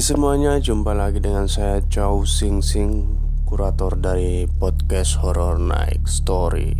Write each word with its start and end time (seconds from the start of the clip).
Hai 0.00 0.16
semuanya, 0.16 0.56
jumpa 0.56 0.96
lagi 0.96 1.20
dengan 1.20 1.44
saya 1.44 1.84
Chow 1.92 2.24
Sing 2.24 2.64
Sing, 2.64 3.04
kurator 3.44 4.00
dari 4.00 4.48
podcast 4.48 5.20
Horror 5.20 5.60
Night 5.60 6.08
Story. 6.08 6.72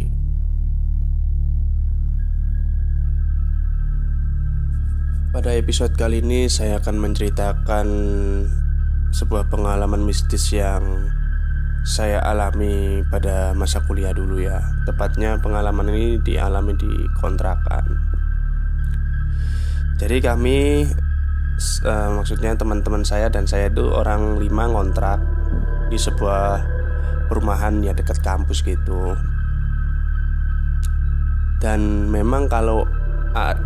Pada 5.37 5.53
episode 5.53 5.93
kali 6.01 6.25
ini 6.25 6.49
saya 6.49 6.81
akan 6.81 6.97
menceritakan 6.97 7.89
sebuah 9.13 9.53
pengalaman 9.53 10.01
mistis 10.01 10.49
yang 10.57 11.13
saya 11.85 12.25
alami 12.25 13.05
pada 13.13 13.53
masa 13.53 13.85
kuliah 13.85 14.17
dulu 14.17 14.41
ya. 14.41 14.65
Tepatnya 14.89 15.37
pengalaman 15.45 15.93
ini 15.93 16.25
dialami 16.25 16.73
di 16.73 16.89
kontrakan. 17.21 17.85
Jadi 20.01 20.25
kami 20.25 20.89
uh, 21.85 22.17
maksudnya 22.17 22.57
teman-teman 22.57 23.05
saya 23.05 23.29
dan 23.29 23.45
saya 23.45 23.69
itu 23.69 23.85
orang 23.93 24.41
lima 24.41 24.69
ngontrak 24.69 25.21
di 25.93 25.99
sebuah 26.01 26.65
perumahan 27.29 27.85
ya 27.85 27.93
dekat 27.93 28.19
kampus 28.25 28.65
gitu. 28.65 29.15
Dan 31.61 32.09
memang 32.09 32.49
kalau 32.49 32.89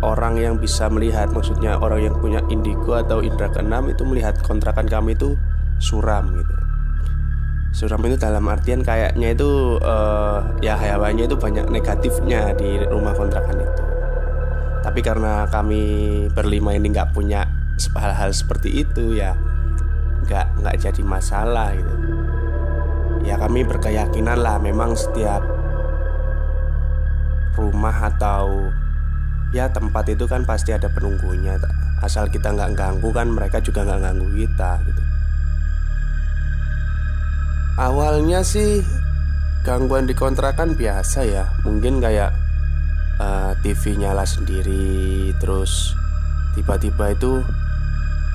orang 0.05 0.37
yang 0.37 0.61
bisa 0.61 0.85
melihat, 0.91 1.31
maksudnya 1.33 1.79
orang 1.79 2.05
yang 2.05 2.15
punya 2.21 2.43
indigo 2.53 2.93
atau 2.93 3.25
indera 3.25 3.49
keenam 3.49 3.89
itu 3.89 4.05
melihat 4.05 4.37
kontrakan 4.45 4.85
kami 4.85 5.17
itu 5.17 5.33
suram 5.81 6.29
gitu. 6.37 6.55
Suram 7.75 7.99
itu 8.07 8.15
dalam 8.15 8.45
artian 8.47 8.85
kayaknya 8.85 9.35
itu 9.35 9.81
uh, 9.83 10.39
ya 10.63 10.79
hayawannya 10.79 11.27
itu 11.27 11.35
banyak 11.35 11.67
negatifnya 11.67 12.55
di 12.55 12.83
rumah 12.87 13.11
kontrakan 13.17 13.57
itu. 13.63 13.83
Tapi 14.85 14.99
karena 15.01 15.49
kami 15.49 15.83
berlima 16.31 16.71
ini 16.77 16.93
nggak 16.93 17.11
punya 17.11 17.43
hal-hal 17.95 18.31
seperti 18.31 18.83
itu 18.83 19.15
ya 19.15 19.35
nggak 20.25 20.61
nggak 20.63 20.75
jadi 20.81 21.01
masalah 21.05 21.75
gitu. 21.75 21.95
Ya 23.25 23.41
kami 23.41 23.65
berkeyakinan 23.65 24.37
lah 24.41 24.61
memang 24.61 24.93
setiap 24.93 25.41
rumah 27.57 27.95
atau 28.11 28.69
ya 29.55 29.71
tempat 29.71 30.11
itu 30.11 30.27
kan 30.27 30.43
pasti 30.43 30.75
ada 30.75 30.91
penunggunya 30.91 31.55
asal 32.03 32.27
kita 32.27 32.51
nggak 32.51 32.75
ganggu 32.75 33.09
kan 33.15 33.31
mereka 33.31 33.63
juga 33.63 33.87
nggak 33.87 34.01
ganggu 34.01 34.27
kita 34.35 34.71
gitu. 34.85 35.01
Awalnya 37.75 38.39
sih 38.45 38.83
gangguan 39.67 40.07
di 40.07 40.15
kontrakan 40.15 40.79
biasa 40.79 41.27
ya. 41.27 41.43
Mungkin 41.67 41.99
kayak 41.99 42.31
uh, 43.19 43.51
TV 43.59 43.99
nyala 43.99 44.23
sendiri 44.23 45.33
terus 45.39 45.95
tiba-tiba 46.55 47.11
itu 47.11 47.43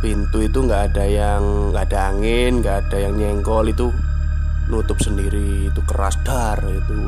pintu 0.00 0.40
itu 0.40 0.64
nggak 0.64 0.92
ada 0.92 1.04
yang 1.04 1.72
nggak 1.72 1.84
ada 1.92 2.00
angin 2.12 2.64
nggak 2.64 2.76
ada 2.88 2.96
yang 2.96 3.14
nyenggol 3.20 3.68
itu 3.68 3.92
nutup 4.72 4.96
sendiri 5.00 5.68
itu 5.68 5.80
keras 5.84 6.16
dar 6.24 6.56
itu. 6.64 7.00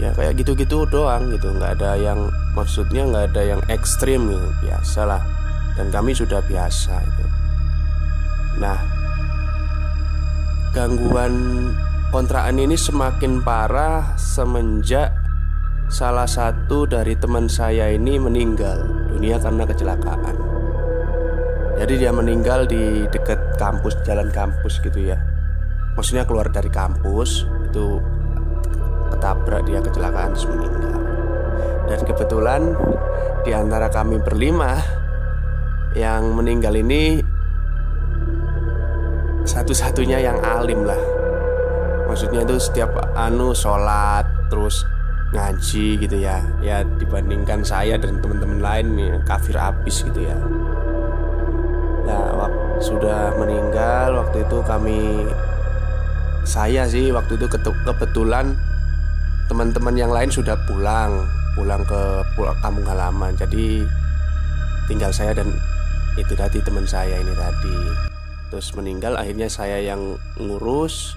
Ya 0.00 0.16
kayak 0.16 0.40
gitu-gitu 0.40 0.88
doang 0.88 1.28
gitu 1.28 1.52
nggak 1.52 1.76
ada 1.80 2.00
yang 2.00 2.32
maksudnya 2.56 3.04
nggak 3.04 3.36
ada 3.36 3.42
yang 3.56 3.60
ekstrim 3.68 4.32
gitu 4.32 4.48
biasa 4.64 5.04
lah. 5.04 5.22
Dan 5.76 5.92
kami 5.92 6.16
sudah 6.16 6.40
biasa 6.40 6.94
itu. 7.04 7.24
Nah 8.56 8.80
gangguan 10.72 11.34
kontrakan 12.08 12.56
ini 12.56 12.78
semakin 12.78 13.44
parah 13.44 14.16
semenjak 14.16 15.12
salah 15.90 16.30
satu 16.30 16.86
dari 16.86 17.18
teman 17.18 17.50
saya 17.50 17.90
ini 17.90 18.16
meninggal 18.16 18.86
dunia 19.10 19.42
karena 19.42 19.66
kecelakaan 19.66 20.49
jadi 21.80 21.96
dia 21.96 22.12
meninggal 22.12 22.68
di 22.68 23.08
dekat 23.08 23.56
kampus, 23.56 23.96
jalan 24.04 24.28
kampus 24.28 24.84
gitu 24.84 25.00
ya. 25.00 25.16
Maksudnya 25.96 26.28
keluar 26.28 26.52
dari 26.52 26.68
kampus 26.68 27.48
itu 27.72 27.96
ketabrak 29.08 29.64
dia 29.64 29.80
kecelakaan 29.80 30.36
terus 30.36 30.44
meninggal. 30.44 31.00
Dan 31.88 32.00
kebetulan 32.04 32.62
di 33.48 33.56
antara 33.56 33.88
kami 33.88 34.20
berlima 34.20 34.76
yang 35.96 36.36
meninggal 36.36 36.76
ini 36.76 37.24
satu-satunya 39.48 40.20
yang 40.20 40.36
alim 40.44 40.84
lah. 40.84 41.00
Maksudnya 42.12 42.44
itu 42.44 42.60
setiap 42.60 42.92
anu 43.16 43.56
sholat 43.56 44.28
terus 44.52 44.84
ngaji 45.32 45.96
gitu 45.96 46.16
ya. 46.20 46.44
Ya 46.60 46.84
dibandingkan 46.84 47.64
saya 47.64 47.96
dan 47.96 48.20
teman-teman 48.20 48.60
lain 48.60 48.86
nih 49.00 49.10
kafir 49.24 49.56
abis 49.56 50.04
gitu 50.04 50.28
ya. 50.28 50.36
Nah, 52.06 52.48
sudah 52.80 53.36
meninggal 53.36 54.16
waktu 54.16 54.42
itu 54.44 54.58
kami 54.64 55.28
saya 56.48 56.88
sih 56.88 57.12
waktu 57.12 57.36
itu 57.36 57.46
kebetulan 57.84 58.56
teman-teman 59.46 59.94
yang 59.98 60.08
lain 60.08 60.32
sudah 60.32 60.56
pulang 60.64 61.28
pulang 61.54 61.82
ke 61.84 62.02
pulang 62.38 62.56
kampung 62.62 62.86
halaman. 62.86 63.36
Jadi 63.36 63.84
tinggal 64.88 65.12
saya 65.12 65.36
dan 65.36 65.50
itu 66.16 66.32
tadi 66.34 66.58
teman 66.64 66.86
saya 66.88 67.20
ini 67.20 67.34
tadi. 67.36 67.78
Terus 68.50 68.74
meninggal 68.74 69.14
akhirnya 69.14 69.46
saya 69.46 69.78
yang 69.78 70.18
ngurus 70.40 71.14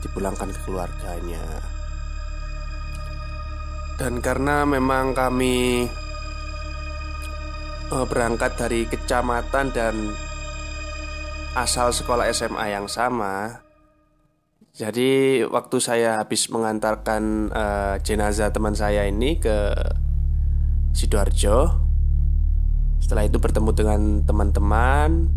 dipulangkan 0.00 0.52
ke 0.52 0.60
keluarganya. 0.64 1.44
Dan 3.94 4.18
karena 4.18 4.66
memang 4.66 5.14
kami 5.14 5.86
berangkat 8.02 8.58
dari 8.58 8.90
kecamatan 8.90 9.70
dan 9.70 9.94
asal 11.54 11.94
sekolah 11.94 12.26
SMA 12.34 12.74
yang 12.74 12.90
sama. 12.90 13.62
Jadi 14.74 15.46
waktu 15.46 15.78
saya 15.78 16.18
habis 16.18 16.50
mengantarkan 16.50 17.54
uh, 17.54 17.94
jenazah 18.02 18.50
teman 18.50 18.74
saya 18.74 19.06
ini 19.06 19.38
ke 19.38 19.70
sidoarjo, 20.90 21.70
setelah 22.98 23.22
itu 23.22 23.38
bertemu 23.38 23.70
dengan 23.70 24.00
teman-teman. 24.26 25.30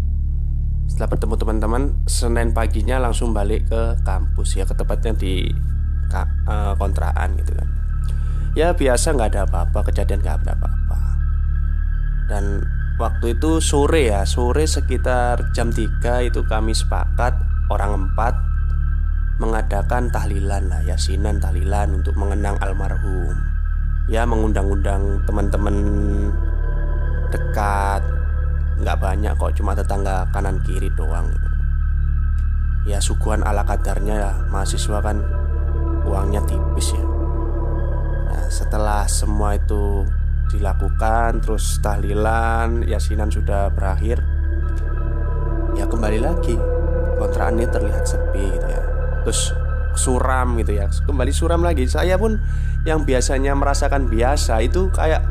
Setelah 0.90 1.10
bertemu 1.14 1.36
teman-teman, 1.38 1.84
Senin 2.10 2.56
paginya 2.56 2.98
langsung 2.98 3.36
balik 3.36 3.70
ke 3.70 4.02
kampus 4.02 4.58
ya, 4.58 4.66
ke 4.66 4.74
tempatnya 4.74 5.14
di 5.14 5.46
uh, 6.48 6.74
kontrakan 6.80 7.36
gitu 7.38 7.54
kan. 7.54 7.70
Ya 8.58 8.74
biasa 8.74 9.14
nggak 9.14 9.30
ada 9.36 9.42
apa-apa, 9.46 9.86
kejadian 9.92 10.24
nggak 10.24 10.48
ada 10.48 10.58
apa-apa. 10.58 10.87
Dan 12.28 12.60
waktu 13.00 13.40
itu 13.40 13.64
sore 13.64 14.12
ya 14.12 14.28
Sore 14.28 14.68
sekitar 14.68 15.56
jam 15.56 15.72
3 15.72 16.28
itu 16.28 16.44
kami 16.44 16.76
sepakat 16.76 17.34
Orang 17.72 18.08
empat 18.08 18.36
Mengadakan 19.40 20.12
tahlilan 20.12 20.68
lah 20.68 20.84
Yasinan 20.84 21.40
tahlilan 21.40 22.04
untuk 22.04 22.20
mengenang 22.20 22.60
almarhum. 22.60 23.38
Ya 24.12 24.28
mengundang-undang 24.28 25.24
teman-teman 25.24 25.76
Dekat 27.32 28.04
Nggak 28.84 28.98
banyak 29.00 29.34
kok 29.40 29.56
Cuma 29.56 29.72
tetangga 29.72 30.28
kanan 30.36 30.60
kiri 30.68 30.92
doang. 30.94 31.32
Ya 32.84 33.00
suguhan 33.00 33.44
ala 33.44 33.64
kadarnya 33.64 34.16
ya 34.20 34.32
Mahasiswa 34.52 35.00
kan 35.00 35.24
Uangnya 36.08 36.40
tipis 36.48 36.96
ya. 36.96 37.04
Nah 38.28 38.48
setelah 38.48 39.04
semua 39.12 39.60
itu 39.60 40.08
dilakukan 40.48 41.44
terus 41.44 41.80
tahlilan 41.84 42.84
yasinan 42.88 43.28
sudah 43.28 43.70
berakhir. 43.72 44.24
Ya 45.76 45.86
kembali 45.86 46.20
lagi. 46.24 46.56
Kontrakan 47.18 47.60
ini 47.60 47.68
terlihat 47.70 48.06
sepi 48.08 48.46
gitu 48.56 48.68
ya. 48.68 48.84
Terus 49.26 49.42
suram 49.98 50.56
gitu 50.62 50.78
ya. 50.78 50.88
Kembali 50.88 51.32
suram 51.34 51.62
lagi. 51.66 51.86
Saya 51.90 52.16
pun 52.16 52.40
yang 52.88 53.04
biasanya 53.04 53.58
merasakan 53.58 54.08
biasa 54.08 54.64
itu 54.64 54.88
kayak 54.94 55.26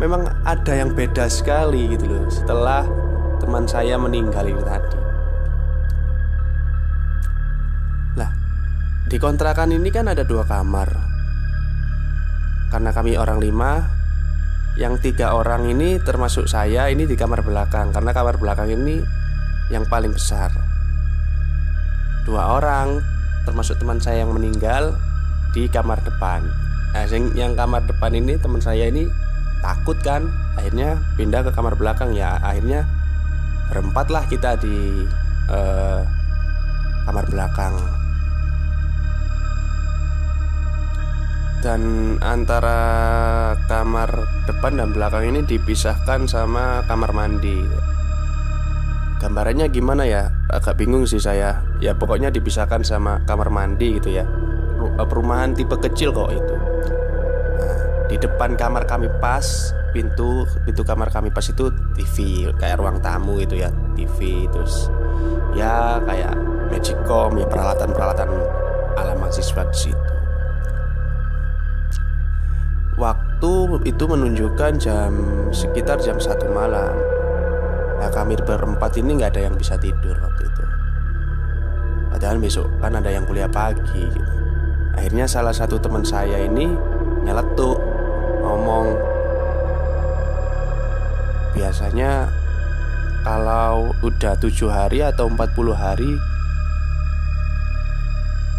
memang 0.00 0.26
ada 0.42 0.72
yang 0.74 0.94
beda 0.94 1.28
sekali 1.30 1.94
gitu 1.94 2.08
loh 2.10 2.24
setelah 2.32 2.82
teman 3.42 3.68
saya 3.68 4.00
meninggal 4.00 4.46
itu 4.48 4.62
tadi. 4.64 4.98
Lah 8.18 8.30
di 9.06 9.16
kontrakan 9.20 9.74
ini 9.74 9.90
kan 9.92 10.08
ada 10.08 10.24
dua 10.24 10.46
kamar. 10.48 11.12
Karena 12.72 12.90
kami 12.90 13.14
orang 13.14 13.38
lima 13.38 13.86
yang 14.74 14.98
tiga 14.98 15.38
orang 15.38 15.70
ini 15.70 16.02
termasuk 16.02 16.50
saya 16.50 16.90
ini 16.90 17.06
di 17.06 17.14
kamar 17.14 17.46
belakang. 17.46 17.94
Karena 17.94 18.10
kamar 18.10 18.36
belakang 18.38 18.74
ini 18.74 18.98
yang 19.70 19.86
paling 19.86 20.10
besar. 20.10 20.50
Dua 22.26 22.58
orang 22.58 22.98
termasuk 23.46 23.78
teman 23.78 24.00
saya 24.02 24.26
yang 24.26 24.34
meninggal 24.34 24.98
di 25.54 25.70
kamar 25.70 26.02
depan. 26.02 26.42
Nah 26.94 27.06
yang 27.34 27.54
kamar 27.54 27.86
depan 27.86 28.14
ini 28.14 28.34
teman 28.38 28.58
saya 28.58 28.90
ini 28.90 29.06
takut 29.62 29.98
kan? 30.02 30.26
Akhirnya 30.58 30.98
pindah 31.14 31.46
ke 31.46 31.50
kamar 31.54 31.78
belakang. 31.78 32.10
Ya 32.16 32.38
akhirnya 32.42 32.86
berempat 33.70 34.10
lah 34.10 34.26
kita 34.26 34.58
di 34.58 35.06
uh, 35.50 36.02
kamar 37.06 37.24
belakang 37.30 38.03
dan 41.64 41.80
antara 42.20 42.76
kamar 43.64 44.28
depan 44.44 44.76
dan 44.76 44.92
belakang 44.92 45.32
ini 45.32 45.40
dipisahkan 45.48 46.28
sama 46.28 46.84
kamar 46.84 47.16
mandi. 47.16 47.64
Gambarannya 49.16 49.72
gimana 49.72 50.04
ya? 50.04 50.28
Agak 50.52 50.76
bingung 50.76 51.08
sih 51.08 51.16
saya. 51.16 51.64
Ya 51.80 51.96
pokoknya 51.96 52.28
dipisahkan 52.28 52.84
sama 52.84 53.24
kamar 53.24 53.48
mandi 53.48 53.96
gitu 53.96 54.12
ya. 54.12 54.28
Eh, 55.00 55.06
perumahan 55.08 55.56
tipe 55.56 55.72
kecil 55.80 56.12
kok 56.12 56.36
itu. 56.36 56.54
Nah, 57.56 57.80
di 58.12 58.16
depan 58.20 58.60
kamar 58.60 58.84
kami 58.84 59.08
pas 59.16 59.72
pintu 59.96 60.44
pintu 60.68 60.84
kamar 60.84 61.08
kami 61.08 61.32
pas 61.32 61.48
itu 61.48 61.72
TV 61.96 62.44
kayak 62.58 62.82
ruang 62.82 62.98
tamu 62.98 63.38
gitu 63.38 63.62
ya 63.62 63.70
TV 63.94 64.50
terus 64.50 64.90
ya 65.54 66.02
kayak 66.02 66.34
magicom 66.66 67.38
ya 67.38 67.46
peralatan 67.46 67.94
peralatan 67.94 68.26
ala 68.98 69.14
mahasiswa 69.14 69.62
di 69.70 69.78
situ 69.78 70.23
waktu 73.42 73.90
itu 73.90 74.04
menunjukkan 74.06 74.72
jam 74.78 75.12
sekitar 75.50 75.98
jam 76.00 76.16
satu 76.16 76.48
malam 76.52 76.94
Nah 78.00 78.10
kami 78.12 78.36
berempat 78.36 79.00
ini 79.00 79.16
nggak 79.20 79.36
ada 79.36 79.42
yang 79.50 79.56
bisa 79.56 79.76
tidur 79.80 80.16
waktu 80.20 80.44
itu 80.44 80.64
Padahal 82.14 82.36
besok 82.38 82.68
kan 82.78 82.94
ada 82.94 83.10
yang 83.10 83.26
kuliah 83.26 83.50
pagi 83.50 84.06
gitu. 84.06 84.34
Akhirnya 84.94 85.26
salah 85.26 85.52
satu 85.52 85.80
teman 85.80 86.06
saya 86.06 86.40
ini 86.40 86.70
nyeletuk 87.24 87.76
Ngomong 88.44 88.96
Biasanya 91.54 92.28
kalau 93.24 93.96
udah 94.04 94.36
tujuh 94.36 94.68
hari 94.68 95.00
atau 95.00 95.32
40 95.32 95.72
hari 95.72 96.12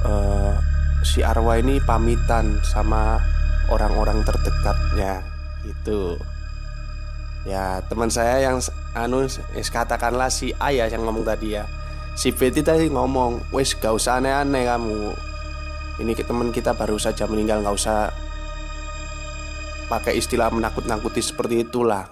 uh, 0.09 0.57
Si 1.05 1.21
arwah 1.21 1.61
ini 1.61 1.77
pamitan 1.85 2.59
sama 2.65 3.34
orang-orang 3.69 4.21
terdekatnya 4.25 5.35
Gitu. 5.65 6.21
Ya 7.45 7.81
teman 7.85 8.09
saya 8.09 8.41
yang 8.41 8.57
anu 8.97 9.25
katakanlah 9.53 10.33
si 10.33 10.53
A 10.57 10.73
ya 10.73 10.89
yang 10.89 11.05
ngomong 11.05 11.25
tadi 11.25 11.57
ya. 11.57 11.65
Si 12.15 12.31
Betty 12.31 12.63
tadi 12.63 12.87
ngomong 12.87 13.51
Wes 13.51 13.75
gak 13.75 13.91
usah 13.91 14.23
aneh-aneh 14.23 14.65
kamu. 14.65 15.13
Ini 15.99 16.11
teman 16.15 16.51
kita 16.51 16.75
baru 16.75 16.99
saja 16.99 17.23
meninggal 17.23 17.63
Gak 17.63 17.75
usah 17.75 18.11
Pakai 19.87 20.19
istilah 20.19 20.51
menakut-nakuti 20.51 21.23
seperti 21.23 21.63
itulah. 21.63 22.11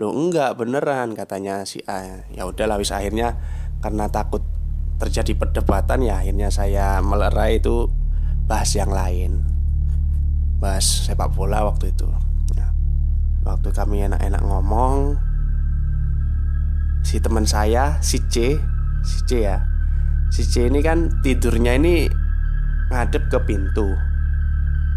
Lo 0.00 0.16
enggak 0.16 0.56
beneran 0.56 1.12
katanya 1.12 1.68
si 1.68 1.84
A. 1.84 2.24
Ya 2.32 2.48
udahlah 2.48 2.80
wis 2.80 2.94
akhirnya 2.94 3.36
Karena 3.84 4.08
takut 4.08 4.40
terjadi 4.96 5.36
perdebatan 5.36 6.00
ya 6.06 6.24
Akhirnya 6.24 6.48
saya 6.48 7.04
melerai 7.04 7.60
itu 7.60 7.90
Bahas 8.48 8.72
yang 8.72 8.94
lain 8.94 9.57
Bahas 10.58 11.06
sepak 11.06 11.30
bola 11.38 11.62
waktu 11.66 11.94
itu. 11.94 12.06
Waktu 13.48 13.72
kami 13.72 14.04
enak-enak 14.04 14.44
ngomong 14.44 15.16
Si 17.00 17.16
teman 17.16 17.48
saya, 17.48 17.96
si 18.04 18.20
C 18.28 18.60
Si 19.00 19.18
C 19.24 19.48
ya. 19.48 19.64
Si 20.28 20.44
C 20.44 20.68
ini 20.68 20.84
kan 20.84 21.22
tidurnya 21.24 21.78
ini 21.78 22.10
Ngadep 22.92 23.32
ke 23.32 23.38
pintu. 23.48 23.96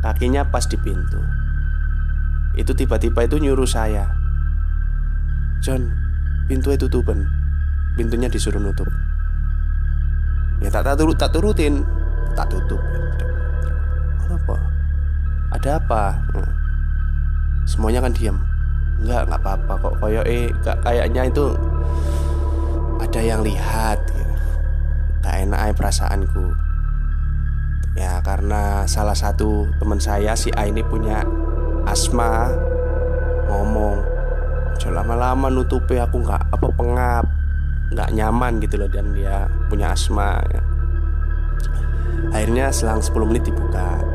Kakinya 0.02 0.50
pas 0.50 0.66
di 0.68 0.76
pintu. 0.82 1.22
Itu 2.58 2.76
tiba-tiba 2.76 3.24
itu 3.24 3.40
nyuruh 3.40 3.70
saya 3.70 4.12
John, 5.64 5.88
pintu 6.52 6.74
itu 6.76 6.90
tutupan 6.90 7.24
Pintunya 7.96 8.28
disuruh 8.28 8.60
nutup. 8.60 8.90
Ya 10.60 10.68
tak, 10.68 10.84
tak, 10.84 11.00
turut, 11.00 11.16
tak 11.16 11.32
turutin 11.32 11.86
Tak 12.36 12.50
tutup. 12.52 12.82
Kenapa? 14.20 14.81
Ada 15.52 15.78
apa? 15.84 16.04
Nah 16.34 16.52
semuanya 17.68 18.04
kan 18.04 18.14
diam 18.16 18.38
Enggak, 19.02 19.34
nggak 19.34 19.42
apa-apa 19.42 19.74
kok. 19.82 19.94
Koyo 19.98 20.22
eh 20.30 20.54
kayaknya 20.62 21.26
itu 21.26 21.58
ada 23.02 23.18
yang 23.18 23.42
lihat. 23.42 23.98
Gak 25.26 25.36
enak 25.42 25.58
aja 25.58 25.74
perasaanku. 25.74 26.54
Ya 27.98 28.22
karena 28.22 28.86
salah 28.86 29.18
satu 29.18 29.66
teman 29.82 29.98
saya 29.98 30.38
si 30.38 30.54
A 30.54 30.70
ini 30.70 30.86
punya 30.86 31.26
asma. 31.90 32.54
Ngomong 33.50 34.06
lama-lama 34.92 35.50
nutupi 35.50 35.98
aku 35.98 36.22
nggak 36.22 36.52
apa 36.52 36.68
pengap 36.76 37.26
nggak 37.90 38.10
nyaman 38.14 38.62
gitu 38.62 38.78
loh. 38.78 38.90
Dan 38.90 39.18
dia 39.18 39.50
punya 39.66 39.98
asma 39.98 40.46
ya. 40.54 40.62
Akhirnya 42.38 42.70
selang 42.70 43.02
10 43.02 43.18
menit 43.26 43.50
dibuka. 43.50 43.98
Ya 43.98 44.11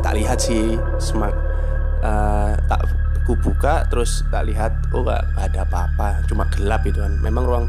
tak 0.00 0.16
lihat 0.16 0.38
sih. 0.40 0.76
Semak 1.00 1.32
uh, 2.04 2.52
tak 2.68 2.80
ku 3.28 3.36
buka 3.36 3.86
terus 3.86 4.24
tak 4.32 4.48
lihat 4.48 4.72
oh 4.90 5.04
gak, 5.06 5.22
ada 5.38 5.62
apa-apa. 5.64 6.24
Cuma 6.26 6.48
gelap 6.52 6.82
itu 6.84 7.00
kan. 7.00 7.14
Memang 7.20 7.44
ruang 7.46 7.66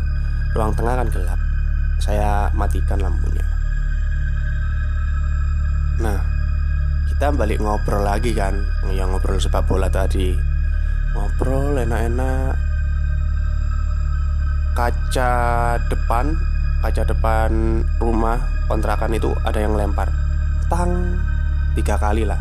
ruang 0.56 0.72
tengah 0.76 1.00
kan 1.00 1.08
gelap. 1.12 1.40
Saya 2.02 2.50
matikan 2.58 2.98
lampunya. 2.98 3.46
Nah 6.02 6.20
kita 7.12 7.30
balik 7.36 7.62
ngobrol 7.62 8.02
lagi 8.02 8.34
kan. 8.34 8.58
Yang 8.90 9.08
ngobrol 9.16 9.38
sepak 9.38 9.64
bola 9.70 9.88
tadi. 9.92 10.34
Ngobrol 11.14 11.78
enak-enak. 11.78 12.56
Kaca 14.72 15.32
depan 15.92 16.32
kaca 16.82 17.06
depan 17.06 17.84
rumah 18.02 18.42
kontrakan 18.66 19.14
itu 19.14 19.30
ada 19.46 19.62
yang 19.62 19.78
lempar. 19.78 20.10
Tang 20.66 21.20
tiga 21.76 21.96
kali 21.96 22.28
lah. 22.28 22.40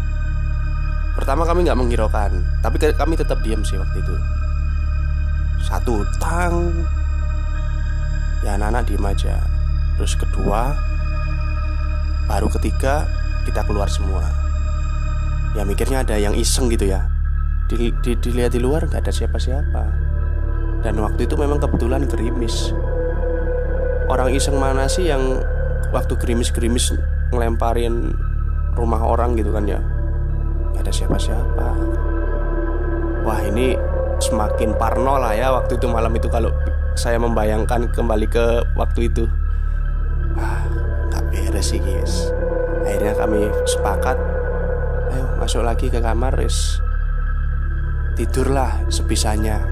Pertama 1.14 1.42
kami 1.42 1.66
nggak 1.66 1.76
menghiraukan 1.76 2.32
Tapi 2.62 2.76
kami 2.94 3.18
tetap 3.18 3.42
diam 3.42 3.60
sih 3.66 3.76
waktu 3.76 3.98
itu. 4.00 4.14
Satu 5.60 6.06
tang. 6.16 6.72
Ya 8.40 8.56
anak-anak 8.56 8.88
diem 8.88 9.04
aja. 9.04 9.36
Terus 10.00 10.16
kedua 10.16 10.72
Baru 12.24 12.48
ketiga 12.48 13.04
Kita 13.44 13.66
keluar 13.66 13.90
semua. 13.90 14.24
Ya 15.58 15.66
mikirnya 15.66 16.06
ada 16.06 16.14
yang 16.14 16.32
iseng 16.38 16.70
gitu 16.70 16.86
ya. 16.88 17.10
Di, 17.66 17.90
di, 18.00 18.14
Dilihat 18.16 18.54
di 18.54 18.62
luar 18.62 18.86
nggak 18.86 19.02
ada 19.02 19.12
siapa-siapa. 19.12 19.84
Dan 20.80 20.96
waktu 21.02 21.26
itu 21.28 21.34
memang 21.36 21.60
kebetulan 21.60 22.06
gerimis. 22.06 22.72
Orang 24.06 24.32
iseng 24.32 24.56
mana 24.56 24.86
sih 24.86 25.10
yang 25.10 25.42
Waktu 25.90 26.14
gerimis-gerimis 26.22 26.94
Ngelemparin 27.34 28.14
rumah 28.74 29.02
orang 29.02 29.34
gitu 29.38 29.50
kan 29.54 29.66
ya. 29.66 29.80
Gak 30.74 30.86
ada 30.86 30.92
siapa-siapa. 30.92 31.66
Wah 33.26 33.40
ini 33.44 33.76
semakin 34.20 34.76
parno 34.76 35.16
lah 35.16 35.32
ya 35.32 35.52
waktu 35.52 35.80
itu 35.80 35.86
malam 35.88 36.12
itu 36.12 36.28
kalau 36.28 36.52
saya 36.94 37.16
membayangkan 37.16 37.88
kembali 37.92 38.26
ke 38.28 38.64
waktu 38.76 39.08
itu. 39.08 39.24
Ah 40.36 40.64
nggak 41.10 41.24
beres 41.32 41.72
sih 41.72 41.80
guys. 41.80 42.32
Akhirnya 42.84 43.14
kami 43.16 43.48
sepakat 43.68 44.16
ayo 45.10 45.26
masuk 45.40 45.62
lagi 45.64 45.90
ke 45.92 46.00
kamar 46.00 46.36
is 46.40 46.80
tidurlah 48.16 48.76
sebisanya. 48.92 49.64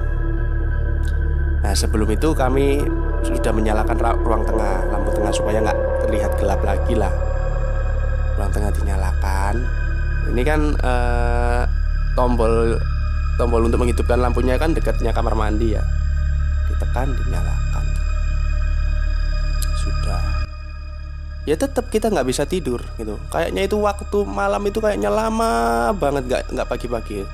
Nah 1.64 1.74
sebelum 1.74 2.08
itu 2.12 2.32
kami 2.32 2.84
sudah 3.26 3.50
menyalakan 3.50 3.98
ruang 4.22 4.46
tengah 4.46 4.86
lampu 4.88 5.10
tengah 5.10 5.32
supaya 5.34 5.58
nggak 5.58 5.78
terlihat 6.06 6.32
gelap 6.38 6.60
lagi 6.62 6.94
lah 6.94 7.10
ruang 8.38 8.54
tengah 8.54 8.70
dinyalakan 8.70 9.66
ini 10.28 10.42
kan 10.44 10.60
uh, 10.84 11.64
tombol 12.12 12.76
tombol 13.40 13.64
untuk 13.64 13.80
menghidupkan 13.80 14.20
lampunya 14.20 14.60
kan 14.60 14.76
dekatnya 14.76 15.14
kamar 15.14 15.32
mandi 15.32 15.78
ya. 15.78 15.82
Ditekan 16.68 17.08
dinyalakan. 17.14 17.84
ya 21.48 21.56
tetap 21.56 21.88
kita 21.88 22.12
nggak 22.12 22.28
bisa 22.28 22.44
tidur 22.44 22.84
gitu. 23.00 23.16
Kayaknya 23.32 23.64
itu 23.64 23.80
waktu 23.80 24.18
malam 24.28 24.60
itu 24.68 24.84
kayaknya 24.84 25.08
lama 25.08 25.94
banget 25.96 26.28
nggak 26.28 26.42
nggak 26.52 26.68
pagi-pagi. 26.68 27.24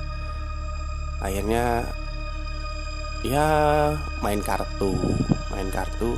Akhirnya 1.19 1.83
ya 3.27 3.47
main 4.23 4.39
kartu 4.39 4.95
main 5.51 5.67
kartu. 5.67 6.15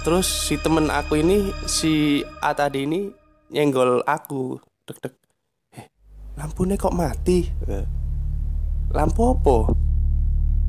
Terus 0.00 0.24
si 0.24 0.56
temen 0.56 0.88
aku 0.88 1.20
ini 1.20 1.52
si 1.68 2.24
A 2.40 2.56
tadi 2.56 2.88
ini 2.88 3.21
nyenggol 3.52 4.00
aku 4.08 4.56
dek 4.88 4.98
dek 5.04 5.14
eh, 5.76 5.86
lampunya 6.40 6.80
kok 6.80 6.96
mati? 6.96 7.44
Eh, 7.68 7.86
lampu 8.90 9.20
apa? 9.28 9.76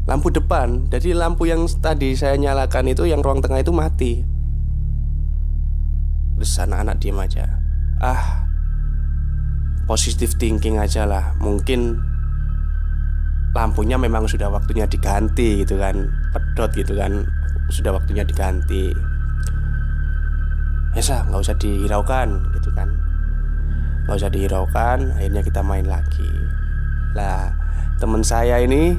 Lampu 0.03 0.27
depan. 0.35 0.91
Jadi 0.91 1.15
lampu 1.15 1.47
yang 1.47 1.63
tadi 1.79 2.11
saya 2.19 2.35
nyalakan 2.35 2.91
itu 2.91 3.07
yang 3.07 3.23
ruang 3.23 3.39
tengah 3.39 3.63
itu 3.63 3.71
mati. 3.71 4.19
Terus 6.35 6.59
anak-anak 6.59 6.99
diem 6.99 7.15
aja. 7.23 7.45
Ah 8.03 8.43
positive 9.87 10.35
thinking 10.35 10.75
aja 10.75 11.07
lah. 11.07 11.31
Mungkin 11.39 11.95
lampunya 13.55 13.95
memang 13.95 14.27
sudah 14.27 14.51
waktunya 14.51 14.83
diganti 14.83 15.63
gitu 15.63 15.79
kan. 15.79 16.11
Pedot 16.35 16.71
gitu 16.75 16.99
kan. 16.99 17.23
Sudah 17.71 17.95
waktunya 17.95 18.27
diganti 18.27 18.91
ya 20.93 21.01
sah 21.01 21.21
nggak 21.25 21.41
usah 21.41 21.55
dihiraukan 21.57 22.53
gitu 22.57 22.69
kan. 22.73 22.89
Nggak 24.05 24.17
usah 24.19 24.31
dihiraukan 24.31 25.17
akhirnya 25.17 25.41
kita 25.41 25.61
main 25.65 25.85
lagi. 25.89 26.29
Lah 27.17 27.53
teman 27.97 28.25
saya 28.25 28.61
ini 28.61 28.97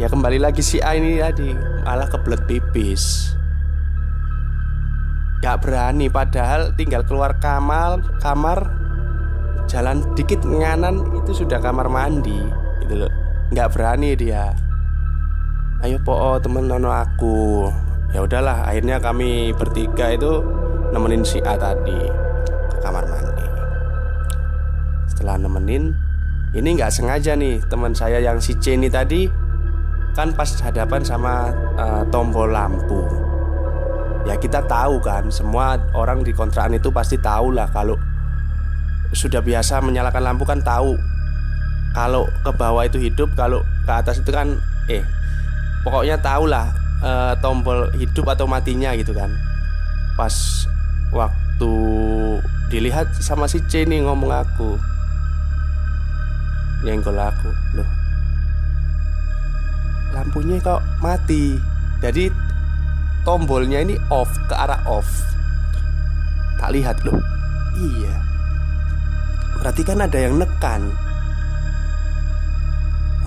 ya 0.00 0.10
kembali 0.10 0.42
lagi 0.42 0.64
si 0.64 0.82
A 0.82 0.98
ini 0.98 1.22
tadi 1.22 1.54
malah 1.86 2.10
kebelet 2.10 2.42
pipis. 2.46 3.34
Gak 5.42 5.58
berani 5.66 6.06
padahal 6.06 6.70
tinggal 6.78 7.02
keluar 7.02 7.34
kamar 7.42 7.98
kamar 8.22 8.62
jalan 9.66 10.06
dikit 10.14 10.46
nganan 10.46 11.02
itu 11.18 11.42
sudah 11.42 11.58
kamar 11.58 11.90
mandi 11.90 12.38
gitu 12.86 12.94
loh. 13.06 13.12
Nggak 13.50 13.68
berani 13.74 14.14
dia. 14.14 14.54
Ayo 15.82 15.98
po 15.98 16.38
temen 16.38 16.70
nono 16.70 16.94
aku. 16.94 17.66
Ya 18.14 18.22
udahlah 18.22 18.70
akhirnya 18.70 19.02
kami 19.02 19.50
bertiga 19.58 20.14
itu 20.14 20.46
nemenin 20.92 21.24
si 21.24 21.40
A 21.42 21.56
tadi 21.56 21.96
ke 22.68 22.76
kamar 22.84 23.08
mandi. 23.08 23.46
Setelah 25.08 25.40
nemenin 25.40 25.96
ini 26.52 26.68
nggak 26.76 26.92
sengaja 26.92 27.32
nih 27.32 27.64
teman 27.72 27.96
saya 27.96 28.20
yang 28.20 28.36
si 28.36 28.52
C 28.60 28.76
ini 28.76 28.92
tadi 28.92 29.24
kan 30.12 30.36
pas 30.36 30.52
hadapan 30.60 31.00
sama 31.00 31.48
uh, 31.80 32.04
tombol 32.12 32.52
lampu. 32.52 33.08
Ya 34.28 34.36
kita 34.36 34.60
tahu 34.68 35.00
kan 35.00 35.32
semua 35.32 35.80
orang 35.96 36.20
di 36.22 36.36
kontrakan 36.36 36.76
itu 36.76 36.92
pasti 36.92 37.16
tahu 37.16 37.56
lah 37.56 37.66
kalau 37.72 37.96
sudah 39.16 39.40
biasa 39.40 39.80
menyalakan 39.80 40.28
lampu 40.28 40.44
kan 40.44 40.60
tahu. 40.60 40.94
Kalau 41.96 42.28
ke 42.44 42.52
bawah 42.52 42.84
itu 42.84 43.00
hidup 43.00 43.32
kalau 43.36 43.64
ke 43.88 43.92
atas 43.92 44.20
itu 44.20 44.32
kan 44.32 44.56
eh 44.88 45.04
pokoknya 45.84 46.16
tahu 46.20 46.48
lah 46.48 46.72
eh, 47.04 47.32
tombol 47.40 47.88
hidup 47.96 48.28
atau 48.32 48.44
matinya 48.44 48.92
gitu 48.96 49.12
kan. 49.16 49.32
Pas 50.16 50.68
waktu 51.12 51.72
dilihat 52.72 53.12
sama 53.20 53.44
si 53.44 53.60
C 53.68 53.84
nih 53.84 54.02
ngomong 54.02 54.32
aku. 54.32 54.80
Nyenggol 56.82 57.20
aku 57.20 57.52
loh. 57.78 57.90
Lampunya 60.16 60.58
kok 60.58 60.82
mati. 60.98 61.60
Jadi 62.02 62.26
tombolnya 63.22 63.84
ini 63.84 63.94
off 64.10 64.32
ke 64.50 64.54
arah 64.56 64.82
off. 64.88 65.06
Tak 66.58 66.74
lihat 66.74 66.98
loh. 67.06 67.20
Iya. 67.78 68.16
Berarti 69.60 69.82
kan 69.86 70.02
ada 70.02 70.18
yang 70.18 70.40
nekan. 70.40 70.90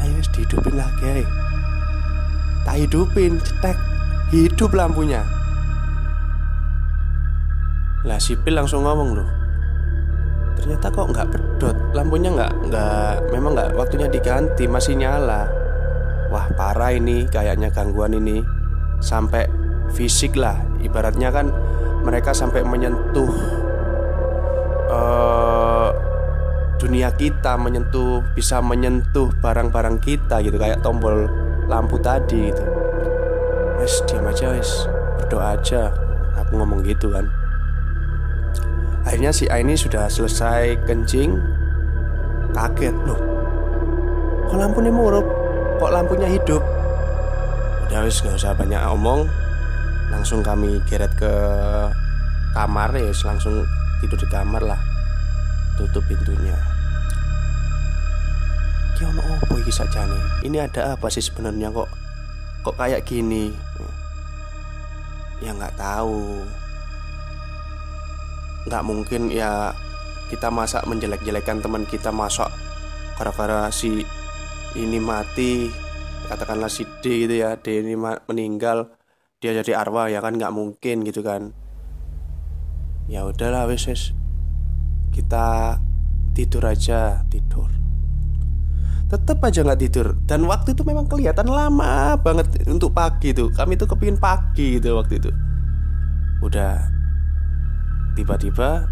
Ayo 0.03 0.19
dihidupin 0.35 0.75
lagi 0.75 1.23
tak 2.65 2.75
hidupin 2.81 3.37
cetek. 3.39 3.77
Hidup 4.33 4.73
lampunya 4.73 5.21
lah 8.05 8.21
sipil 8.21 8.53
langsung 8.53 8.85
ngomong 8.85 9.09
loh 9.17 9.29
ternyata 10.65 10.87
kok 10.89 11.11
nggak 11.13 11.29
pedot. 11.29 11.77
Lampunya 11.93 12.33
nggak 12.33 12.53
nggak 12.71 13.13
memang 13.29 13.51
nggak 13.53 13.69
waktunya 13.77 14.09
diganti 14.09 14.65
masih 14.65 14.97
nyala. 14.97 15.45
Wah 16.33 16.49
parah 16.57 16.89
ini 16.95 17.29
kayaknya 17.29 17.69
gangguan 17.69 18.17
ini. 18.17 18.41
Sampai 18.97 19.45
fisik 19.93 20.33
lah 20.33 20.57
ibaratnya 20.81 21.29
kan 21.29 21.53
mereka 22.01 22.33
sampai 22.33 22.65
menyentuh 22.65 23.29
eh, 24.89 25.89
dunia 26.81 27.13
kita 27.13 27.61
menyentuh 27.61 28.25
bisa 28.33 28.57
menyentuh 28.63 29.29
barang-barang 29.37 30.01
kita 30.01 30.41
gitu 30.41 30.57
kayak 30.57 30.81
tombol 30.81 31.29
lampu 31.69 32.01
tadi 32.01 32.49
gitu. 32.49 32.63
Wes 33.77 34.01
diam 34.09 34.25
aja 34.25 34.49
wes. 34.49 34.89
Berdoa 35.21 35.61
aja. 35.61 35.93
Aku 36.41 36.57
ngomong 36.57 36.83
gitu 36.83 37.13
kan 37.13 37.44
akhirnya 39.05 39.31
si 39.31 39.45
A 39.47 39.61
ini 39.61 39.77
sudah 39.77 40.09
selesai 40.09 40.81
kencing. 40.89 41.37
Kaget 42.55 42.95
loh 43.05 43.35
kok 44.55 44.63
lampunya 44.63 44.91
murup? 44.93 45.27
Kok 45.83 45.91
lampunya 45.91 46.27
hidup? 46.31 46.63
Udah 47.85 48.07
wes 48.07 48.23
nggak 48.23 48.39
usah 48.39 48.55
banyak 48.55 48.79
omong. 48.87 49.27
Langsung 50.13 50.39
kami 50.39 50.79
geret 50.87 51.11
ke 51.17 51.33
kamar 52.55 52.95
ya 52.95 53.11
langsung 53.27 53.67
tidur 53.99 54.15
di 54.15 54.27
kamar 54.31 54.63
lah. 54.63 54.79
Tutup 55.75 56.07
pintunya. 56.07 56.55
Ki 58.95 59.03
opo 59.03 59.59
iki 59.59 59.75
nih 59.75 60.23
Ini 60.47 60.57
ada 60.71 60.95
apa 60.95 61.11
sih 61.11 61.19
sebenarnya? 61.19 61.67
Kok 61.67 61.89
kok 62.63 62.75
kayak 62.79 63.03
gini? 63.03 63.51
Ya 65.43 65.51
nggak 65.51 65.75
tahu. 65.75 66.47
Nggak 68.65 68.83
mungkin 68.85 69.29
ya 69.29 69.73
kita 70.29 70.49
masak 70.49 70.83
menjelek-jelekan 70.89 71.61
teman 71.61 71.85
kita 71.85 72.09
masak 72.09 72.49
gara-gara 73.15 73.69
si 73.69 74.01
ini 74.75 74.99
mati 74.99 75.69
katakanlah 76.25 76.67
si 76.67 76.83
D 76.99 77.29
gitu 77.29 77.45
ya 77.45 77.55
D 77.61 77.85
ini 77.85 77.93
meninggal 77.97 78.89
dia 79.45 79.61
jadi 79.61 79.77
arwah 79.77 80.09
ya 80.09 80.25
kan? 80.25 80.33
Nggak 80.33 80.53
mungkin 80.55 81.05
gitu 81.05 81.21
kan. 81.21 81.53
Ya 83.05 83.21
udahlah 83.27 83.69
wes 83.69 83.85
wes. 83.85 84.09
Kita 85.13 85.77
tidur 86.33 86.65
aja 86.65 87.21
tidur. 87.29 87.69
Tetap 89.05 89.37
aja 89.45 89.61
nggak 89.61 89.81
tidur. 89.85 90.17
Dan 90.25 90.49
waktu 90.49 90.73
itu 90.73 90.81
memang 90.81 91.05
kelihatan 91.05 91.45
lama 91.45 92.17
banget 92.17 92.65
untuk 92.65 92.89
pagi 92.97 93.37
tuh. 93.37 93.53
Kami 93.53 93.77
tuh 93.77 93.85
kepingin 93.85 94.17
pagi 94.17 94.81
gitu 94.81 94.97
waktu 94.97 95.21
itu. 95.21 95.29
Udah 96.41 96.89
tiba-tiba 98.15 98.87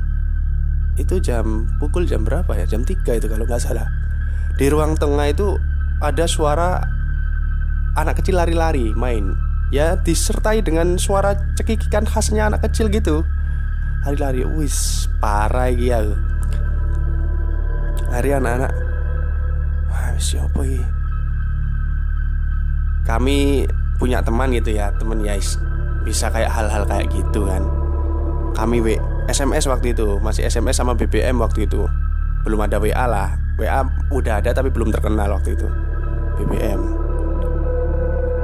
itu 0.99 1.17
jam 1.17 1.65
pukul 1.81 2.05
jam 2.05 2.21
berapa 2.21 2.53
ya? 2.53 2.69
Jam 2.69 2.85
3 2.85 3.01
itu 3.17 3.25
kalau 3.25 3.47
nggak 3.47 3.61
salah. 3.63 3.89
Di 4.59 4.69
ruang 4.69 4.93
tengah 4.93 5.25
itu 5.31 5.57
ada 6.03 6.29
suara 6.29 6.83
anak 7.97 8.21
kecil 8.21 8.37
lari-lari 8.37 8.93
main. 8.93 9.33
Ya 9.73 9.97
disertai 9.97 10.61
dengan 10.61 11.01
suara 11.01 11.33
cekikikan 11.57 12.05
khasnya 12.05 12.53
anak 12.53 12.69
kecil 12.69 12.93
gitu. 12.93 13.25
Lari-lari 14.05 14.45
wis 14.45 15.09
parah 15.17 15.71
ya 15.71 16.03
hari 18.13 18.29
anak-anak 18.29 18.69
Wah, 19.89 20.13
siapa 20.17 20.61
ini? 20.65 20.81
Kami 23.05 23.67
punya 24.01 24.25
teman 24.25 24.49
gitu 24.53 24.73
ya, 24.73 24.89
teman 24.97 25.21
ya 25.21 25.37
bisa 26.01 26.33
kayak 26.33 26.49
hal-hal 26.49 26.81
kayak 26.89 27.13
gitu 27.13 27.45
kan. 27.45 27.61
Kami 28.57 28.81
W 28.81 28.97
SMS 29.27 29.65
waktu 29.71 29.95
itu, 29.95 30.19
masih 30.19 30.47
SMS 30.47 30.79
sama 30.79 30.93
BBM 30.99 31.39
waktu 31.39 31.65
itu. 31.69 31.87
Belum 32.43 32.59
ada 32.59 32.77
WA 32.79 33.05
lah. 33.07 33.39
WA 33.55 33.87
udah 34.11 34.43
ada 34.43 34.51
tapi 34.51 34.67
belum 34.67 34.91
terkenal 34.91 35.31
waktu 35.31 35.55
itu. 35.55 35.67
BBM. 36.41 36.81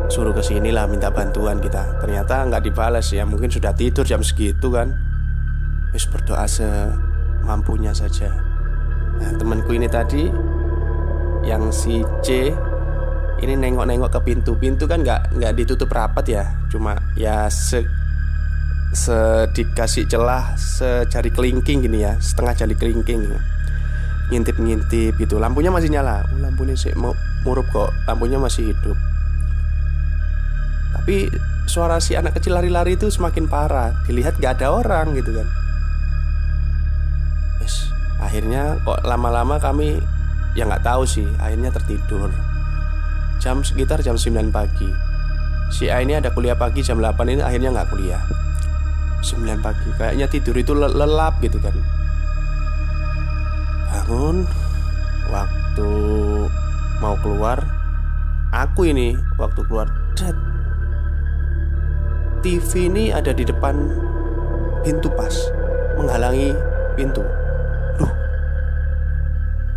Suruh 0.10 0.34
ke 0.34 0.42
sini 0.42 0.72
lah 0.72 0.88
minta 0.88 1.12
bantuan 1.12 1.60
kita. 1.60 2.00
Ternyata 2.02 2.48
nggak 2.48 2.64
dibalas 2.66 3.12
ya, 3.12 3.28
mungkin 3.28 3.52
sudah 3.52 3.76
tidur 3.76 4.08
jam 4.08 4.24
segitu 4.24 4.72
kan. 4.72 4.96
Wis 5.92 6.08
berdoa 6.08 6.48
semampunya 6.48 7.92
saja. 7.92 8.32
Nah, 9.20 9.36
temanku 9.36 9.76
ini 9.76 9.92
tadi 9.92 10.32
yang 11.44 11.72
si 11.76 12.04
C 12.24 12.56
ini 13.40 13.56
nengok-nengok 13.56 14.12
ke 14.12 14.20
pintu 14.24 14.52
pintu 14.60 14.84
kan 14.86 15.00
nggak 15.04 15.40
nggak 15.40 15.54
ditutup 15.56 15.88
rapat 15.92 16.26
ya 16.28 16.44
cuma 16.68 17.00
ya 17.16 17.48
se 17.48 17.84
se 18.90 19.46
dikasih 19.54 20.10
celah 20.10 20.58
sejari 20.58 21.30
kelingking 21.30 21.86
gini 21.86 22.02
ya 22.02 22.18
setengah 22.18 22.66
jari 22.66 22.76
kelingking. 22.76 23.30
Ngintip-ngintip 24.30 25.18
itu 25.18 25.36
lampunya 25.42 25.74
masih 25.74 25.90
nyala. 25.90 26.26
Oh, 26.30 26.40
lampunya 26.42 26.74
sih 26.78 26.94
mau 26.94 27.14
murup 27.46 27.66
kok. 27.70 27.94
Lampunya 28.06 28.38
masih 28.42 28.74
hidup. 28.74 28.98
Tapi 30.94 31.30
suara 31.70 32.02
si 32.02 32.18
anak 32.18 32.38
kecil 32.38 32.58
lari-lari 32.58 32.98
itu 32.98 33.10
semakin 33.10 33.50
parah. 33.50 33.94
Dilihat 34.06 34.38
gak 34.38 34.62
ada 34.62 34.74
orang 34.74 35.18
gitu 35.18 35.34
kan. 35.34 35.48
Yes, 37.62 37.90
akhirnya 38.22 38.78
kok 38.86 39.02
lama-lama 39.06 39.58
kami 39.58 40.02
ya 40.54 40.66
nggak 40.66 40.86
tahu 40.86 41.06
sih. 41.10 41.26
Akhirnya 41.42 41.74
tertidur. 41.74 42.30
Jam 43.42 43.66
sekitar 43.66 44.02
jam 44.06 44.18
9 44.18 44.54
pagi. 44.54 44.90
Si 45.70 45.90
A 45.90 46.02
ini 46.02 46.18
ada 46.18 46.34
kuliah 46.34 46.58
pagi 46.58 46.82
jam 46.82 46.98
8 46.98 47.18
ini 47.30 47.42
akhirnya 47.46 47.70
nggak 47.70 47.90
kuliah 47.94 48.22
9 49.20 49.60
pagi. 49.60 49.90
Kayaknya 50.00 50.28
tidur 50.32 50.56
itu 50.56 50.72
le- 50.72 50.96
lelap 50.96 51.44
gitu 51.44 51.60
kan. 51.60 51.76
Bangun 53.90 54.48
waktu 55.30 55.92
mau 57.04 57.16
keluar. 57.20 57.60
Aku 58.50 58.90
ini 58.90 59.14
waktu 59.38 59.62
keluar 59.70 59.86
Dad, 60.18 60.34
TV 62.42 62.90
ini 62.90 63.14
ada 63.14 63.30
di 63.30 63.46
depan 63.46 63.78
pintu 64.82 65.06
pas 65.14 65.32
menghalangi 66.02 66.50
pintu. 66.98 67.22
Loh 68.02 68.10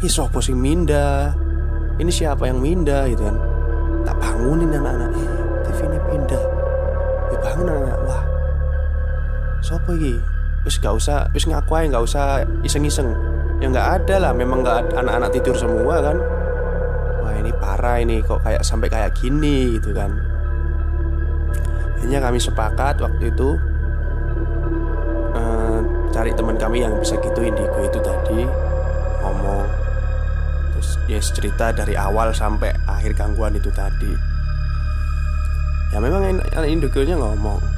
Ini 0.00 0.08
sopo 0.08 0.40
sing 0.40 0.56
minda? 0.56 1.36
Ini 2.00 2.08
siapa 2.08 2.48
yang 2.48 2.64
minda 2.64 3.04
gitu 3.12 3.28
kan? 3.28 3.36
Tak 4.08 4.16
bangunin 4.16 4.72
anak-anak. 4.72 5.10
TV 5.68 5.78
ini 5.92 5.98
pindah. 6.08 6.42
Ya 7.28 7.38
bangun 7.44 7.66
anak-anak. 7.68 8.00
Wah 8.08 8.22
Sopo 9.62 9.94
ini 9.94 10.18
Wis 10.66 10.78
gak 10.82 10.94
usah 10.98 11.30
Wis 11.30 11.46
ngaku 11.46 11.72
aja 11.78 11.98
gak 11.98 12.04
usah 12.04 12.24
iseng-iseng. 12.66 13.14
Ya 13.62 13.70
gak 13.70 14.02
ada 14.02 14.28
lah 14.28 14.32
Memang 14.34 14.66
gak 14.66 14.90
ada 14.90 15.06
anak-anak 15.06 15.30
tidur 15.38 15.54
semua 15.54 16.02
kan. 16.02 16.18
Wah 17.22 17.34
ini 17.38 17.54
parah 17.54 18.02
ini 18.02 18.20
Kok 18.26 18.42
kayak 18.42 18.62
sampai 18.66 18.90
kayak 18.90 19.14
gini 19.14 19.78
gitu 19.78 19.94
kan. 19.94 20.10
Akhirnya 21.96 22.18
kami 22.18 22.38
sepakat 22.42 22.98
waktu 22.98 23.30
itu 23.30 23.48
eh, 25.38 25.78
Cari 26.10 26.34
teman 26.34 26.58
kami 26.58 26.82
yang 26.82 26.98
bisa 26.98 27.14
gitu 27.22 27.40
Indigo 27.42 27.78
itu 27.86 27.98
tadi 28.02 28.42
Ngomong. 29.22 29.66
Terus 30.74 30.90
ya 31.06 31.18
cerita 31.22 31.70
dari 31.70 31.94
awal 31.94 32.34
sampai 32.34 32.74
akhir 32.90 33.14
gangguan 33.14 33.54
itu 33.54 33.70
tadi. 33.70 34.10
Ya 35.94 36.02
memang 36.02 36.26
in- 36.26 36.42
Indigo-nya 36.66 37.14
ngomong 37.14 37.71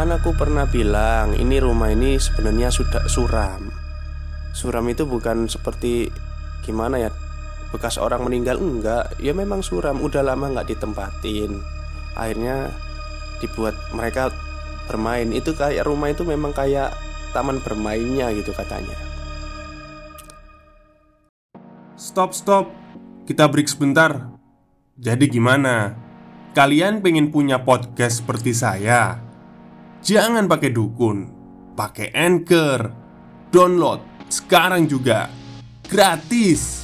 Kan 0.00 0.16
aku 0.16 0.32
pernah 0.32 0.64
bilang 0.64 1.36
Ini 1.36 1.60
rumah 1.60 1.92
ini 1.92 2.16
sebenarnya 2.16 2.72
sudah 2.72 3.04
suram 3.04 3.68
Suram 4.56 4.88
itu 4.88 5.04
bukan 5.04 5.44
seperti 5.44 6.08
Gimana 6.64 6.96
ya 7.04 7.12
Bekas 7.68 8.00
orang 8.00 8.24
meninggal 8.24 8.56
Enggak 8.64 9.12
Ya 9.20 9.36
memang 9.36 9.60
suram 9.60 10.00
Udah 10.00 10.24
lama 10.24 10.56
nggak 10.56 10.72
ditempatin 10.72 11.60
Akhirnya 12.16 12.72
dibuat 13.44 13.76
mereka 13.92 14.32
bermain 14.88 15.36
itu 15.36 15.52
kayak 15.52 15.84
rumah 15.84 16.08
itu 16.08 16.24
memang 16.24 16.56
kayak 16.56 16.96
taman 17.36 17.60
bermainnya 17.60 18.32
gitu 18.32 18.56
katanya 18.56 18.96
Stop, 22.00 22.32
stop. 22.32 22.72
Kita 23.28 23.44
break 23.52 23.68
sebentar. 23.68 24.32
Jadi 24.96 25.28
gimana? 25.28 25.92
Kalian 26.56 27.04
pengen 27.04 27.28
punya 27.28 27.60
podcast 27.60 28.24
seperti 28.24 28.56
saya? 28.56 29.29
Jangan 30.00 30.48
pakai 30.48 30.70
dukun, 30.72 31.18
pakai 31.76 32.12
Anchor. 32.16 32.80
Download 33.50 34.00
sekarang 34.30 34.86
juga. 34.86 35.26
Gratis. 35.84 36.80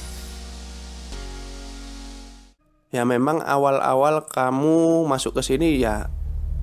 ya 2.87 3.03
memang 3.03 3.43
awal-awal 3.43 4.25
kamu 4.31 5.03
masuk 5.05 5.37
ke 5.37 5.41
sini 5.43 5.77
ya 5.77 6.07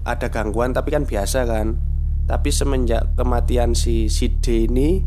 ada 0.08 0.32
gangguan 0.32 0.72
tapi 0.72 0.90
kan 0.90 1.04
biasa 1.04 1.44
kan 1.44 1.76
tapi 2.24 2.48
semenjak 2.48 3.12
kematian 3.14 3.76
si 3.76 4.08
si 4.08 4.32
ini 4.48 5.04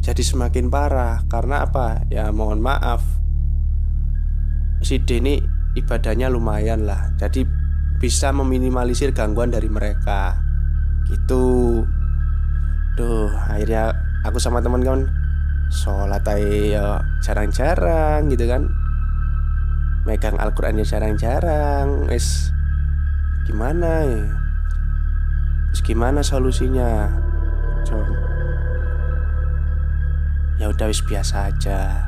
jadi 0.00 0.22
semakin 0.22 0.70
parah 0.70 1.26
karena 1.26 1.66
apa 1.66 2.06
ya 2.08 2.30
mohon 2.30 2.62
maaf 2.62 3.02
si 4.86 5.02
ini 5.02 5.42
ibadahnya 5.74 6.30
lumayan 6.30 6.86
lah 6.86 7.10
jadi 7.18 7.42
bisa 8.04 8.36
meminimalisir 8.36 9.16
gangguan 9.16 9.48
dari 9.48 9.72
mereka. 9.72 10.36
Gitu. 11.08 11.80
Duh 13.00 13.32
akhirnya 13.48 13.96
aku 14.28 14.36
sama 14.36 14.60
teman-teman 14.60 15.08
sholat 15.72 16.20
aja 16.20 16.44
ya 16.44 16.86
jarang-jarang 17.24 18.28
gitu 18.28 18.44
kan. 18.44 18.68
Megang 20.04 20.36
Al-Quran 20.36 20.84
ya 20.84 21.00
jarang-jarang. 21.00 22.04
Wes 22.04 22.52
gimana 23.48 24.04
ya? 24.04 24.28
Wes 25.72 25.80
gimana 25.80 26.20
solusinya? 26.20 27.08
Jom. 27.88 28.04
Ya 30.60 30.68
udah 30.68 30.92
wis 30.92 31.00
biasa 31.00 31.48
aja. 31.48 32.04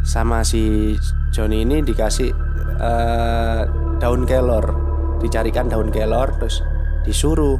Sama 0.00 0.40
si 0.48 0.96
Joni 1.28 1.60
ini 1.60 1.84
dikasih 1.84 2.32
eh, 2.80 3.62
daun 4.00 4.24
kelor 4.24 4.83
dicarikan 5.24 5.72
daun 5.72 5.88
kelor 5.88 6.28
terus 6.36 6.60
disuruh 7.08 7.56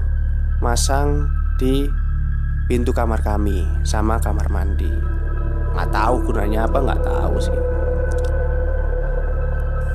masang 0.61 1.33
di 1.57 1.89
pintu 2.69 2.93
kamar 2.93 3.25
kami 3.25 3.65
sama 3.89 4.21
kamar 4.21 4.53
mandi. 4.53 4.93
Nggak 5.73 5.91
tahu 5.91 6.15
gunanya 6.29 6.69
apa 6.69 6.79
nggak 6.85 7.03
tahu 7.03 7.37
sih. 7.41 7.61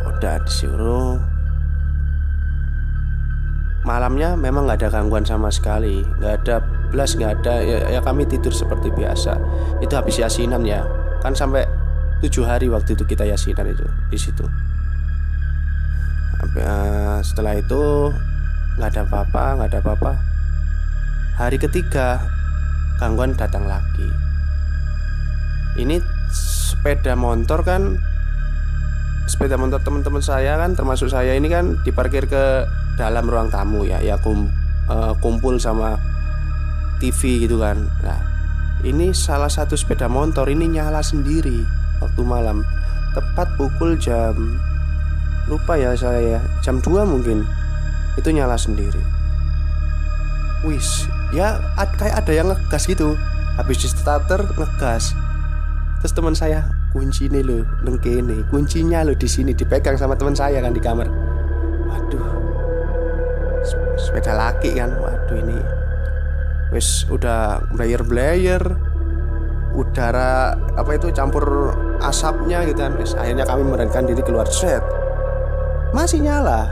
Udah 0.09 0.35
disuruh. 0.43 1.15
Malamnya 3.85 4.35
memang 4.35 4.67
nggak 4.67 4.85
ada 4.85 4.89
gangguan 4.99 5.23
sama 5.23 5.53
sekali. 5.53 6.01
Nggak 6.19 6.33
ada 6.43 6.55
belas 6.89 7.15
nggak 7.15 7.31
ada 7.41 7.55
ya, 7.63 7.77
ya 7.93 7.99
kami 8.01 8.25
tidur 8.25 8.51
seperti 8.51 8.91
biasa. 8.91 9.37
Itu 9.79 9.93
habis 9.93 10.19
yasinan 10.19 10.65
ya. 10.65 10.83
Kan 11.23 11.37
sampai 11.37 11.63
tujuh 12.19 12.43
hari 12.43 12.67
waktu 12.67 12.99
itu 12.99 13.07
kita 13.07 13.23
yasinan 13.23 13.71
itu 13.71 13.87
di 14.11 14.19
situ 14.19 14.43
Eh, 16.39 17.17
setelah 17.19 17.59
itu 17.59 18.15
nggak 18.79 18.89
ada 18.95 19.01
apa-apa 19.03 19.43
nggak 19.59 19.69
ada 19.75 19.79
apa-apa. 19.83 20.11
Hari 21.35 21.59
ketiga 21.59 22.23
gangguan 22.95 23.35
datang 23.35 23.67
lagi. 23.67 24.07
Ini 25.75 25.99
sepeda 26.31 27.19
motor 27.19 27.63
kan 27.67 27.99
sepeda 29.27 29.59
motor 29.59 29.83
teman-teman 29.83 30.23
saya 30.23 30.57
kan 30.57 30.73
termasuk 30.73 31.11
saya 31.11 31.35
ini 31.35 31.51
kan 31.51 31.77
diparkir 31.83 32.25
ke 32.25 32.65
dalam 32.97 33.29
ruang 33.29 33.51
tamu 33.53 33.85
ya 33.85 33.99
ya 33.99 34.15
kum- 34.19 34.51
eh, 34.87 35.13
kumpul 35.19 35.59
sama 35.59 35.99
TV 37.03 37.47
gitu 37.47 37.59
kan. 37.59 37.83
Nah 37.99 38.19
ini 38.87 39.11
salah 39.11 39.51
satu 39.51 39.75
sepeda 39.75 40.07
motor 40.07 40.47
ini 40.47 40.71
nyala 40.71 41.03
sendiri 41.03 41.67
waktu 41.99 42.21
malam. 42.23 42.63
Tepat 43.11 43.59
pukul 43.59 43.99
jam 43.99 44.55
lupa 45.49 45.73
ya 45.75 45.97
saya. 45.97 46.37
Ya 46.37 46.39
jam 46.61 46.77
2 46.79 47.03
mungkin. 47.03 47.43
Itu 48.15 48.29
nyala 48.29 48.55
sendiri. 48.55 49.01
Wis 50.61 51.07
ya 51.31 51.57
ad- 51.79 51.95
kayak 51.97 52.21
ada 52.21 52.31
yang 52.31 52.47
ngegas 52.53 52.85
gitu. 52.85 53.17
Habis 53.57 53.81
di 53.81 53.87
starter 53.89 54.45
ngegas. 54.55 55.17
Terus 55.99 56.13
teman 56.15 56.31
saya 56.31 56.63
kunci 56.95 57.27
ini 57.27 57.43
loh 57.43 57.61
nengkene 57.83 58.47
kuncinya 58.49 59.03
loh 59.03 59.13
di 59.13 59.27
sini 59.27 59.51
dipegang 59.51 59.99
sama 59.99 60.15
teman 60.15 60.35
saya 60.35 60.63
kan 60.63 60.71
di 60.71 60.79
kamar. 60.79 61.07
Waduh. 61.89 62.27
Sep- 63.63 63.97
sepeda 63.99 64.31
laki 64.35 64.79
kan? 64.79 64.95
Waduh 64.95 65.37
ini. 65.39 65.59
Wis 66.69 67.03
udah 67.09 67.63
blayer 67.73 68.03
blayer 68.05 68.61
udara 69.69 70.57
apa 70.75 70.91
itu 70.97 71.07
campur 71.15 71.71
asapnya 72.03 72.67
gitu 72.67 72.79
kan. 72.79 72.95
Wis 72.99 73.15
akhirnya 73.15 73.47
kami 73.47 73.63
memberanikan 73.63 74.03
diri 74.07 74.19
keluar. 74.23 74.47
Set 74.47 74.83
masih 75.95 76.21
nyala. 76.21 76.69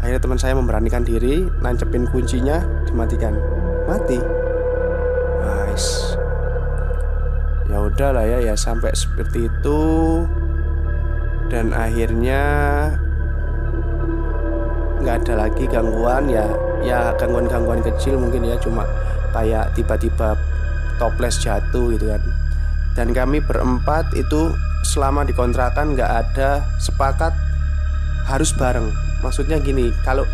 Akhirnya 0.00 0.20
teman 0.22 0.38
saya 0.38 0.54
memberanikan 0.54 1.02
diri 1.02 1.50
nancepin 1.64 2.06
kuncinya 2.10 2.62
dimatikan. 2.86 3.34
Mati. 3.86 4.18
Wais 5.42 6.16
ya 7.66 7.82
udah 7.82 8.10
lah 8.14 8.24
ya 8.24 8.38
ya 8.40 8.54
sampai 8.54 8.94
seperti 8.94 9.50
itu. 9.50 9.80
Dan 11.46 11.70
akhirnya 11.70 12.42
nggak 15.02 15.16
ada 15.26 15.34
lagi 15.46 15.64
gangguan 15.70 16.30
ya. 16.30 16.46
Ya 16.82 17.10
gangguan-gangguan 17.18 17.82
kecil 17.82 18.18
mungkin 18.18 18.46
ya 18.46 18.54
cuma 18.62 18.86
kayak 19.34 19.74
tiba-tiba 19.74 20.38
toples 21.02 21.38
jatuh 21.42 21.94
gitu 21.94 22.10
kan. 22.14 22.22
Dan 22.94 23.12
kami 23.12 23.42
berempat 23.42 24.14
itu 24.16 24.54
selama 24.86 25.26
dikontrakan 25.26 25.98
nggak 25.98 26.12
ada 26.24 26.64
sepakat 26.78 27.34
harus 28.26 28.52
bareng. 28.52 28.90
Maksudnya 29.22 29.62
gini 29.62 29.90
kalau 30.02 30.26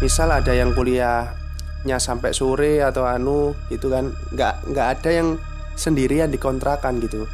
misal 0.00 0.30
ada 0.30 0.54
yang 0.54 0.72
kuliahnya 0.72 1.98
sampai 1.98 2.32
sore 2.34 2.80
atau 2.82 3.06
anu 3.06 3.54
gitu 3.68 3.90
kan 3.90 4.14
nggak 4.34 4.72
nggak 4.72 4.88
ada 4.98 5.10
yang 5.10 5.28
sendirian 5.74 6.30
dikontrakan 6.30 7.02
gitu. 7.02 7.26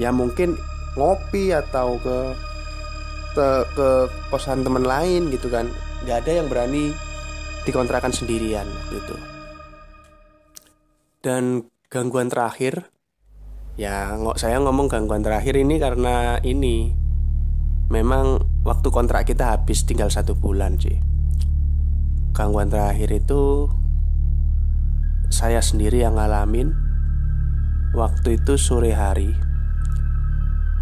Ya 0.00 0.10
mungkin 0.10 0.56
ngopi 0.96 1.52
atau 1.52 2.00
ke 2.00 2.18
ke, 3.32 3.48
ke 3.76 3.88
kosan 4.28 4.64
teman 4.64 4.84
lain 4.84 5.28
gitu 5.28 5.52
kan. 5.52 5.68
Nggak 6.02 6.26
ada 6.26 6.32
yang 6.42 6.46
berani 6.50 6.90
dikontrakan 7.62 8.10
sendirian 8.10 8.66
waktu 8.66 8.98
itu 8.98 9.16
dan 11.22 11.70
gangguan 11.86 12.26
terakhir 12.26 12.90
ya 13.78 14.18
nggak 14.18 14.36
saya 14.36 14.58
ngomong 14.58 14.90
gangguan 14.90 15.24
terakhir 15.24 15.56
ini 15.56 15.80
karena 15.80 16.36
ini. 16.44 16.92
Memang 17.88 18.40
waktu 18.62 18.88
kontrak 18.90 19.26
kita 19.26 19.54
habis 19.54 19.82
tinggal 19.86 20.10
satu 20.10 20.38
bulan 20.38 20.78
sih 20.78 20.98
gangguan 22.32 22.72
terakhir 22.72 23.12
itu 23.12 23.68
saya 25.32 25.64
sendiri 25.64 26.04
yang 26.04 26.20
ngalamin 26.20 26.76
waktu 27.96 28.36
itu 28.36 28.60
sore 28.60 28.92
hari. 28.92 29.32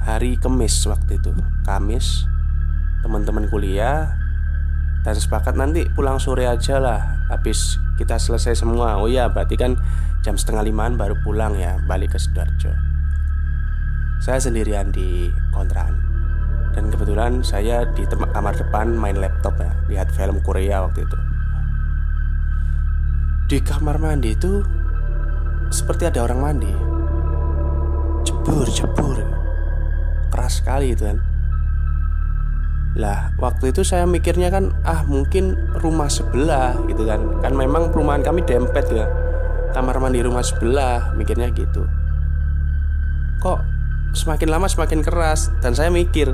Hari 0.00 0.40
Kemis 0.42 0.74
waktu 0.90 1.22
itu 1.22 1.30
Kamis. 1.62 2.26
Teman-teman 3.06 3.46
kuliah 3.46 4.10
dan 5.06 5.16
sepakat 5.16 5.56
nanti 5.56 5.86
pulang 5.94 6.20
sore 6.20 6.44
aja 6.50 6.82
lah 6.82 7.24
habis 7.30 7.78
kita 7.94 8.18
selesai 8.18 8.58
semua. 8.58 8.98
Oh 8.98 9.06
ya 9.06 9.30
berarti 9.30 9.54
kan 9.54 9.78
jam 10.26 10.34
setengah 10.34 10.66
limaan 10.66 10.98
baru 10.98 11.14
pulang 11.22 11.54
ya 11.54 11.78
balik 11.86 12.12
ke 12.12 12.18
Sidoarjo. 12.18 12.74
Saya 14.20 14.42
sendirian 14.42 14.92
di 14.92 15.32
kontrakan 15.54 16.09
dan 16.70 16.86
kebetulan 16.90 17.42
saya 17.42 17.82
di 17.96 18.06
kamar 18.06 18.54
depan 18.54 18.94
main 18.94 19.18
laptop 19.18 19.58
ya 19.58 19.72
lihat 19.90 20.08
film 20.14 20.38
Korea 20.42 20.86
waktu 20.86 21.02
itu. 21.02 21.18
Di 23.50 23.58
kamar 23.58 23.98
mandi 23.98 24.30
itu 24.30 24.62
seperti 25.74 26.06
ada 26.06 26.22
orang 26.22 26.38
mandi. 26.38 26.70
Jebur 28.22 28.66
jebur. 28.70 29.18
Keras 30.30 30.62
sekali 30.62 30.94
itu 30.94 31.02
kan. 31.02 31.18
Lah 32.94 33.34
waktu 33.42 33.74
itu 33.74 33.82
saya 33.82 34.06
mikirnya 34.06 34.54
kan 34.54 34.70
ah 34.86 35.02
mungkin 35.02 35.58
rumah 35.82 36.06
sebelah 36.06 36.78
gitu 36.86 37.02
kan. 37.02 37.42
Kan 37.42 37.58
memang 37.58 37.90
perumahan 37.90 38.22
kami 38.22 38.46
dempet 38.46 38.86
ya. 38.94 39.10
Kamar 39.74 39.98
mandi 39.98 40.22
rumah 40.22 40.46
sebelah 40.46 41.10
mikirnya 41.18 41.50
gitu. 41.50 41.82
Kok 43.42 43.58
semakin 44.14 44.46
lama 44.46 44.70
semakin 44.70 45.02
keras? 45.02 45.50
Dan 45.58 45.74
saya 45.74 45.90
mikir 45.90 46.30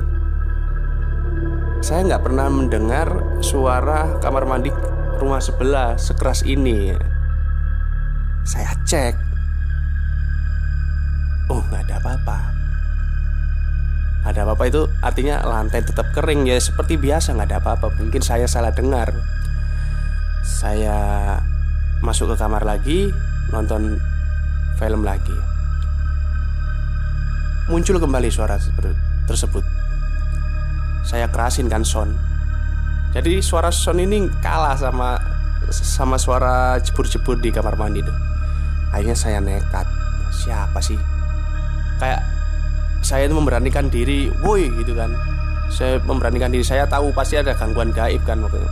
saya 1.81 2.03
nggak 2.03 2.23
pernah 2.25 2.49
mendengar 2.49 3.07
suara 3.45 4.17
kamar 4.17 4.49
mandi 4.49 4.73
rumah 5.21 5.41
sebelah 5.41 5.97
sekeras 5.97 6.41
ini. 6.45 6.93
Saya 8.47 8.73
cek. 8.87 9.15
Oh 11.47 11.61
nggak 11.69 11.87
ada 11.87 11.95
apa-apa. 12.01 12.39
Ada 14.27 14.39
apa-apa 14.43 14.63
itu 14.67 14.81
artinya 14.99 15.39
lantai 15.45 15.85
tetap 15.85 16.11
kering 16.11 16.49
ya 16.49 16.59
seperti 16.59 16.99
biasa 16.99 17.37
nggak 17.37 17.49
ada 17.53 17.59
apa-apa. 17.63 17.93
Mungkin 17.95 18.21
saya 18.25 18.49
salah 18.49 18.73
dengar. 18.75 19.13
Saya 20.43 20.97
masuk 22.03 22.33
ke 22.33 22.35
kamar 22.39 22.63
lagi 22.63 23.11
nonton 23.51 23.99
film 24.75 25.01
lagi. 25.05 25.35
Muncul 27.67 27.99
kembali 27.99 28.31
suara 28.31 28.55
tersebut 29.27 29.86
saya 31.07 31.31
kerasin 31.31 31.71
kan 31.71 31.87
sound 31.87 32.11
jadi 33.15 33.39
suara 33.39 33.71
sound 33.71 34.03
ini 34.03 34.27
kalah 34.43 34.75
sama 34.75 35.15
sama 35.71 36.19
suara 36.19 36.75
jebur-jebur 36.83 37.39
di 37.39 37.55
kamar 37.55 37.79
mandi 37.79 38.03
tuh 38.03 38.27
akhirnya 38.91 39.17
saya 39.17 39.39
nekat. 39.43 39.87
Siapa 40.31 40.79
sih? 40.83 40.99
Kayak 41.97 42.21
saya 43.03 43.29
itu 43.29 43.35
memberanikan 43.35 43.87
diri 43.87 44.31
woi 44.43 44.69
gitu 44.79 44.93
kan. 44.95 45.15
Saya 45.71 45.99
memberanikan 46.03 46.51
diri. 46.51 46.63
Saya 46.63 46.87
tahu 46.87 47.11
pasti 47.11 47.39
ada 47.39 47.55
gangguan 47.55 47.91
gaib 47.91 48.23
kan 48.23 48.39
waktu 48.43 48.59
itu. 48.59 48.69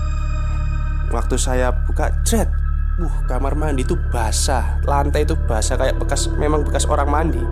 Waktu 1.12 1.36
saya 1.40 1.72
buka 1.72 2.12
jet 2.28 2.50
Uh, 2.96 3.12
kamar 3.28 3.60
mandi 3.60 3.84
itu 3.84 4.00
basah, 4.08 4.80
lantai 4.88 5.28
itu 5.28 5.36
basah 5.36 5.76
kayak 5.76 6.00
bekas 6.00 6.32
memang 6.40 6.64
bekas 6.64 6.88
orang 6.88 7.12
mandi. 7.12 7.44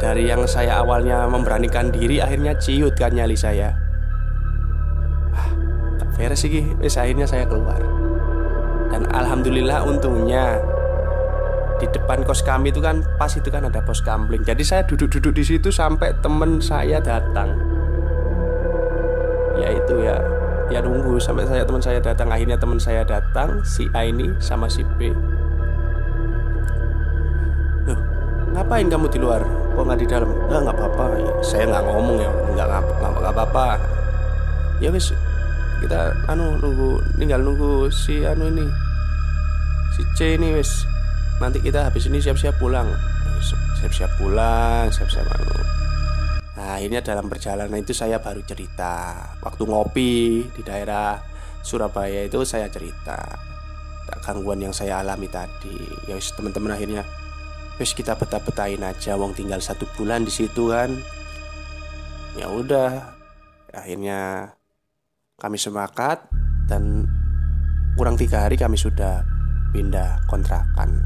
Dari 0.00 0.32
yang 0.32 0.48
saya 0.48 0.80
awalnya 0.80 1.28
memberanikan 1.28 1.92
diri, 1.92 2.24
akhirnya 2.24 2.56
ciut 2.56 2.96
kan 2.96 3.12
nyali 3.12 3.36
saya. 3.36 3.76
Ah, 5.36 5.48
tak 6.00 6.08
beres 6.16 6.40
sih, 6.40 6.64
wis 6.80 6.96
akhirnya 6.96 7.28
saya 7.28 7.44
keluar. 7.44 7.78
Dan 8.88 9.04
alhamdulillah 9.12 9.84
untungnya 9.84 10.56
di 11.76 11.86
depan 11.92 12.24
kos 12.24 12.40
kami 12.40 12.72
itu 12.72 12.80
kan 12.80 13.04
pas 13.20 13.30
itu 13.36 13.52
kan 13.52 13.68
ada 13.68 13.84
pos 13.84 14.00
kampling. 14.00 14.40
Jadi 14.40 14.64
saya 14.64 14.82
duduk-duduk 14.88 15.36
di 15.36 15.44
situ 15.44 15.68
sampai 15.68 16.16
temen 16.24 16.64
saya 16.64 16.96
datang. 16.98 17.52
Ya 19.60 19.68
itu 19.76 20.00
ya 20.00 20.16
ya 20.70 20.78
nunggu 20.78 21.18
sampai 21.18 21.44
saya 21.50 21.66
teman 21.66 21.82
saya 21.82 21.98
datang 21.98 22.30
akhirnya 22.30 22.54
teman 22.54 22.78
saya 22.78 23.02
datang 23.02 23.60
si 23.66 23.90
A 23.90 24.06
ini 24.06 24.30
sama 24.38 24.70
si 24.70 24.86
B 24.96 25.10
Loh, 27.90 27.98
ngapain 28.54 28.86
kamu 28.86 29.10
di 29.10 29.18
luar 29.18 29.42
kok 29.80 29.88
nggak 29.88 30.00
di 30.04 30.08
dalam? 30.12 30.28
Nggak 30.28 30.60
nggak 30.60 30.76
apa-apa. 30.76 31.04
Ya, 31.16 31.32
saya 31.40 31.64
nggak 31.72 31.84
ngomong 31.88 32.16
ya 32.20 32.30
nggak 32.52 32.68
nggak 33.00 33.32
apa-apa. 33.32 33.66
Ya 34.76 34.92
wis 34.92 35.08
kita 35.80 36.12
anu 36.28 36.60
nunggu 36.60 37.00
tinggal 37.16 37.40
nunggu 37.40 37.88
si 37.88 38.20
anu 38.28 38.52
ini 38.52 38.68
si 39.96 40.04
C 40.12 40.36
ini 40.36 40.52
wis. 40.52 40.84
Nanti 41.40 41.64
kita 41.64 41.88
habis 41.88 42.04
ini 42.12 42.20
siap-siap 42.20 42.60
pulang. 42.60 42.92
Siap-siap 43.80 44.20
pulang 44.20 44.92
siap-siap 44.92 45.24
anu. 45.24 45.56
Nah 46.60 46.76
akhirnya 46.76 47.00
dalam 47.00 47.32
perjalanan 47.32 47.80
itu 47.80 47.96
saya 47.96 48.20
baru 48.20 48.44
cerita. 48.44 49.16
Waktu 49.40 49.62
ngopi 49.64 50.44
di 50.52 50.60
daerah 50.60 51.16
Surabaya 51.64 52.28
itu 52.28 52.44
saya 52.44 52.68
cerita. 52.68 53.16
Gangguan 54.20 54.60
yang 54.60 54.76
saya 54.76 55.00
alami 55.00 55.32
tadi. 55.32 55.80
Ya 56.04 56.20
teman-teman 56.20 56.76
akhirnya 56.76 57.00
Wis 57.80 57.96
kita 57.96 58.12
betah-betahin 58.12 58.84
aja 58.84 59.16
Wong 59.16 59.32
tinggal 59.32 59.64
satu 59.64 59.88
bulan 59.96 60.28
di 60.28 60.28
situ 60.28 60.68
kan. 60.68 60.92
Ya 62.36 62.52
udah 62.52 63.16
Akhirnya 63.72 64.52
kami 65.40 65.56
sepakat 65.56 66.28
Dan 66.68 67.08
kurang 67.96 68.20
tiga 68.20 68.44
hari 68.44 68.60
kami 68.60 68.76
sudah 68.76 69.24
pindah 69.72 70.20
kontrakan. 70.28 71.00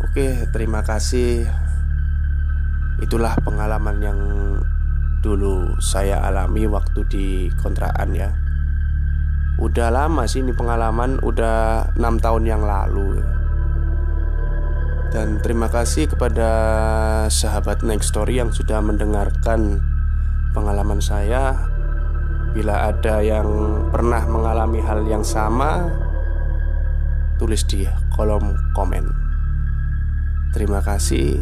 Oke 0.00 0.48
terima 0.48 0.80
kasih. 0.80 1.44
Itulah 3.04 3.36
pengalaman 3.44 3.96
yang 4.00 4.18
dulu 5.20 5.76
saya 5.76 6.24
alami 6.24 6.64
waktu 6.64 7.00
di 7.06 7.26
kontrakan 7.60 8.16
ya. 8.16 8.32
Udah 9.60 9.88
lama 9.88 10.28
sih 10.28 10.44
ini 10.44 10.52
pengalaman 10.52 11.20
Udah 11.24 11.88
6 11.96 12.00
tahun 12.20 12.44
yang 12.44 12.62
lalu 12.64 13.24
Dan 15.14 15.40
terima 15.40 15.70
kasih 15.70 16.10
kepada 16.10 16.50
sahabat 17.30 17.82
Next 17.86 18.10
Story 18.12 18.42
yang 18.42 18.50
sudah 18.50 18.82
mendengarkan 18.82 19.80
pengalaman 20.52 20.98
saya. 20.98 21.56
Bila 22.56 22.88
ada 22.88 23.20
yang 23.20 23.46
pernah 23.92 24.24
mengalami 24.24 24.80
hal 24.80 25.04
yang 25.04 25.20
sama 25.20 25.92
Tulis 27.36 27.68
di 27.68 27.84
kolom 28.16 28.56
komen. 28.72 29.04
Terima 30.56 30.80
kasih. 30.80 31.36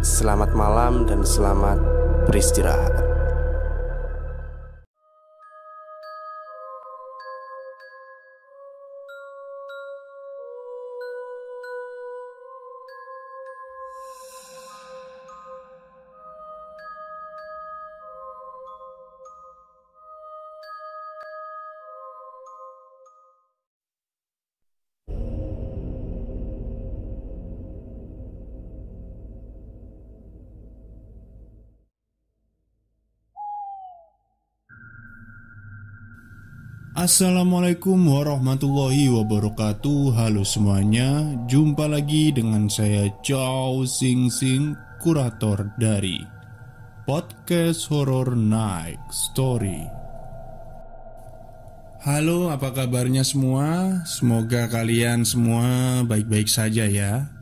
Selamat 0.00 0.56
malam 0.56 1.04
dan 1.04 1.28
selamat 1.28 1.76
beristirahat. 2.24 3.07
Assalamualaikum 37.08 37.96
warahmatullahi 38.04 39.08
wabarakatuh. 39.08 40.12
Halo 40.12 40.44
semuanya. 40.44 41.24
Jumpa 41.48 41.88
lagi 41.88 42.28
dengan 42.36 42.68
saya 42.68 43.08
Chow 43.24 43.88
Sing 43.88 44.28
Sing 44.28 44.76
Kurator 45.00 45.72
dari 45.80 46.20
Podcast 47.08 47.88
Horror 47.88 48.36
Night 48.36 49.00
Story. 49.08 49.88
Halo 52.04 52.52
apa 52.52 52.76
kabarnya 52.76 53.24
semua? 53.24 54.04
Semoga 54.04 54.68
kalian 54.68 55.24
semua 55.24 56.04
baik-baik 56.04 56.52
saja 56.52 56.84
ya. 56.84 57.32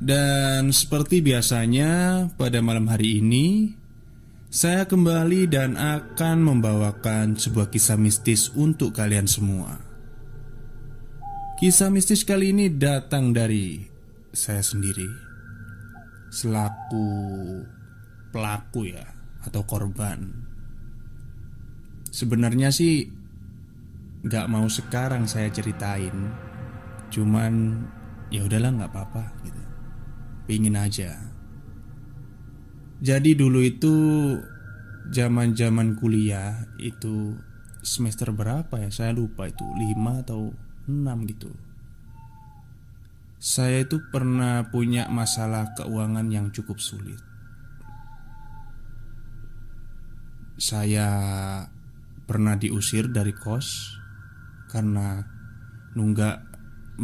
Dan 0.00 0.72
seperti 0.72 1.20
biasanya 1.20 2.24
pada 2.40 2.64
malam 2.64 2.88
hari 2.88 3.20
ini 3.20 3.76
Saya 4.54 4.86
kembali 4.86 5.50
dan 5.50 5.74
akan 5.74 6.46
membawakan 6.46 7.34
sebuah 7.34 7.74
kisah 7.74 7.98
mistis 7.98 8.54
untuk 8.54 8.94
kalian 8.94 9.26
semua. 9.26 9.82
Kisah 11.58 11.90
mistis 11.90 12.22
kali 12.22 12.54
ini 12.54 12.70
datang 12.70 13.34
dari 13.34 13.82
saya 14.30 14.62
sendiri 14.62 15.10
selaku 16.30 17.10
pelaku 18.30 18.94
ya 18.94 19.02
atau 19.42 19.66
korban. 19.66 20.22
Sebenarnya 22.14 22.70
sih 22.70 23.10
nggak 24.22 24.46
mau 24.46 24.70
sekarang 24.70 25.26
saya 25.26 25.50
ceritain, 25.50 26.30
cuman 27.10 27.82
ya 28.30 28.46
udahlah 28.46 28.70
nggak 28.70 28.92
apa-apa 28.94 29.34
gitu. 29.42 29.62
Pingin 30.46 30.78
aja. 30.78 31.33
Jadi 33.04 33.36
dulu 33.36 33.60
itu 33.60 33.92
zaman-zaman 35.12 35.92
kuliah 36.00 36.64
itu 36.80 37.36
semester 37.84 38.32
berapa 38.32 38.80
ya? 38.80 38.88
Saya 38.88 39.12
lupa 39.12 39.44
itu 39.44 39.60
5 39.60 40.24
atau 40.24 40.48
6 40.88 41.28
gitu. 41.28 41.52
Saya 43.36 43.84
itu 43.84 44.00
pernah 44.08 44.72
punya 44.72 45.12
masalah 45.12 45.76
keuangan 45.76 46.32
yang 46.32 46.48
cukup 46.48 46.80
sulit. 46.80 47.20
Saya 50.56 51.08
pernah 52.24 52.56
diusir 52.56 53.12
dari 53.12 53.36
kos 53.36 54.00
karena 54.72 55.20
nunggak 55.92 56.40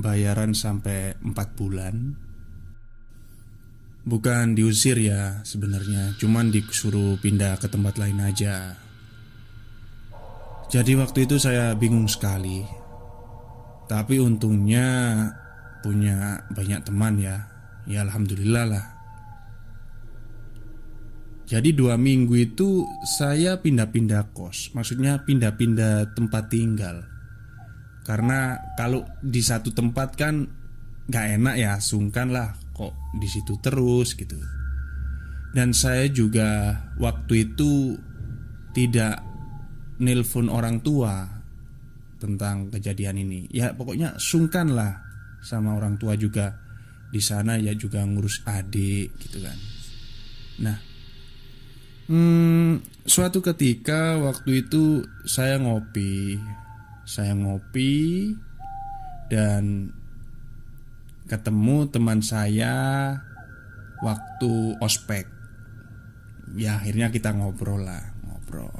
bayaran 0.00 0.56
sampai 0.56 1.20
4 1.20 1.60
bulan. 1.60 2.16
Bukan 4.10 4.58
diusir 4.58 4.98
ya 4.98 5.38
sebenarnya, 5.46 6.18
cuman 6.18 6.50
disuruh 6.50 7.14
pindah 7.22 7.54
ke 7.62 7.70
tempat 7.70 7.94
lain 7.94 8.18
aja. 8.18 8.74
Jadi 10.66 10.98
waktu 10.98 11.30
itu 11.30 11.38
saya 11.38 11.78
bingung 11.78 12.10
sekali. 12.10 12.66
Tapi 13.86 14.18
untungnya 14.18 15.30
punya 15.86 16.42
banyak 16.50 16.82
teman 16.82 17.22
ya. 17.22 17.38
Ya 17.86 18.02
alhamdulillah 18.02 18.66
lah. 18.66 18.86
Jadi 21.46 21.74
dua 21.74 21.94
minggu 21.94 22.34
itu 22.34 22.86
saya 23.02 23.58
pindah-pindah 23.58 24.30
kos 24.30 24.70
Maksudnya 24.70 25.26
pindah-pindah 25.26 26.14
tempat 26.14 26.46
tinggal 26.46 27.02
Karena 28.06 28.54
kalau 28.78 29.02
di 29.18 29.42
satu 29.42 29.74
tempat 29.74 30.14
kan 30.14 30.46
Gak 31.10 31.42
enak 31.42 31.58
ya, 31.58 31.82
sungkan 31.82 32.30
lah 32.30 32.54
Kok 32.80 33.20
di 33.20 33.28
situ 33.28 33.60
terus 33.60 34.16
gitu. 34.16 34.40
Dan 35.52 35.76
saya 35.76 36.06
juga 36.06 36.78
waktu 36.96 37.50
itu 37.50 37.98
Tidak 38.70 39.16
nelpon 39.98 40.46
orang 40.46 40.78
tua 40.80 41.26
Tentang 42.16 42.70
kejadian 42.72 43.20
ini. 43.20 43.50
Ya 43.52 43.76
pokoknya 43.76 44.16
sungkan 44.16 44.72
lah 44.72 44.96
Sama 45.44 45.76
orang 45.76 46.00
tua 46.00 46.16
juga 46.16 46.56
di 47.10 47.18
sana 47.18 47.58
ya 47.58 47.74
juga 47.74 48.06
ngurus 48.06 48.46
adik 48.46 49.10
gitu 49.18 49.42
kan. 49.42 49.58
Nah 50.62 50.78
Hmm, 52.10 52.82
suatu 53.06 53.38
ketika 53.38 54.18
waktu 54.18 54.66
itu 54.66 55.06
saya 55.22 55.62
ngopi, 55.62 56.42
saya 57.06 57.38
ngopi 57.38 58.34
dan 59.30 59.94
ketemu 61.30 61.86
teman 61.86 62.18
saya 62.26 62.74
waktu 64.02 64.74
ospek. 64.82 65.30
Ya 66.58 66.82
akhirnya 66.82 67.14
kita 67.14 67.30
ngobrol 67.30 67.86
lah, 67.86 68.02
ngobrol. 68.26 68.74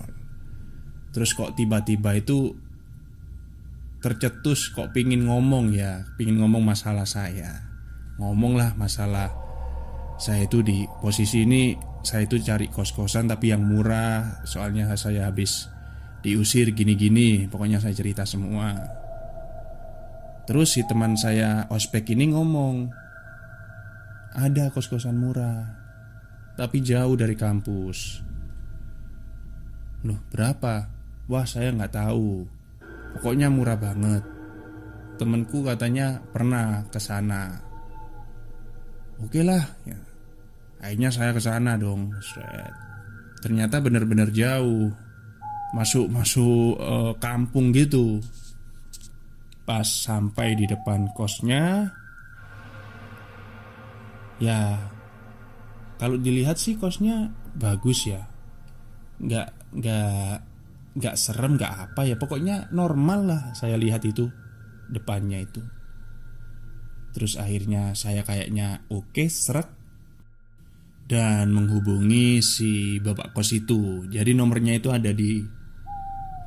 Terus 1.15 1.31
kok 1.39 1.55
tiba-tiba 1.55 2.19
itu 2.19 2.59
tercetus 4.03 4.75
kok 4.75 4.91
pingin 4.91 5.31
ngomong 5.31 5.71
ya, 5.71 6.03
pingin 6.19 6.43
ngomong 6.43 6.67
masalah 6.67 7.07
saya. 7.07 7.71
Ngomong 8.19 8.59
lah 8.59 8.75
masalah 8.75 9.31
saya 10.21 10.45
itu 10.45 10.61
di 10.61 10.85
posisi 11.01 11.49
ini 11.49 11.73
saya 12.05 12.29
itu 12.29 12.37
cari 12.45 12.69
kos-kosan 12.69 13.29
tapi 13.29 13.53
yang 13.53 13.65
murah 13.65 14.45
Soalnya 14.45 14.93
saya 14.97 15.29
habis 15.29 15.69
diusir 16.21 16.73
gini-gini 16.77 17.49
Pokoknya 17.49 17.81
saya 17.81 17.97
cerita 17.97 18.29
semua 18.29 19.00
Terus 20.51 20.75
si 20.75 20.83
teman 20.83 21.15
saya 21.15 21.71
ospek 21.71 22.11
ini 22.11 22.35
ngomong 22.35 22.91
Ada 24.35 24.75
kos-kosan 24.75 25.15
murah 25.15 25.63
Tapi 26.59 26.83
jauh 26.83 27.15
dari 27.15 27.39
kampus 27.39 28.19
Loh 30.03 30.19
berapa? 30.35 30.91
Wah 31.31 31.47
saya 31.47 31.71
nggak 31.71 31.95
tahu 31.95 32.43
Pokoknya 33.15 33.47
murah 33.47 33.79
banget 33.79 34.27
Temenku 35.23 35.63
katanya 35.63 36.19
pernah 36.35 36.83
ke 36.91 36.99
sana 36.99 37.55
Oke 39.23 39.47
lah 39.47 39.63
ya 39.87 40.11
Akhirnya 40.81 41.13
saya 41.13 41.31
ke 41.37 41.41
sana 41.41 41.77
dong. 41.77 42.09
Set. 42.25 42.73
Ternyata 43.45 43.85
benar-benar 43.85 44.33
jauh. 44.33 44.89
Masuk 45.77 46.09
masuk 46.09 46.81
uh, 46.81 47.13
kampung 47.21 47.71
gitu. 47.71 48.19
Pas 49.71 49.87
sampai 49.87 50.59
di 50.59 50.67
depan 50.67 51.15
kosnya. 51.15 51.95
Ya 54.43 54.91
Kalau 55.95 56.19
dilihat 56.19 56.59
sih 56.59 56.75
kosnya 56.75 57.31
bagus 57.55 58.11
ya. 58.11 58.27
Nggak 59.23 59.79
Nggak 59.79 60.43
Nggak 60.99 61.15
serem 61.15 61.55
nggak 61.55 61.75
apa 61.87 62.03
ya. 62.03 62.19
Pokoknya 62.19 62.67
normal 62.75 63.31
lah 63.31 63.43
saya 63.55 63.79
lihat 63.79 64.03
itu 64.03 64.27
Depannya 64.91 65.39
itu. 65.39 65.63
Terus 67.15 67.39
akhirnya 67.39 67.95
saya 67.95 68.27
kayaknya 68.27 68.91
oke 68.91 69.15
okay, 69.15 69.31
seret. 69.31 69.71
Dan 71.07 71.55
menghubungi 71.55 72.43
si 72.43 72.99
bapak 72.99 73.39
kos 73.39 73.55
itu. 73.55 74.03
Jadi 74.11 74.35
nomornya 74.35 74.83
itu 74.83 74.91
ada 74.91 75.15
di 75.15 75.60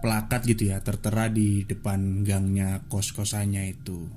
plakat 0.04 0.44
gitu 0.44 0.68
ya, 0.76 0.84
tertera 0.84 1.32
di 1.32 1.64
depan 1.64 2.28
gangnya 2.28 2.84
kos-kosannya 2.92 3.72
itu. 3.72 4.12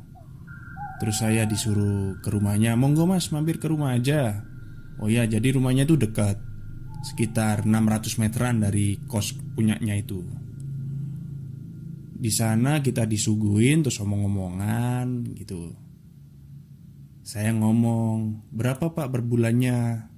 Terus 0.99 1.23
saya 1.23 1.47
disuruh 1.47 2.19
ke 2.19 2.29
rumahnya, 2.35 2.75
"Monggo 2.75 3.07
Mas, 3.07 3.31
mampir 3.31 3.63
ke 3.63 3.71
rumah 3.71 3.95
aja." 3.95 4.43
Oh 4.99 5.07
ya, 5.07 5.23
jadi 5.31 5.55
rumahnya 5.55 5.87
itu 5.87 5.95
dekat. 5.95 6.43
Sekitar 7.07 7.63
600 7.63 8.19
meteran 8.19 8.59
dari 8.59 8.99
kos 9.07 9.39
punyanya 9.55 9.95
itu. 9.95 10.27
Di 12.17 12.33
sana 12.35 12.83
kita 12.83 13.07
disuguhin 13.07 13.87
terus 13.87 14.03
omong-omongan 14.03 15.37
gitu. 15.39 15.71
Saya 17.23 17.55
ngomong, 17.55 18.51
"Berapa 18.51 18.91
Pak 18.91 19.07
berbulannya?" 19.13 20.11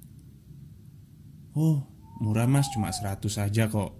Oh 1.53 1.85
murah 2.19 2.47
mas 2.47 2.67
cuma 2.71 2.91
100 2.91 3.31
saja 3.31 3.71
kok 3.71 3.95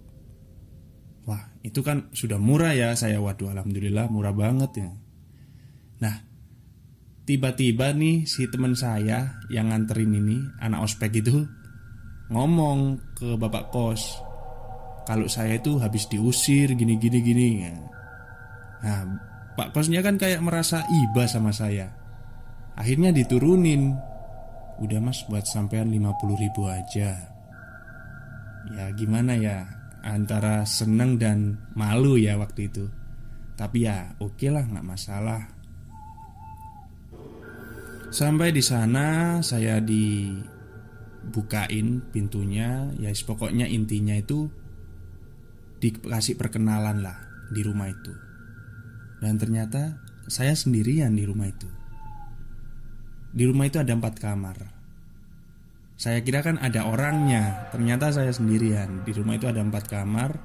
itu 1.60 1.84
kan 1.84 2.08
sudah 2.16 2.40
murah 2.40 2.72
ya 2.72 2.96
Saya 2.96 3.20
waduh 3.20 3.52
alhamdulillah 3.52 4.08
murah 4.08 4.32
banget 4.32 4.70
ya. 4.80 4.90
Nah 6.00 6.16
Tiba-tiba 7.28 7.92
nih 7.92 8.24
si 8.24 8.48
teman 8.48 8.72
saya 8.72 9.38
Yang 9.52 9.66
nganterin 9.68 10.12
ini 10.16 10.38
Anak 10.64 10.88
ospek 10.88 11.20
itu 11.20 11.44
Ngomong 12.32 13.12
ke 13.12 13.36
bapak 13.36 13.68
kos 13.68 14.02
Kalau 15.04 15.28
saya 15.28 15.60
itu 15.60 15.76
habis 15.76 16.08
diusir 16.08 16.72
Gini-gini 16.72 17.18
gini 17.20 17.46
ya. 17.60 17.74
Nah 18.80 19.00
pak 19.60 19.76
kosnya 19.76 20.00
kan 20.00 20.16
kayak 20.16 20.40
merasa 20.40 20.80
iba 20.88 21.28
sama 21.28 21.52
saya. 21.52 21.92
Akhirnya 22.78 23.12
diturunin. 23.12 23.92
Udah 24.80 24.96
mas 25.04 25.20
buat 25.28 25.44
sampean 25.44 25.92
50 25.92 26.40
ribu 26.40 26.64
aja. 26.64 27.12
Ya 28.72 28.84
gimana 28.96 29.36
ya 29.36 29.79
antara 30.02 30.64
seneng 30.64 31.20
dan 31.20 31.60
malu 31.76 32.16
ya 32.16 32.36
waktu 32.40 32.68
itu. 32.72 32.88
Tapi 33.56 33.84
ya 33.84 34.16
oke 34.20 34.36
okay 34.40 34.48
lah 34.52 34.64
nggak 34.64 34.86
masalah. 34.86 35.52
Sampai 38.10 38.50
di 38.50 38.64
sana 38.64 39.38
saya 39.44 39.78
dibukain 39.78 40.42
pintunya. 42.10 42.90
Ya 42.98 43.12
pokoknya 43.12 43.68
intinya 43.68 44.16
itu 44.16 44.50
dikasih 45.78 46.36
perkenalan 46.40 47.04
lah 47.04 47.16
di 47.52 47.60
rumah 47.62 47.92
itu. 47.92 48.12
Dan 49.20 49.36
ternyata 49.36 50.00
saya 50.26 50.56
sendirian 50.56 51.12
di 51.12 51.28
rumah 51.28 51.46
itu. 51.46 51.68
Di 53.30 53.46
rumah 53.46 53.68
itu 53.70 53.78
ada 53.78 53.94
empat 53.94 54.18
kamar 54.18 54.79
saya 56.00 56.24
kira 56.24 56.40
kan 56.40 56.56
ada 56.56 56.88
orangnya. 56.88 57.68
Ternyata 57.68 58.08
saya 58.08 58.32
sendirian. 58.32 59.04
Di 59.04 59.12
rumah 59.12 59.36
itu 59.36 59.44
ada 59.44 59.60
empat 59.60 59.84
kamar. 59.84 60.40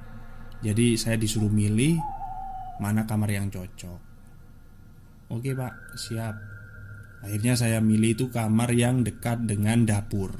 Jadi 0.60 1.00
saya 1.00 1.16
disuruh 1.16 1.48
milih 1.48 1.96
Mana 2.76 3.08
kamar 3.08 3.32
yang 3.32 3.48
cocok. 3.48 4.00
Oke 5.32 5.56
pak, 5.56 5.96
siap. 5.96 6.36
Akhirnya 7.24 7.56
saya 7.56 7.80
milih 7.80 8.12
itu 8.12 8.26
kamar 8.28 8.68
yang 8.76 9.00
dekat 9.00 9.48
dengan 9.48 9.88
dapur. 9.88 10.36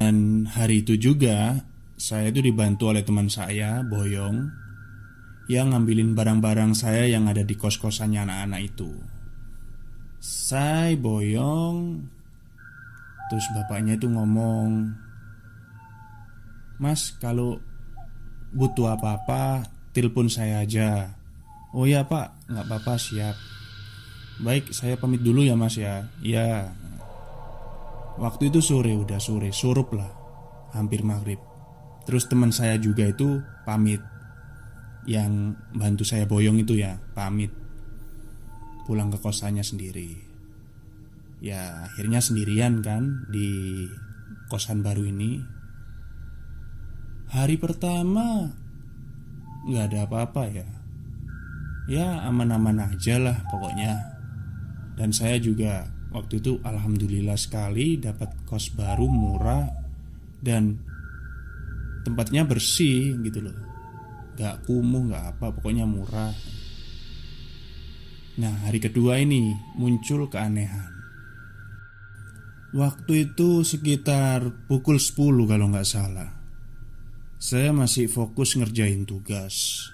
Dan 0.00 0.48
hari 0.48 0.80
itu 0.80 0.96
juga 0.96 1.60
saya 2.00 2.32
itu 2.32 2.40
dibantu 2.40 2.92
oleh 2.92 3.04
teman 3.04 3.28
saya, 3.28 3.84
Boyong, 3.84 4.48
yang 5.52 5.76
ngambilin 5.76 6.16
barang-barang 6.16 6.72
saya 6.72 7.06
yang 7.06 7.28
ada 7.28 7.44
di 7.44 7.54
kos-kosannya 7.54 8.24
anak-anak 8.24 8.60
itu. 8.64 8.90
Saya 10.18 10.96
Boyong, 10.96 12.08
terus 13.28 13.46
bapaknya 13.54 13.98
itu 13.98 14.06
ngomong, 14.10 14.94
Mas 16.76 17.16
kalau 17.16 17.58
butuh 18.52 18.94
apa-apa, 18.94 19.64
telepon 19.96 20.28
saya 20.28 20.62
aja. 20.62 21.16
Oh 21.72 21.88
ya 21.88 22.04
pak, 22.04 22.48
nggak 22.48 22.64
apa-apa 22.68 22.94
siap. 23.00 23.36
Baik, 24.40 24.72
saya 24.72 25.00
pamit 25.00 25.24
dulu 25.24 25.44
ya 25.44 25.56
mas 25.56 25.80
ya. 25.80 26.04
Ya. 26.20 26.72
Waktu 28.16 28.48
itu 28.48 28.64
sore 28.64 28.96
udah 28.96 29.20
sore, 29.20 29.52
surup 29.52 29.92
lah, 29.92 30.08
hampir 30.72 31.04
maghrib. 31.04 31.40
Terus 32.06 32.30
teman 32.30 32.54
saya 32.54 32.78
juga 32.78 33.02
itu 33.10 33.42
pamit 33.66 33.98
Yang 35.10 35.58
bantu 35.74 36.06
saya 36.06 36.22
boyong 36.22 36.62
itu 36.62 36.78
ya 36.78 37.02
Pamit 37.18 37.50
Pulang 38.86 39.10
ke 39.10 39.18
kosannya 39.18 39.66
sendiri 39.66 40.25
Ya 41.40 41.84
akhirnya 41.84 42.24
sendirian 42.24 42.80
kan 42.80 43.28
Di 43.28 43.84
kosan 44.46 44.80
baru 44.80 45.04
ini. 45.04 45.42
Hari 47.26 47.58
pertama 47.58 48.54
nggak 49.66 49.84
ada 49.90 50.00
apa-apa 50.06 50.42
ya. 50.46 50.68
Ya 51.90 52.22
aman-aman 52.26 52.94
aja 52.94 53.18
lah 53.18 53.42
pokoknya. 53.50 53.98
Dan 54.94 55.10
saya 55.12 55.36
juga 55.42 55.90
waktu 56.14 56.40
itu 56.40 56.62
alhamdulillah 56.62 57.36
sekali 57.36 58.00
dapat 58.00 58.32
kos 58.48 58.72
baru 58.72 59.04
murah 59.10 59.68
Dan 60.40 60.78
tempatnya 62.06 62.46
bersih 62.46 63.18
gitu 63.26 63.42
loh. 63.42 63.58
Gak 64.38 64.68
kumuh 64.68 65.10
gak 65.10 65.24
apa 65.36 65.46
pokoknya 65.50 65.88
murah. 65.88 66.30
Nah 68.38 68.54
hari 68.68 68.78
kedua 68.78 69.18
ini 69.18 69.56
muncul 69.74 70.30
keanehan 70.30 70.95
Waktu 72.76 73.32
itu 73.32 73.64
sekitar 73.64 74.68
pukul 74.68 75.00
10 75.00 75.48
kalau 75.48 75.72
nggak 75.72 75.88
salah. 75.88 76.28
Saya 77.40 77.72
masih 77.72 78.04
fokus 78.04 78.52
ngerjain 78.52 79.08
tugas. 79.08 79.88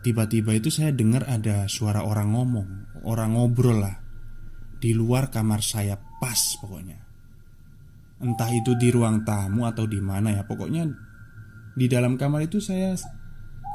Tiba-tiba 0.00 0.56
itu 0.56 0.72
saya 0.72 0.88
dengar 0.96 1.28
ada 1.28 1.68
suara 1.68 2.00
orang 2.00 2.32
ngomong 2.32 2.70
Orang 3.04 3.36
ngobrol 3.36 3.84
lah. 3.84 3.92
Di 4.80 4.96
luar 4.96 5.28
kamar 5.28 5.60
saya 5.60 6.00
pas 6.16 6.56
pokoknya. 6.64 6.96
Entah 8.24 8.48
itu 8.56 8.72
di 8.80 8.88
ruang 8.88 9.28
tamu 9.28 9.68
atau 9.68 9.84
di 9.84 10.00
mana 10.00 10.32
ya 10.32 10.48
Pokoknya 10.48 10.88
di 11.76 11.92
dalam 11.92 12.16
kamar 12.16 12.48
itu 12.48 12.56
saya 12.56 12.96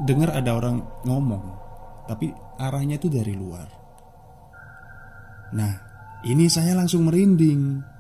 dengar 0.02 0.34
ada 0.34 0.58
orang 0.58 1.06
ngomong 1.06 1.46
Tapi 2.10 2.34
arahnya 2.58 2.98
itu 2.98 3.14
dari 3.14 3.38
luar. 3.38 3.70
Nah 5.54 5.74
ini 6.26 6.50
saya 6.50 6.74
langsung 6.74 7.06
merinding 7.06 7.91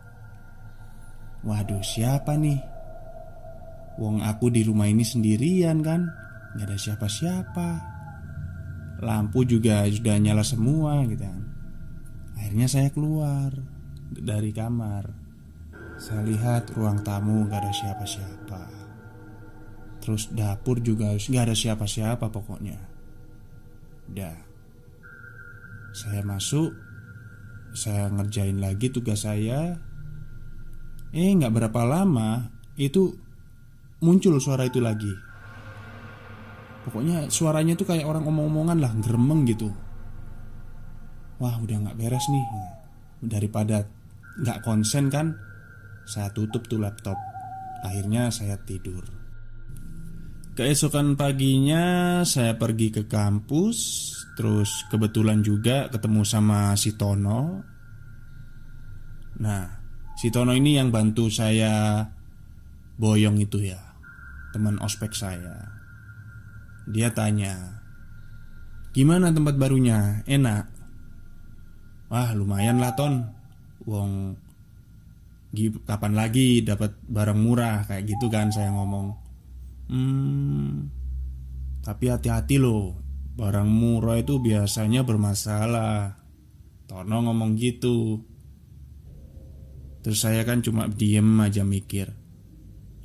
Waduh 1.41 1.82
siapa 1.82 2.38
nih? 2.38 2.62
Wong 3.97 4.21
aku 4.21 4.54
di 4.54 4.62
rumah 4.62 4.86
ini 4.86 5.01
sendirian 5.01 5.82
kan? 5.82 6.06
Gak 6.58 6.69
ada 6.69 6.77
siapa-siapa. 6.77 7.69
Lampu 9.01 9.41
juga 9.49 9.89
sudah 9.89 10.21
nyala 10.21 10.45
semua 10.45 11.01
gitu 11.10 11.25
kan. 11.25 11.41
Akhirnya 12.38 12.67
saya 12.69 12.89
keluar 12.93 13.49
dari 14.13 14.54
kamar. 14.54 15.10
Saya 15.97 16.25
lihat 16.25 16.73
ruang 16.77 17.01
tamu 17.01 17.49
gak 17.49 17.65
ada 17.65 17.73
siapa-siapa. 17.73 18.62
Terus 20.01 20.30
dapur 20.34 20.77
juga 20.82 21.17
gak 21.17 21.45
ada 21.49 21.58
siapa-siapa 21.58 22.30
pokoknya. 22.30 22.77
Udah. 24.13 24.38
Saya 25.97 26.21
masuk. 26.21 26.69
Saya 27.73 28.12
ngerjain 28.12 28.60
lagi 28.60 28.91
tugas 28.91 29.23
saya 29.23 29.90
Eh 31.12 31.36
gak 31.36 31.52
berapa 31.52 31.82
lama 31.84 32.47
Itu 32.80 33.15
Muncul 34.02 34.41
suara 34.41 34.65
itu 34.65 34.82
lagi. 34.82 35.13
Pokoknya 36.82 37.30
suaranya 37.30 37.78
tuh 37.78 37.86
kayak 37.86 38.10
orang 38.10 38.26
omong-omongan 38.26 38.82
lah 38.82 38.89
Geremeng 38.97 39.45
gitu. 39.45 39.69
Wah 41.38 41.62
udah 41.62 41.86
gak 41.86 41.97
beres 42.02 42.26
nih. 42.26 42.45
Daripada 43.21 43.86
gak 44.41 44.65
konsen 44.65 45.13
kan 45.13 45.38
saya 46.10 46.34
tutup 46.34 46.65
tuh 46.65 46.82
laptop. 46.82 47.13
Akhirnya 47.86 48.34
saya 48.34 48.58
tidur. 48.58 49.06
Keesokan 50.58 51.13
paginya 51.13 52.26
saya 52.26 52.58
pergi 52.58 52.89
ke 52.89 53.06
kampus 53.06 53.78
Terus 54.36 54.88
kebetulan 54.88 55.43
juga 55.43 55.91
ketemu 55.91 56.24
sama 56.24 56.74
si 56.80 56.95
Tono. 56.95 57.62
Nah 59.38 59.81
si 60.21 60.29
Tono 60.29 60.53
ini 60.53 60.77
yang 60.77 60.93
bantu 60.93 61.34
saya 61.34 62.05
Boyong 63.01 63.41
itu 63.41 63.65
ya. 63.65 63.81
Teman 64.53 64.77
ospek 64.77 65.17
saya. 65.17 65.73
Dia 66.86 67.10
tanya 67.10 67.81
Gimana 68.93 69.34
tempat 69.34 69.57
barunya? 69.57 70.21
Enak? 70.29 70.69
Wah 72.13 72.38
lumayan 72.38 72.77
lah 72.77 72.93
Ton. 72.93 73.25
Wong 73.89 74.38
kapan 75.89 76.13
lagi 76.13 76.62
dapat 76.62 76.93
barang 77.10 77.39
murah? 77.41 77.89
Kayak 77.89 78.13
gitu 78.13 78.29
kan 78.29 78.53
saya 78.53 78.69
ngomong. 78.69 79.17
Hmm 79.89 81.01
tapi 81.81 82.13
hati-hati 82.13 82.62
loh. 82.62 82.93
Barang 83.34 83.67
murah 83.67 84.21
itu 84.21 84.38
biasanya 84.38 85.01
bermasalah. 85.01 86.21
Tono 86.86 87.17
ngomong 87.25 87.57
gitu 87.57 88.21
terus 90.02 90.22
saya 90.22 90.42
kan 90.46 90.66
cuma 90.66 90.90
diem 90.90 91.26
aja 91.42 91.62
mikir 91.66 92.14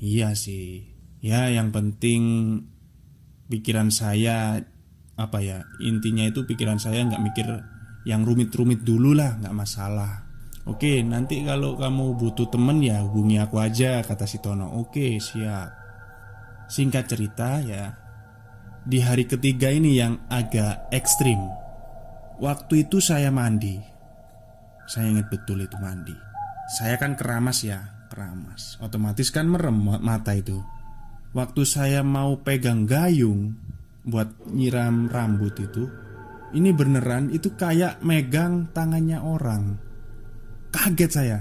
iya 0.00 0.32
sih 0.36 0.84
ya 1.20 1.48
yang 1.52 1.72
penting 1.72 2.22
pikiran 3.48 3.92
saya 3.92 4.60
apa 5.16 5.38
ya 5.40 5.64
intinya 5.80 6.24
itu 6.28 6.44
pikiran 6.44 6.76
saya 6.76 7.04
nggak 7.06 7.24
mikir 7.24 7.48
yang 8.04 8.24
rumit-rumit 8.24 8.84
dulu 8.84 9.16
lah 9.16 9.40
nggak 9.40 9.56
masalah 9.56 10.26
Oke, 10.66 10.98
nanti 11.06 11.46
kalau 11.46 11.78
kamu 11.78 12.18
butuh 12.18 12.50
temen 12.50 12.82
ya 12.82 12.98
hubungi 13.06 13.38
aku 13.38 13.62
aja, 13.62 14.02
kata 14.02 14.26
si 14.26 14.42
Tono. 14.42 14.74
Oke, 14.82 15.22
siap. 15.22 15.70
Singkat 16.66 17.06
cerita 17.06 17.62
ya, 17.62 17.94
di 18.82 18.98
hari 18.98 19.30
ketiga 19.30 19.70
ini 19.70 19.94
yang 19.94 20.26
agak 20.26 20.90
ekstrim. 20.90 21.38
Waktu 22.42 22.82
itu 22.82 22.98
saya 22.98 23.30
mandi. 23.30 23.78
Saya 24.90 25.14
ingat 25.14 25.30
betul 25.30 25.62
itu 25.62 25.78
mandi. 25.78 26.25
Saya 26.66 26.98
kan 26.98 27.14
keramas 27.14 27.62
ya, 27.62 28.06
keramas. 28.10 28.76
Otomatis 28.82 29.30
kan 29.30 29.46
merem 29.46 29.76
mata 30.02 30.34
itu. 30.34 30.58
Waktu 31.30 31.62
saya 31.62 32.02
mau 32.02 32.42
pegang 32.42 32.88
gayung 32.88 33.54
buat 34.06 34.50
nyiram 34.50 35.06
rambut 35.06 35.54
itu, 35.62 35.86
ini 36.56 36.74
beneran 36.74 37.30
itu 37.30 37.54
kayak 37.54 38.02
megang 38.02 38.70
tangannya 38.74 39.22
orang. 39.22 39.86
Kaget 40.76 41.10
saya 41.10 41.38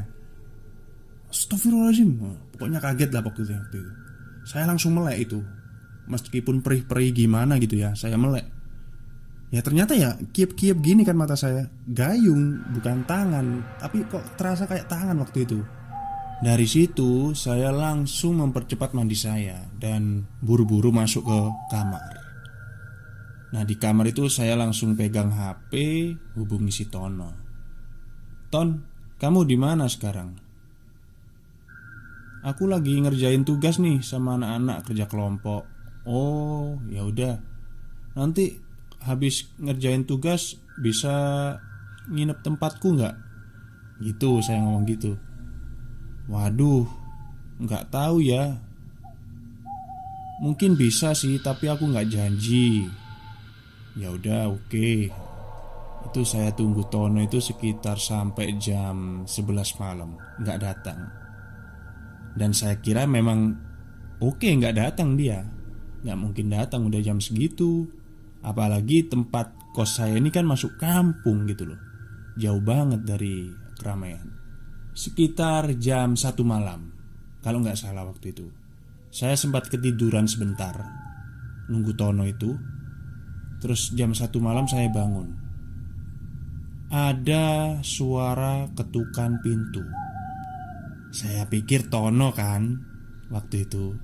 Astagfirullahaladzim 1.28 2.12
Pokoknya 2.56 2.80
kaget 2.80 3.12
lah 3.12 3.20
waktu 3.20 3.44
itu 3.44 3.82
Saya 4.48 4.64
langsung 4.64 4.96
melek 4.96 5.28
itu 5.28 5.44
Meskipun 6.08 6.64
perih-perih 6.64 7.12
gimana 7.12 7.60
gitu 7.60 7.76
ya 7.76 7.92
Saya 7.98 8.16
melek 8.16 8.48
Ya 9.54 9.62
ternyata 9.62 9.94
ya 9.94 10.18
kiep-kiep 10.18 10.82
gini 10.82 11.06
kan 11.06 11.16
mata 11.16 11.38
saya 11.38 11.70
Gayung 11.86 12.66
bukan 12.74 13.06
tangan 13.06 13.62
Tapi 13.78 14.04
kok 14.10 14.36
terasa 14.36 14.66
kayak 14.66 14.90
tangan 14.90 15.22
waktu 15.22 15.46
itu 15.46 15.62
Dari 16.42 16.66
situ 16.66 17.32
saya 17.38 17.70
langsung 17.70 18.42
mempercepat 18.42 18.98
mandi 18.98 19.16
saya 19.16 19.70
Dan 19.78 20.26
buru-buru 20.42 20.90
masuk 20.90 21.24
ke 21.30 21.40
kamar 21.72 22.14
Nah 23.54 23.64
di 23.64 23.78
kamar 23.78 24.10
itu 24.10 24.28
saya 24.28 24.58
langsung 24.58 24.98
pegang 24.98 25.30
HP 25.30 25.72
Hubungi 26.36 26.74
si 26.74 26.90
Tono 26.90 27.30
Ton 28.50 28.96
kamu 29.16 29.48
di 29.48 29.56
mana 29.56 29.88
sekarang? 29.88 30.36
Aku 32.46 32.68
lagi 32.68 33.00
ngerjain 33.00 33.48
tugas 33.48 33.80
nih 33.80 34.04
sama 34.04 34.36
anak-anak 34.36 34.86
kerja 34.86 35.06
kelompok. 35.08 35.64
Oh, 36.06 36.78
ya 36.92 37.08
udah. 37.08 37.40
Nanti 38.20 38.54
habis 39.06 39.48
ngerjain 39.62 40.04
tugas 40.04 40.58
bisa 40.82 41.14
nginep 42.10 42.42
tempatku 42.42 42.98
nggak? 42.98 43.16
Gitu 44.02 44.42
saya 44.42 44.60
ngomong 44.66 44.84
gitu. 44.90 45.16
Waduh, 46.28 46.90
nggak 47.62 47.94
tahu 47.94 48.26
ya. 48.26 48.58
Mungkin 50.44 50.76
bisa 50.76 51.16
sih, 51.16 51.40
tapi 51.40 51.72
aku 51.72 51.88
nggak 51.88 52.12
janji. 52.12 52.90
Ya 53.96 54.12
udah, 54.12 54.52
oke. 54.52 54.68
Okay. 54.68 55.08
Itu 56.06 56.22
saya 56.22 56.54
tunggu 56.54 56.86
Tono 56.92 57.18
itu 57.18 57.42
sekitar 57.42 57.98
sampai 57.98 58.62
jam 58.62 59.26
11 59.26 59.82
malam 59.82 60.14
Nggak 60.38 60.60
datang 60.62 61.10
Dan 62.38 62.54
saya 62.54 62.78
kira 62.78 63.10
memang 63.10 63.58
oke 64.22 64.46
nggak 64.46 64.76
datang 64.78 65.18
dia 65.18 65.44
nggak 66.06 66.20
mungkin 66.22 66.54
datang 66.54 66.86
udah 66.86 67.02
jam 67.02 67.18
segitu 67.18 67.90
apalagi 68.46 69.10
tempat 69.10 69.74
kos 69.74 69.98
saya 69.98 70.22
ini 70.22 70.30
kan 70.30 70.46
masuk 70.46 70.78
kampung 70.78 71.50
gitu 71.50 71.74
loh. 71.74 71.82
Jauh 72.38 72.62
banget 72.62 73.02
dari 73.02 73.50
keramaian. 73.82 74.30
Sekitar 74.94 75.76
jam 75.82 76.14
satu 76.14 76.46
malam 76.46 76.94
kalau 77.42 77.66
nggak 77.66 77.76
salah 77.76 78.06
waktu 78.06 78.32
itu. 78.32 78.48
Saya 79.10 79.34
sempat 79.34 79.68
ketiduran 79.68 80.30
sebentar 80.30 80.78
nunggu 81.68 81.98
Tono 81.98 82.24
itu. 82.24 82.54
Terus 83.60 83.98
jam 83.98 84.14
satu 84.14 84.38
malam 84.38 84.70
saya 84.70 84.86
bangun. 84.94 85.42
Ada 86.94 87.82
suara 87.82 88.70
ketukan 88.78 89.42
pintu. 89.42 89.82
Saya 91.10 91.50
pikir 91.50 91.90
Tono 91.90 92.30
kan 92.36 92.78
waktu 93.34 93.66
itu. 93.66 93.98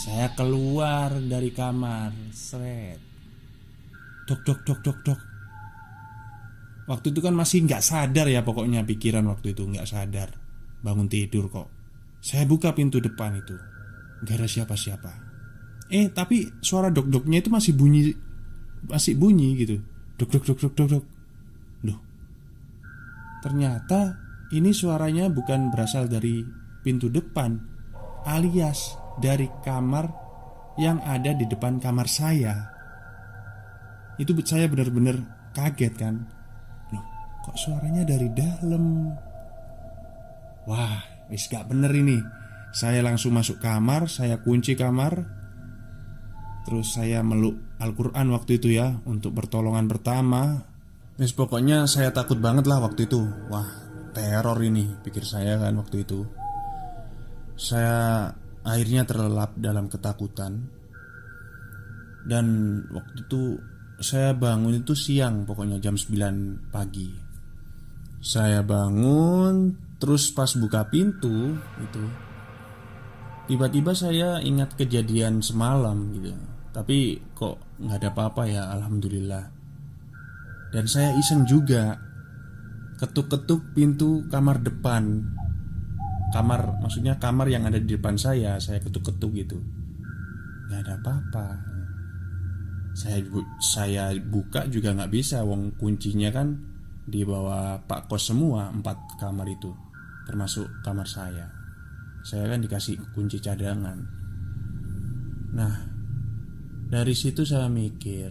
Saya 0.00 0.32
keluar 0.32 1.12
dari 1.18 1.50
kamar, 1.50 2.14
seret. 2.30 3.09
Dok, 4.30 4.46
dok, 4.46 4.60
dok, 4.62 4.78
dok, 4.86 4.98
dok. 5.02 5.20
Waktu 6.86 7.10
itu 7.10 7.18
kan 7.18 7.34
masih 7.34 7.66
nggak 7.66 7.82
sadar 7.82 8.30
ya 8.30 8.46
pokoknya 8.46 8.86
pikiran 8.86 9.26
waktu 9.26 9.58
itu 9.58 9.66
nggak 9.66 9.90
sadar. 9.90 10.30
Bangun 10.86 11.10
tidur 11.10 11.50
kok. 11.50 11.66
Saya 12.22 12.46
buka 12.46 12.70
pintu 12.70 13.02
depan 13.02 13.34
itu, 13.34 13.58
nggak 14.22 14.36
ada 14.38 14.46
siapa-siapa. 14.46 15.12
Eh 15.90 16.14
tapi 16.14 16.46
suara 16.62 16.94
dok-doknya 16.94 17.42
itu 17.42 17.50
masih 17.50 17.74
bunyi, 17.74 18.14
masih 18.86 19.18
bunyi 19.18 19.58
gitu. 19.58 19.82
Dok, 20.14 20.30
dok, 20.30 20.44
dok, 20.46 20.58
dok, 20.62 20.74
dok, 20.78 20.88
dok. 20.94 21.04
Loh. 21.90 21.98
Ternyata 23.42 24.14
ini 24.54 24.70
suaranya 24.70 25.26
bukan 25.26 25.74
berasal 25.74 26.06
dari 26.06 26.46
pintu 26.86 27.10
depan, 27.10 27.58
alias 28.30 28.94
dari 29.18 29.50
kamar 29.66 30.06
yang 30.78 31.02
ada 31.02 31.34
di 31.34 31.50
depan 31.50 31.82
kamar 31.82 32.06
saya. 32.06 32.79
Itu 34.20 34.36
saya 34.44 34.68
benar-benar 34.68 35.16
kaget 35.56 35.96
kan. 35.96 36.28
Loh, 36.92 37.04
kok 37.48 37.56
suaranya 37.56 38.04
dari 38.04 38.28
dalam? 38.36 39.08
Wah, 40.68 41.00
wis 41.32 41.48
gak 41.48 41.72
bener 41.72 41.88
ini. 41.96 42.20
Saya 42.76 43.00
langsung 43.00 43.32
masuk 43.32 43.56
kamar, 43.64 44.12
saya 44.12 44.44
kunci 44.44 44.76
kamar. 44.76 45.40
Terus 46.68 46.92
saya 46.92 47.24
meluk 47.24 47.56
Al-Quran 47.80 48.36
waktu 48.36 48.60
itu 48.60 48.76
ya 48.76 49.00
Untuk 49.08 49.32
pertolongan 49.32 49.88
pertama 49.88 50.60
Wis 51.16 51.32
pokoknya 51.32 51.88
saya 51.88 52.12
takut 52.12 52.36
banget 52.36 52.68
lah 52.68 52.84
waktu 52.84 53.08
itu 53.08 53.20
Wah 53.48 53.66
teror 54.12 54.60
ini 54.60 54.92
pikir 55.00 55.24
saya 55.24 55.56
kan 55.56 55.80
waktu 55.80 56.04
itu 56.04 56.28
Saya 57.56 58.28
Akhirnya 58.60 59.08
terlelap 59.08 59.56
dalam 59.56 59.88
ketakutan 59.88 60.68
Dan 62.28 62.44
waktu 62.92 63.24
itu 63.24 63.56
saya 64.00 64.32
bangun 64.32 64.80
itu 64.80 64.96
siang 64.96 65.44
pokoknya 65.44 65.76
jam 65.76 65.92
9 65.92 66.72
pagi. 66.72 67.12
Saya 68.20 68.64
bangun 68.64 69.76
terus 70.00 70.32
pas 70.32 70.48
buka 70.56 70.88
pintu 70.88 71.56
itu 71.80 72.04
Tiba-tiba 73.50 73.90
saya 73.98 74.38
ingat 74.38 74.78
kejadian 74.78 75.42
semalam 75.42 76.14
gitu. 76.14 76.30
Tapi 76.70 77.18
kok 77.34 77.58
nggak 77.82 77.98
ada 77.98 78.08
apa-apa 78.14 78.42
ya 78.46 78.62
Alhamdulillah. 78.78 79.44
Dan 80.70 80.86
saya 80.86 81.10
iseng 81.18 81.42
juga 81.44 81.98
Ketuk-ketuk 83.00 83.72
pintu 83.72 84.28
kamar 84.28 84.60
depan. 84.60 85.24
Kamar 86.36 86.78
maksudnya 86.84 87.16
kamar 87.16 87.48
yang 87.48 87.64
ada 87.64 87.80
di 87.80 87.96
depan 87.96 88.14
saya 88.20 88.60
saya 88.60 88.76
ketuk-ketuk 88.76 89.32
gitu. 89.34 89.58
Nggak 90.68 90.80
ada 90.84 90.94
apa-apa 91.00 91.46
saya 92.94 93.22
saya 93.62 94.04
buka 94.18 94.66
juga 94.66 94.92
nggak 94.94 95.12
bisa 95.12 95.46
wong 95.46 95.78
kuncinya 95.78 96.30
kan 96.34 96.58
di 97.06 97.22
bawah 97.22 97.82
pak 97.86 98.10
kos 98.10 98.30
semua 98.30 98.70
empat 98.70 99.18
kamar 99.18 99.46
itu 99.50 99.70
termasuk 100.26 100.66
kamar 100.82 101.06
saya 101.06 101.50
saya 102.22 102.46
kan 102.50 102.60
dikasih 102.60 102.98
kunci 103.14 103.40
cadangan 103.40 103.98
nah 105.54 105.74
dari 106.90 107.14
situ 107.14 107.46
saya 107.46 107.70
mikir 107.70 108.30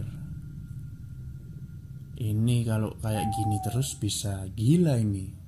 ini 2.19 2.67
kalau 2.67 2.95
kayak 2.99 3.31
gini 3.31 3.57
terus 3.63 3.95
bisa 3.95 4.43
gila 4.51 4.99
ini 4.99 5.39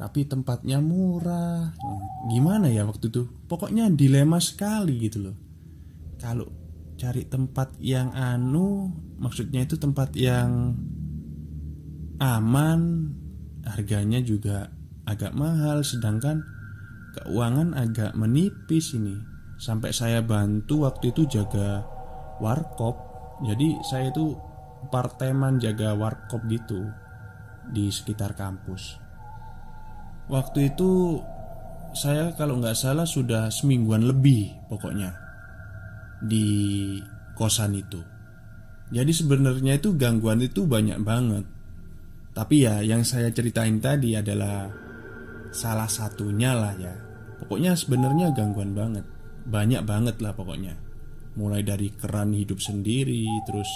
tapi 0.00 0.24
tempatnya 0.24 0.80
murah. 0.80 1.76
Gimana 2.24 2.72
ya 2.72 2.88
waktu 2.88 3.12
itu? 3.12 3.28
Pokoknya 3.44 3.92
dilema 3.92 4.40
sekali 4.40 4.96
gitu 4.96 5.28
loh. 5.28 5.36
Kalau 6.16 6.48
cari 7.00 7.24
tempat 7.24 7.80
yang 7.80 8.12
anu, 8.12 8.92
maksudnya 9.16 9.64
itu 9.64 9.80
tempat 9.80 10.12
yang 10.12 10.76
aman, 12.20 13.08
harganya 13.64 14.20
juga 14.20 14.68
agak 15.08 15.32
mahal, 15.32 15.80
sedangkan 15.80 16.44
keuangan 17.16 17.72
agak 17.72 18.12
menipis 18.12 18.92
ini. 18.92 19.16
Sampai 19.56 19.96
saya 19.96 20.20
bantu 20.20 20.84
waktu 20.84 21.16
itu 21.16 21.24
jaga 21.24 21.88
warkop. 22.44 22.96
Jadi 23.48 23.80
saya 23.88 24.12
itu 24.12 24.36
parteman 24.92 25.56
jaga 25.56 25.96
warkop 25.96 26.44
gitu 26.52 26.84
di 27.72 27.88
sekitar 27.88 28.36
kampus. 28.36 29.00
Waktu 30.28 30.76
itu 30.76 31.20
saya 31.96 32.36
kalau 32.36 32.60
nggak 32.60 32.76
salah 32.76 33.08
sudah 33.08 33.48
semingguan 33.48 34.04
lebih 34.06 34.52
pokoknya 34.70 35.29
di 36.20 36.46
kosan 37.34 37.76
itu. 37.76 38.00
Jadi 38.90 39.12
sebenarnya 39.14 39.78
itu 39.78 39.94
gangguan 39.94 40.42
itu 40.42 40.66
banyak 40.66 40.98
banget. 41.00 41.44
Tapi 42.34 42.66
ya 42.66 42.82
yang 42.82 43.02
saya 43.02 43.30
ceritain 43.32 43.78
tadi 43.82 44.14
adalah 44.14 44.70
salah 45.50 45.88
satunya 45.90 46.54
lah 46.54 46.74
ya. 46.78 46.94
Pokoknya 47.42 47.74
sebenarnya 47.74 48.30
gangguan 48.36 48.76
banget. 48.76 49.06
Banyak 49.46 49.82
banget 49.86 50.16
lah 50.20 50.36
pokoknya. 50.36 50.76
Mulai 51.38 51.62
dari 51.62 51.94
keran 51.94 52.34
hidup 52.34 52.58
sendiri, 52.58 53.24
terus 53.46 53.70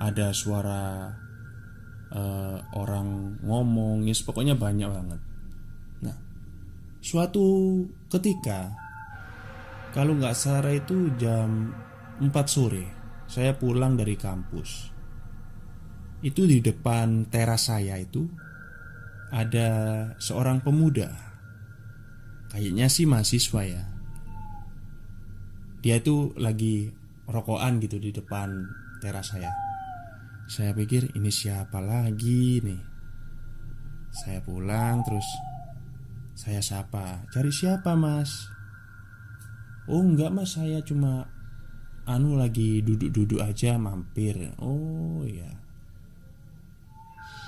ada 0.00 0.32
suara 0.32 1.12
uh, 2.10 2.56
orang 2.74 3.38
ngomong, 3.44 4.08
ya 4.08 4.16
pokoknya 4.24 4.56
banyak 4.56 4.88
banget. 4.88 5.20
Suatu 6.98 7.78
ketika 8.10 8.74
Kalau 9.92 10.12
nggak 10.14 10.36
salah 10.36 10.74
itu 10.74 11.10
jam 11.16 11.72
4 12.20 12.28
sore 12.44 12.84
Saya 13.28 13.56
pulang 13.56 13.96
dari 13.96 14.16
kampus. 14.16 14.92
Itu 16.24 16.44
di 16.44 16.60
depan 16.60 17.28
teras 17.28 17.72
saya 17.72 17.96
itu 18.00 18.28
Ada 19.32 19.68
seorang 20.16 20.64
pemuda. 20.64 21.12
Kayaknya 22.48 22.88
sih 22.88 23.04
mahasiswa 23.04 23.62
ya. 23.64 23.84
Dia 25.84 26.00
itu 26.00 26.32
lagi 26.40 26.88
rokokan 27.28 27.76
gitu 27.84 28.00
di 28.00 28.10
depan 28.10 28.64
teras 29.04 29.36
saya. 29.36 29.52
Saya 30.48 30.72
pikir 30.72 31.12
ini 31.12 31.28
siapa 31.28 31.76
lagi 31.78 32.64
nih? 32.64 32.80
Saya 34.08 34.40
pulang 34.40 35.04
terus 35.04 35.28
saya 36.32 36.64
sapa, 36.64 37.28
cari 37.28 37.52
siapa 37.52 37.92
mas? 37.92 38.57
Oh 39.88 40.04
enggak 40.04 40.30
mas, 40.30 40.54
saya 40.54 40.84
cuma 40.84 41.26
Anu 42.08 42.40
lagi 42.40 42.80
duduk-duduk 42.80 43.40
aja 43.44 43.76
mampir. 43.76 44.56
Oh 44.64 45.20
ya 45.28 45.48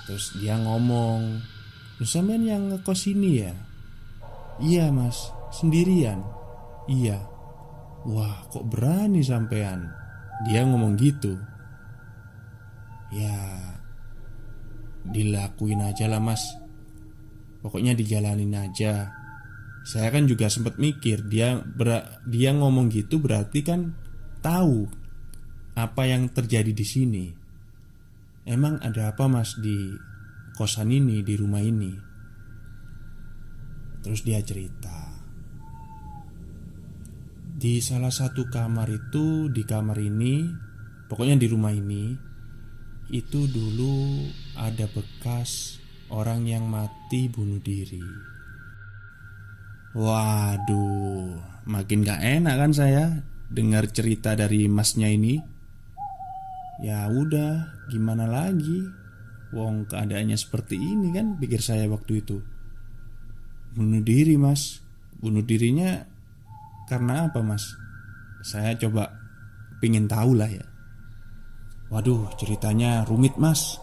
Terus 0.05 0.37
dia 0.37 0.57
ngomong 0.57 1.41
sampean 2.01 2.45
yang 2.45 2.73
ngekos 2.73 3.09
ini 3.09 3.45
ya? 3.45 3.53
Iya 4.61 4.89
mas, 4.89 5.29
sendirian. 5.53 6.21
Iya. 6.89 7.21
Wah 8.05 8.49
kok 8.49 8.65
berani 8.65 9.21
sampean? 9.21 9.89
Dia 10.49 10.65
ngomong 10.65 10.97
gitu. 10.97 11.37
Ya 13.13 13.37
Dilakuin 15.01 15.81
aja 15.81 16.05
lah 16.05 16.21
mas. 16.21 16.43
Pokoknya 17.61 17.93
dijalanin 17.93 18.53
aja 18.57 19.20
Saya 19.81 20.13
kan 20.13 20.29
juga 20.29 20.45
sempat 20.45 20.77
mikir 20.77 21.25
Dia 21.25 21.57
ber, 21.57 22.21
dia 22.29 22.53
ngomong 22.53 22.93
gitu 22.93 23.17
berarti 23.17 23.65
kan 23.65 23.97
Tahu 24.45 24.85
Apa 25.73 26.03
yang 26.05 26.29
terjadi 26.29 26.69
di 26.75 26.85
sini. 26.85 27.25
Emang 28.45 28.81
ada 28.81 29.13
apa 29.13 29.29
mas 29.29 29.57
di 29.57 29.93
kosan 30.57 30.91
ini, 30.93 31.25
di 31.25 31.33
rumah 31.37 31.61
ini? 31.61 31.93
Terus 34.01 34.21
dia 34.25 34.41
cerita. 34.41 35.13
Di 37.61 37.77
salah 37.77 38.09
satu 38.09 38.49
kamar 38.49 38.89
itu 38.89 39.49
Di 39.53 39.61
kamar 39.61 39.97
ini 40.01 40.49
Pokoknya 41.05 41.37
di 41.37 41.47
rumah 41.49 41.69
ini 41.69 42.17
Itu 43.13 43.45
dulu 43.45 44.25
ada 44.57 44.89
bekas 44.89 45.81
orang 46.11 46.43
yang 46.43 46.67
mati 46.67 47.31
bunuh 47.31 47.63
diri. 47.63 48.03
Waduh, 49.91 51.35
makin 51.67 52.07
gak 52.07 52.23
enak 52.23 52.55
kan 52.55 52.71
saya 52.71 53.27
dengar 53.51 53.91
cerita 53.91 54.39
dari 54.39 54.71
masnya 54.71 55.11
ini. 55.11 55.35
Ya 56.79 57.11
udah, 57.11 57.83
gimana 57.91 58.23
lagi? 58.23 58.87
Wong 59.51 59.91
keadaannya 59.91 60.39
seperti 60.39 60.79
ini 60.79 61.11
kan 61.11 61.35
pikir 61.35 61.59
saya 61.59 61.91
waktu 61.91 62.23
itu. 62.23 62.39
Bunuh 63.75 63.99
diri, 63.99 64.39
Mas. 64.39 64.79
Bunuh 65.19 65.43
dirinya 65.43 66.07
karena 66.87 67.27
apa, 67.27 67.43
Mas? 67.43 67.67
Saya 68.47 68.79
coba 68.79 69.11
pingin 69.83 70.07
tahu 70.07 70.39
lah 70.39 70.47
ya. 70.47 70.63
Waduh, 71.91 72.31
ceritanya 72.39 73.03
rumit, 73.03 73.35
Mas. 73.35 73.75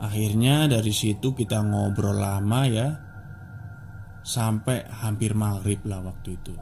Akhirnya 0.00 0.64
dari 0.64 0.96
situ 0.96 1.36
kita 1.36 1.60
ngobrol 1.60 2.16
lama 2.16 2.64
ya 2.64 3.07
Sampai 4.22 4.84
hampir 4.88 5.32
maghrib 5.32 5.80
lah 5.88 6.04
waktu 6.04 6.36
itu. 6.36 6.54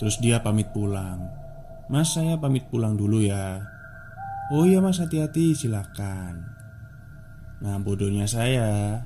Terus 0.00 0.16
dia 0.22 0.40
pamit 0.40 0.72
pulang. 0.72 1.28
Mas 1.90 2.14
saya 2.14 2.38
pamit 2.38 2.70
pulang 2.70 2.94
dulu 2.96 3.20
ya. 3.20 3.60
Oh 4.54 4.66
iya 4.66 4.78
mas 4.82 4.98
hati-hati 4.98 5.54
silakan. 5.54 6.42
Nah 7.60 7.76
bodohnya 7.82 8.24
saya. 8.24 9.02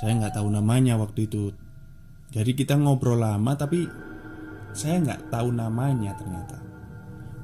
Saya 0.00 0.12
nggak 0.16 0.40
tahu 0.40 0.48
namanya 0.48 0.96
waktu 0.96 1.28
itu. 1.28 1.52
Jadi 2.32 2.52
kita 2.56 2.74
ngobrol 2.76 3.22
lama 3.22 3.54
tapi 3.54 3.86
Saya 4.76 5.00
nggak 5.00 5.32
tahu 5.32 5.56
namanya 5.56 6.12
ternyata. 6.20 6.60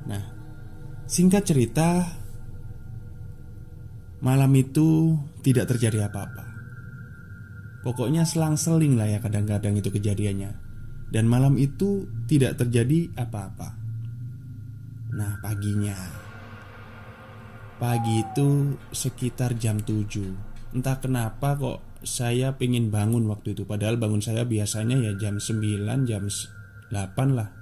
Nah 0.05 0.25
Singkat 1.09 1.43
cerita 1.49 2.05
Malam 4.23 4.53
itu 4.55 5.19
tidak 5.43 5.75
terjadi 5.75 6.07
apa-apa. 6.07 6.52
Pokoknya 7.83 8.23
selang-seling 8.23 8.95
lah 8.95 9.11
ya 9.11 9.19
kadang-kadang 9.19 9.75
itu 9.79 9.91
kejadiannya. 9.91 10.55
Dan 11.13 11.29
malam 11.29 11.59
itu 11.61 12.09
tidak 12.31 12.57
terjadi 12.63 13.11
apa-apa. 13.19 13.77
Nah, 15.13 15.37
paginya. 15.45 15.99
Pagi 17.77 18.23
itu 18.23 18.79
sekitar 18.95 19.59
jam 19.59 19.83
7. 19.83 20.73
Entah 20.73 20.97
kenapa 21.03 21.59
kok 21.59 21.79
saya 22.07 22.55
pengen 22.57 22.89
bangun 22.89 23.29
waktu 23.31 23.55
itu 23.55 23.63
Padahal 23.63 24.01
bangun 24.01 24.25
saya 24.25 24.43
biasanya 24.43 24.99
ya 24.99 25.13
jam 25.15 25.39
9, 25.39 26.09
jam 26.09 26.27
8 26.27 26.91
lah 27.31 27.53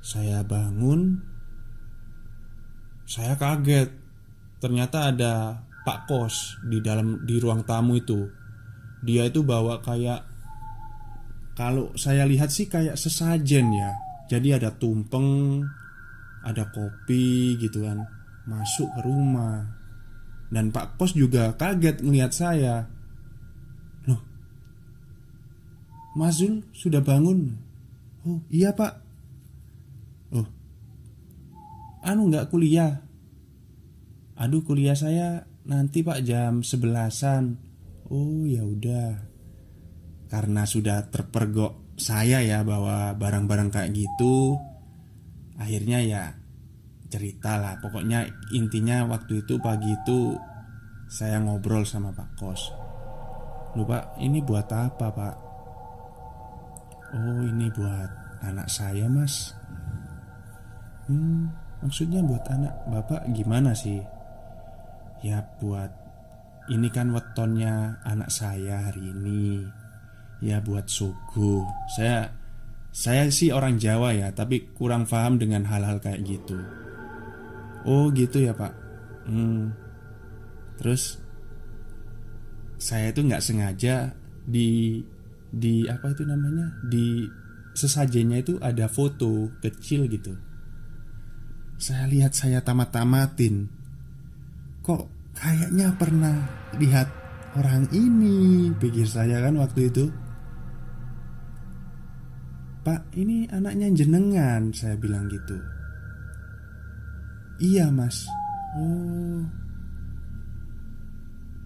Saya 0.00 0.46
bangun 0.46 1.20
Saya 3.04 3.34
kaget 3.36 3.90
Ternyata 4.62 5.10
ada 5.10 5.58
Pak 5.82 6.06
Kos 6.06 6.62
di 6.62 6.78
dalam 6.78 7.26
di 7.26 7.42
ruang 7.42 7.66
tamu 7.66 7.98
itu. 7.98 8.30
Dia 9.02 9.26
itu 9.26 9.42
bawa 9.42 9.82
kayak 9.82 10.22
kalau 11.52 11.92
saya 11.98 12.24
lihat 12.24 12.48
sih 12.48 12.70
kayak 12.70 12.96
sesajen 12.96 13.74
ya. 13.74 13.92
Jadi 14.30 14.56
ada 14.56 14.72
tumpeng, 14.72 15.60
ada 16.40 16.70
kopi 16.72 17.60
gitu 17.60 17.84
kan. 17.84 18.06
Masuk 18.48 18.88
ke 18.96 19.00
rumah. 19.04 19.68
Dan 20.48 20.72
Pak 20.72 20.96
Kos 20.96 21.12
juga 21.12 21.52
kaget 21.58 22.00
ngelihat 22.00 22.32
saya. 22.32 22.88
Loh. 24.08 24.20
Mas 26.16 26.40
sudah 26.72 27.04
bangun? 27.04 27.56
Oh, 28.24 28.40
iya, 28.48 28.72
Pak. 28.72 28.92
Oh. 30.32 30.48
Anu 32.04 32.32
nggak 32.32 32.48
kuliah? 32.48 33.02
Aduh 34.42 34.64
kuliah 34.66 34.98
saya 34.98 35.46
nanti 35.62 36.02
pak 36.02 36.26
jam 36.26 36.66
sebelasan 36.66 37.71
Oh 38.12 38.44
ya 38.44 38.60
udah 38.60 39.24
Karena 40.28 40.68
sudah 40.68 41.08
terpergok 41.08 41.96
saya 41.96 42.44
ya 42.44 42.60
bawa 42.60 43.16
barang-barang 43.16 43.72
kayak 43.72 43.96
gitu 43.96 44.60
Akhirnya 45.56 46.04
ya 46.04 46.36
cerita 47.08 47.56
lah 47.56 47.80
Pokoknya 47.80 48.28
intinya 48.52 49.08
waktu 49.08 49.40
itu 49.40 49.56
pagi 49.56 49.96
itu 49.96 50.36
Saya 51.08 51.40
ngobrol 51.40 51.88
sama 51.88 52.12
Pak 52.12 52.36
Kos 52.36 52.62
Lupa 53.72 54.12
ini 54.20 54.44
buat 54.44 54.68
apa 54.68 55.08
pak? 55.08 55.36
Oh 57.16 57.40
ini 57.40 57.72
buat 57.72 58.10
anak 58.44 58.68
saya 58.68 59.08
mas 59.08 59.56
Hmm 61.08 61.48
maksudnya 61.80 62.20
buat 62.20 62.44
anak 62.52 62.76
bapak 62.92 63.32
gimana 63.32 63.72
sih? 63.72 64.04
Ya 65.24 65.40
buat 65.56 66.01
ini 66.72 66.88
kan 66.88 67.12
wetonnya 67.12 68.00
anak 68.08 68.32
saya 68.32 68.88
hari 68.88 69.12
ini. 69.12 69.68
Ya 70.42 70.58
buat 70.58 70.90
sugu 70.90 71.62
Saya 71.94 72.34
saya 72.90 73.30
sih 73.30 73.54
orang 73.54 73.78
Jawa 73.78 74.10
ya 74.10 74.34
Tapi 74.34 74.74
kurang 74.74 75.06
paham 75.06 75.38
dengan 75.38 75.62
hal-hal 75.68 76.02
kayak 76.02 76.24
gitu. 76.26 76.58
Oh 77.86 78.10
gitu 78.10 78.42
ya 78.42 78.56
pak. 78.56 78.72
Hmm. 79.28 79.70
Terus 80.80 81.20
Saya 82.80 83.14
itu 83.14 83.22
nggak 83.22 83.44
sengaja 83.44 84.18
Di 84.42 84.98
Di 85.52 85.86
apa 85.86 86.10
itu 86.10 86.26
namanya? 86.26 86.74
Di 86.82 87.28
sesajennya 87.72 88.40
itu 88.42 88.56
ada 88.58 88.88
foto 88.88 89.52
kecil 89.60 90.08
gitu. 90.08 90.34
Saya 91.78 92.08
lihat 92.08 92.34
saya 92.34 92.60
tamat-tamatin. 92.64 93.68
Kok 94.82 95.34
kayaknya 95.36 95.94
pernah 95.96 96.61
lihat 96.80 97.08
orang 97.58 97.84
ini 97.92 98.70
pikir 98.76 99.04
saya 99.04 99.44
kan 99.44 99.60
waktu 99.60 99.92
itu. 99.92 100.08
Pak 102.82 103.14
ini 103.14 103.46
anaknya 103.52 103.94
jenengan 103.94 104.74
saya 104.74 104.98
bilang 104.98 105.30
gitu. 105.30 105.54
Iya 107.62 107.92
mas. 107.94 108.26
Oh. 108.74 109.46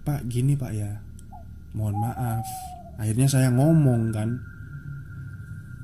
Pak 0.05 0.29
gini 0.29 0.53
pak 0.53 0.71
ya. 0.75 1.01
Mohon 1.73 2.11
maaf. 2.11 2.45
Akhirnya 2.97 3.29
saya 3.29 3.53
ngomong 3.53 4.09
kan 4.09 4.41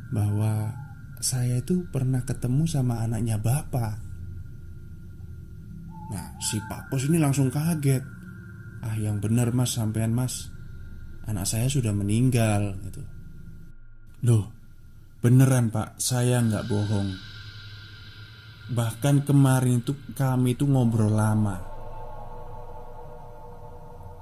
Bahwa 0.10 0.74
Saya 1.24 1.62
itu 1.64 1.88
pernah 1.88 2.20
ketemu 2.20 2.68
sama 2.68 3.00
anaknya 3.00 3.40
bapak. 3.40 3.96
Nah 6.12 6.36
si 6.44 6.60
Pak 6.68 6.92
Pos 6.92 7.08
ini 7.08 7.16
langsung 7.16 7.48
kaget 7.48 8.04
Ah 8.84 9.00
yang 9.00 9.24
benar 9.24 9.56
mas 9.56 9.80
sampean 9.80 10.12
mas. 10.12 10.52
Anak 11.24 11.48
saya 11.48 11.72
sudah 11.72 11.96
meninggal 11.96 12.76
gitu. 12.84 13.00
Loh 14.28 14.52
beneran 15.24 15.72
pak 15.72 15.96
saya 16.04 16.44
nggak 16.44 16.68
bohong. 16.68 17.10
Bahkan 18.76 19.24
kemarin 19.24 19.80
itu 19.80 19.96
kami 20.12 20.60
itu 20.60 20.68
ngobrol 20.68 21.16
lama. 21.16 21.72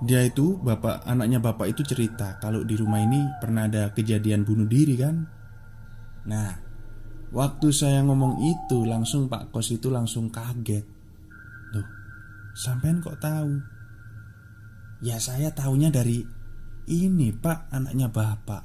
Dia 0.01 0.26
itu 0.26 0.57
bapak 0.57 1.05
anaknya 1.05 1.38
bapak 1.38 1.78
itu 1.78 1.86
cerita 1.86 2.41
Kalau 2.41 2.66
di 2.66 2.74
rumah 2.74 3.05
ini 3.05 3.22
pernah 3.38 3.70
ada 3.70 3.93
kejadian 3.93 4.41
bunuh 4.41 4.66
diri 4.66 4.97
kan? 4.97 5.16
Nah 6.26 6.72
Waktu 7.32 7.72
saya 7.72 8.03
ngomong 8.03 8.43
itu 8.43 8.84
langsung 8.84 9.32
Pak 9.32 9.55
Kos 9.55 9.72
itu 9.72 9.88
langsung 9.88 10.28
kaget. 10.28 10.84
Sampean 12.51 12.99
kok 12.99 13.16
tahu? 13.24 13.55
Ya 15.02 15.18
saya 15.18 15.49
tahunya 15.49 15.89
dari 15.89 16.22
ini 16.86 17.34
pak 17.34 17.74
anaknya 17.74 18.06
bapak. 18.14 18.64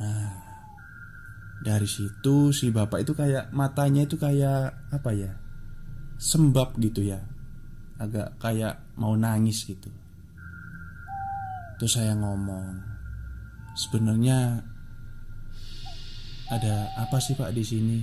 Nah 0.00 0.32
dari 1.60 1.84
situ 1.84 2.54
si 2.56 2.72
bapak 2.72 3.04
itu 3.04 3.12
kayak 3.12 3.52
matanya 3.52 4.06
itu 4.06 4.14
kayak 4.14 4.88
apa 4.88 5.10
ya 5.12 5.32
Sembab 6.16 6.80
gitu 6.80 7.04
ya. 7.04 7.20
Agak 8.00 8.40
kayak 8.40 8.96
mau 8.96 9.12
nangis 9.12 9.68
gitu. 9.68 9.92
Terus 11.78 11.92
saya 11.94 12.16
ngomong 12.16 12.98
Sebenarnya 13.78 14.58
ada 16.50 16.90
apa 16.98 17.22
sih 17.22 17.38
pak 17.38 17.54
di 17.54 17.62
sini? 17.62 18.02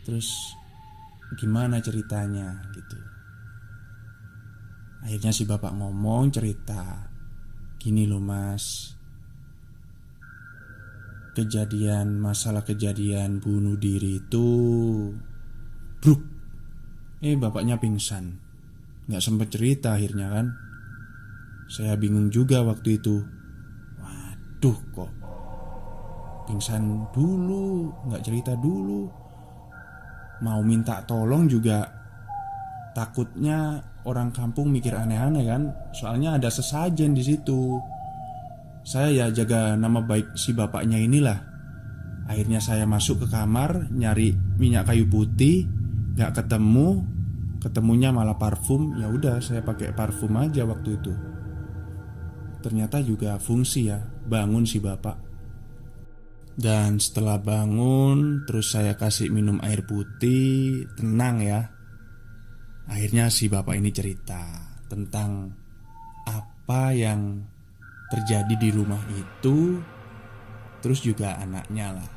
Terus 0.00 0.56
gimana 1.36 1.76
ceritanya? 1.84 2.56
Gitu 2.72 3.11
Akhirnya 5.02 5.34
si 5.34 5.42
bapak 5.42 5.74
ngomong 5.74 6.30
cerita 6.30 7.12
Gini 7.82 8.06
loh 8.06 8.22
mas. 8.22 8.94
Kejadian 11.34 12.22
masalah 12.22 12.62
kejadian 12.62 13.42
bunuh 13.42 13.74
diri 13.74 14.22
itu 14.22 14.48
Bruk. 15.98 16.22
Eh 17.18 17.34
bapaknya 17.34 17.82
pingsan. 17.82 18.38
Gak 19.10 19.18
sempet 19.18 19.50
cerita 19.50 19.98
akhirnya 19.98 20.30
kan? 20.30 20.46
Saya 21.66 21.98
bingung 21.98 22.30
juga 22.30 22.62
waktu 22.62 23.02
itu. 23.02 23.18
Waduh 23.98 24.78
kok 24.94 25.12
Pingsan 26.46 27.10
dulu 27.10 27.90
Gak 28.14 28.22
cerita 28.22 28.54
dulu. 28.54 29.10
Mau 30.46 30.62
minta 30.62 31.02
tolong 31.02 31.50
juga 31.50 32.01
Takutnya 32.92 33.80
orang 34.04 34.28
kampung 34.36 34.68
mikir 34.68 34.92
aneh-aneh 34.92 35.48
kan? 35.48 35.62
Soalnya 35.96 36.36
ada 36.36 36.52
sesajen 36.52 37.16
di 37.16 37.24
situ. 37.24 37.80
Saya 38.84 39.08
ya 39.08 39.26
jaga 39.32 39.72
nama 39.80 40.04
baik 40.04 40.36
si 40.36 40.52
bapaknya 40.52 41.00
inilah. 41.00 41.38
Akhirnya 42.28 42.62
saya 42.62 42.86
masuk 42.86 43.26
ke 43.26 43.34
kamar 43.34 43.90
Nyari 43.90 44.30
minyak 44.54 44.86
kayu 44.92 45.08
putih 45.08 45.66
Gak 46.12 46.36
ketemu. 46.36 47.00
Ketemunya 47.64 48.12
malah 48.12 48.36
parfum. 48.36 49.00
Ya 49.00 49.08
udah 49.08 49.40
saya 49.40 49.64
pakai 49.64 49.96
parfum 49.96 50.36
aja 50.36 50.68
waktu 50.68 51.00
itu. 51.00 51.12
Ternyata 52.60 53.00
juga 53.00 53.40
fungsi 53.40 53.88
ya 53.88 53.98
Bangun 54.28 54.68
si 54.68 54.76
bapak. 54.82 55.16
Dan 56.52 57.00
setelah 57.00 57.40
bangun 57.40 58.44
Terus 58.44 58.76
saya 58.76 58.92
kasih 58.92 59.32
minum 59.32 59.56
air 59.64 59.88
putih 59.88 60.84
Tenang 61.00 61.40
ya 61.40 61.71
Akhirnya 62.90 63.30
si 63.30 63.46
bapak 63.46 63.78
ini 63.78 63.94
cerita 63.94 64.42
Tentang 64.90 65.54
Apa 66.26 66.90
yang 66.90 67.42
terjadi 68.10 68.54
di 68.58 68.70
rumah 68.74 69.02
itu 69.14 69.78
Terus 70.82 70.98
juga 70.98 71.38
anaknya 71.38 71.94
lah. 71.94 72.10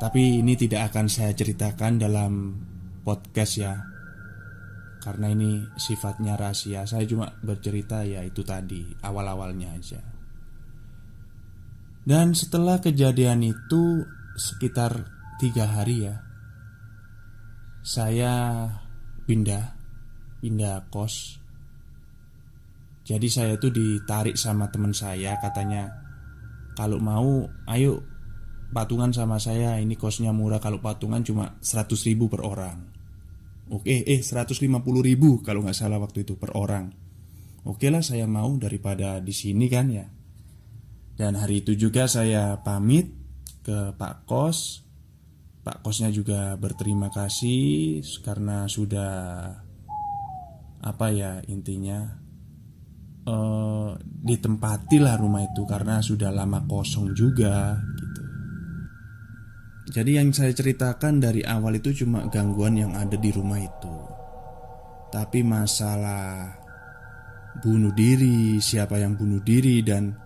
Tapi 0.00 0.44
ini 0.44 0.52
tidak 0.56 0.92
akan 0.92 1.08
saya 1.08 1.32
ceritakan 1.32 1.96
dalam 1.96 2.32
podcast 3.00 3.52
ya 3.56 3.72
Karena 5.00 5.32
ini 5.32 5.64
sifatnya 5.80 6.36
rahasia. 6.36 6.84
Saya 6.84 7.08
cuma 7.08 7.32
bercerita 7.40 8.04
ya 8.04 8.20
itu 8.20 8.44
tadi 8.44 8.84
Awal-awalnya 9.00 9.68
aja. 9.72 10.00
Dan 12.04 12.36
setelah 12.36 12.80
kejadian 12.84 13.48
itu 13.48 14.04
Sekitar 14.36 15.08
tiga 15.40 15.68
hari 15.68 16.04
ya 16.04 16.20
Saya 17.80 18.32
pindah 19.30 19.78
Pindah 20.42 20.90
kos. 20.90 21.38
Jadi 23.06 23.28
saya 23.28 23.54
tuh 23.60 23.70
ditarik 23.70 24.34
sama 24.34 24.72
teman 24.72 24.90
saya 24.90 25.38
katanya 25.38 25.86
Kalau 26.74 26.96
mau 26.96 27.44
ayo 27.68 28.00
patungan 28.72 29.12
sama 29.12 29.36
saya. 29.36 29.76
Ini 29.78 29.94
kosnya 30.00 30.32
murah. 30.32 30.58
Kalau 30.58 30.80
patungan 30.80 31.20
cuma 31.20 31.60
100 31.60 32.08
ribu 32.08 32.32
per 32.32 32.40
orang. 32.40 32.78
Oke 33.70 34.02
eh 34.02 34.18
150 34.18 34.58
ribu 35.04 35.44
kalau 35.44 35.62
nggak 35.62 35.76
salah 35.76 36.00
waktu 36.00 36.24
itu 36.26 36.34
per 36.40 36.56
orang. 36.56 36.90
Oke 37.68 37.92
lah 37.92 38.00
saya 38.00 38.24
mau 38.24 38.50
daripada 38.56 39.20
di 39.20 39.36
sini 39.36 39.68
kan 39.68 39.86
ya. 39.92 40.06
Dan 41.20 41.36
hari 41.36 41.60
itu 41.60 41.76
juga 41.76 42.08
saya 42.08 42.56
pamit 42.64 43.12
ke 43.60 43.92
Pak 43.92 44.24
Kos 44.24 44.88
Pak 45.70 45.86
Kosnya 45.86 46.10
juga 46.10 46.58
berterima 46.58 47.14
kasih 47.14 48.02
karena 48.26 48.66
sudah 48.66 49.14
apa 50.82 51.06
ya 51.14 51.38
intinya 51.46 52.10
uh, 53.30 53.94
ditempatilah 54.02 55.14
rumah 55.22 55.46
itu 55.46 55.62
karena 55.70 56.02
sudah 56.02 56.34
lama 56.34 56.66
kosong 56.66 57.14
juga 57.14 57.78
gitu. 58.02 58.22
Jadi 59.94 60.18
yang 60.18 60.34
saya 60.34 60.50
ceritakan 60.50 61.22
dari 61.22 61.46
awal 61.46 61.78
itu 61.78 62.02
cuma 62.02 62.26
gangguan 62.26 62.74
yang 62.74 62.98
ada 62.98 63.14
di 63.14 63.30
rumah 63.30 63.62
itu. 63.62 63.96
Tapi 65.14 65.46
masalah 65.46 66.50
bunuh 67.62 67.94
diri, 67.94 68.58
siapa 68.58 68.98
yang 68.98 69.14
bunuh 69.14 69.38
diri 69.38 69.86
dan 69.86 70.18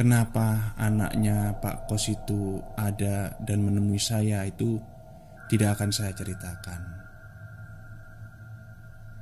kenapa 0.00 0.72
anaknya 0.80 1.60
Pak 1.60 1.84
Kos 1.84 2.08
itu 2.08 2.56
ada 2.80 3.36
dan 3.44 3.60
menemui 3.60 4.00
saya 4.00 4.48
itu 4.48 4.80
tidak 5.52 5.76
akan 5.76 5.92
saya 5.92 6.16
ceritakan. 6.16 6.80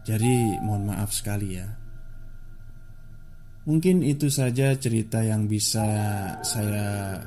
Jadi 0.06 0.62
mohon 0.62 0.86
maaf 0.86 1.10
sekali 1.10 1.58
ya 1.58 1.68
Mungkin 3.68 4.00
itu 4.00 4.32
saja 4.32 4.72
cerita 4.80 5.20
yang 5.20 5.44
bisa 5.44 5.84
saya 6.40 7.20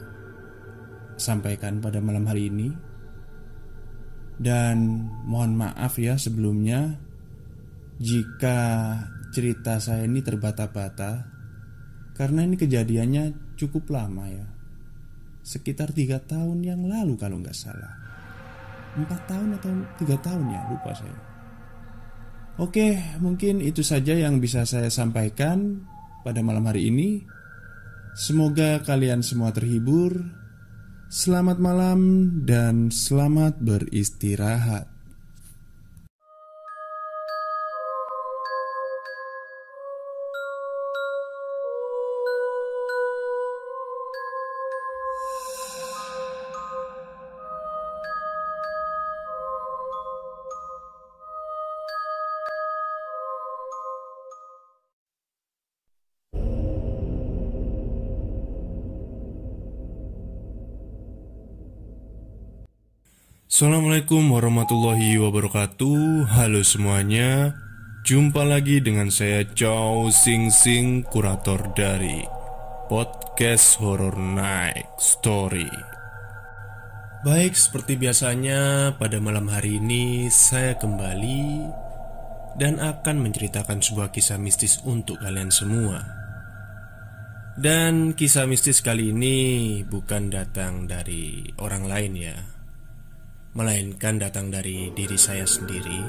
sampaikan 1.14 1.78
pada 1.78 2.02
malam 2.02 2.26
hari 2.26 2.50
ini. 2.50 2.74
Dan 4.42 5.06
mohon 5.30 5.54
maaf 5.54 6.02
ya 6.02 6.18
sebelumnya 6.18 6.98
jika 8.02 8.58
cerita 9.30 9.78
saya 9.78 10.10
ini 10.10 10.26
terbata-bata 10.26 11.31
karena 12.22 12.46
ini 12.46 12.54
kejadiannya 12.54 13.58
cukup 13.58 13.90
lama 13.90 14.30
ya. 14.30 14.46
Sekitar 15.42 15.90
tiga 15.90 16.22
tahun 16.22 16.62
yang 16.62 16.86
lalu 16.86 17.18
kalau 17.18 17.42
nggak 17.42 17.58
salah. 17.58 17.98
Empat 18.94 19.26
tahun 19.26 19.58
atau 19.58 19.74
tiga 19.98 20.22
tahun 20.22 20.54
ya 20.54 20.62
lupa 20.70 20.94
saya. 20.94 21.18
Oke, 22.62 22.94
mungkin 23.18 23.58
itu 23.58 23.82
saja 23.82 24.14
yang 24.14 24.38
bisa 24.38 24.70
saya 24.70 24.94
sampaikan 24.94 25.82
pada 26.22 26.46
malam 26.46 26.62
hari 26.70 26.94
ini. 26.94 27.26
Semoga 28.14 28.86
kalian 28.86 29.26
semua 29.26 29.50
terhibur. 29.50 30.22
Selamat 31.10 31.58
malam 31.58 32.30
dan 32.46 32.94
selamat 32.94 33.58
beristirahat. 33.66 35.01
Assalamualaikum 63.52 64.32
warahmatullahi 64.32 65.20
wabarakatuh. 65.20 66.24
Halo 66.40 66.64
semuanya. 66.64 67.52
Jumpa 68.08 68.48
lagi 68.48 68.80
dengan 68.80 69.12
saya 69.12 69.44
Chow 69.44 70.08
Sing 70.08 70.48
Sing 70.48 71.04
Kurator 71.04 71.60
dari 71.76 72.24
Podcast 72.88 73.76
Horror 73.84 74.16
Night 74.16 74.96
Story. 75.04 75.68
Baik 77.28 77.52
seperti 77.60 78.00
biasanya 78.00 78.96
pada 78.96 79.20
malam 79.20 79.52
hari 79.52 79.84
ini 79.84 80.32
Saya 80.32 80.80
kembali 80.80 81.68
Dan 82.56 82.80
akan 82.80 83.20
menceritakan 83.20 83.84
sebuah 83.84 84.16
kisah 84.16 84.40
mistis 84.40 84.80
untuk 84.88 85.20
kalian 85.20 85.52
semua. 85.52 86.00
Dan 87.60 88.16
kisah 88.16 88.48
mistis 88.48 88.80
kali 88.80 89.12
ini 89.12 89.84
bukan 89.84 90.32
datang 90.32 90.88
dari 90.88 91.52
orang 91.60 91.92
lain 91.92 92.16
ya 92.16 92.51
melainkan 93.52 94.16
datang 94.16 94.48
dari 94.48 94.96
diri 94.96 95.20
saya 95.20 95.44
sendiri 95.44 96.00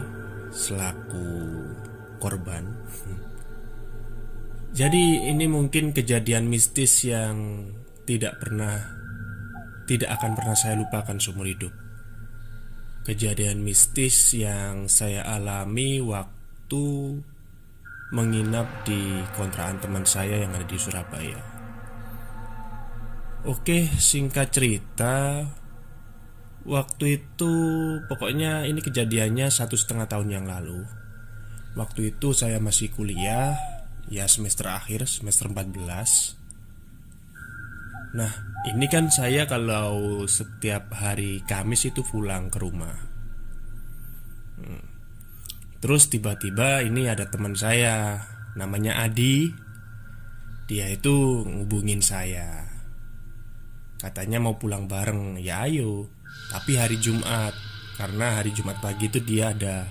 selaku 0.54 1.26
korban. 2.22 2.70
Jadi, 4.78 5.28
ini 5.28 5.44
mungkin 5.50 5.92
kejadian 5.92 6.48
mistis 6.48 7.04
yang 7.04 7.68
tidak 8.08 8.40
pernah, 8.40 8.72
tidak 9.84 10.16
akan 10.16 10.32
pernah 10.32 10.56
saya 10.56 10.80
lupakan 10.80 11.18
seumur 11.20 11.44
hidup. 11.44 11.74
Kejadian 13.02 13.66
mistis 13.66 14.32
yang 14.32 14.86
saya 14.86 15.26
alami 15.26 15.98
waktu 16.00 17.18
menginap 18.12 18.86
di 18.86 19.24
kontrakan 19.34 19.82
teman 19.82 20.04
saya 20.06 20.46
yang 20.46 20.54
ada 20.54 20.64
di 20.64 20.78
Surabaya. 20.78 21.40
Oke, 23.42 23.90
singkat 23.98 24.54
cerita, 24.54 25.42
Waktu 26.62 27.18
itu 27.18 27.54
pokoknya 28.06 28.70
ini 28.70 28.78
kejadiannya 28.78 29.50
satu 29.50 29.74
setengah 29.74 30.06
tahun 30.06 30.30
yang 30.30 30.46
lalu. 30.46 30.86
Waktu 31.74 32.14
itu 32.14 32.36
saya 32.36 32.60
masih 32.60 32.92
kuliah 32.92 33.56
Ya 34.12 34.28
semester 34.28 34.68
akhir 34.68 35.08
semester 35.08 35.48
14 35.48 36.36
Nah 38.12 38.32
ini 38.68 38.86
kan 38.92 39.08
saya 39.08 39.48
kalau 39.48 40.22
setiap 40.28 40.92
hari 40.92 41.40
Kamis 41.48 41.88
itu 41.88 42.04
pulang 42.04 42.52
ke 42.52 42.60
rumah. 42.60 42.92
Hmm. 44.60 44.84
Terus 45.80 46.12
tiba-tiba 46.12 46.84
ini 46.84 47.08
ada 47.08 47.26
teman 47.26 47.56
saya 47.56 48.20
Namanya 48.52 49.00
Adi. 49.00 49.48
Dia 50.68 50.92
itu 50.92 51.42
ngubungin 51.48 52.04
saya. 52.04 52.68
Katanya 53.96 54.44
mau 54.44 54.60
pulang 54.60 54.86
bareng. 54.86 55.40
Ya 55.40 55.64
ayo 55.64 56.21
tapi 56.52 56.76
hari 56.76 57.00
Jumat 57.00 57.56
Karena 57.96 58.36
hari 58.36 58.52
Jumat 58.52 58.76
pagi 58.84 59.08
itu 59.08 59.24
dia 59.24 59.56
ada 59.56 59.88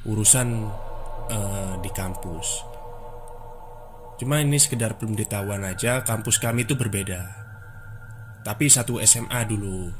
Urusan 0.00 0.48
uh, 1.28 1.76
di 1.84 1.90
kampus. 1.92 2.64
Cuma 4.16 4.40
ini 4.40 4.56
sekedar 4.56 4.96
belum 4.96 5.12
ditahuan 5.12 5.60
aja 5.60 6.00
Kampus 6.00 6.40
kami 6.40 6.64
itu 6.64 6.72
berbeda. 6.72 7.20
Tapi 8.40 8.72
satu 8.72 8.96
SMA 9.04 9.44
dulu 9.44 9.92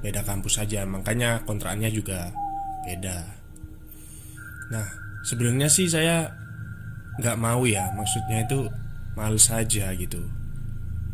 Beda 0.00 0.24
kampus 0.24 0.64
saja 0.64 0.88
Makanya 0.88 1.44
kontraannya 1.44 1.92
juga 1.92 2.32
beda. 2.88 3.20
Nah 4.72 4.86
sebenarnya 5.28 5.68
sih 5.68 5.92
saya 5.92 6.32
nggak 7.20 7.36
mau 7.36 7.68
ya 7.68 7.92
Maksudnya 7.92 8.48
itu 8.48 8.64
males 9.12 9.46
aja 9.52 9.92
gitu. 9.92 10.24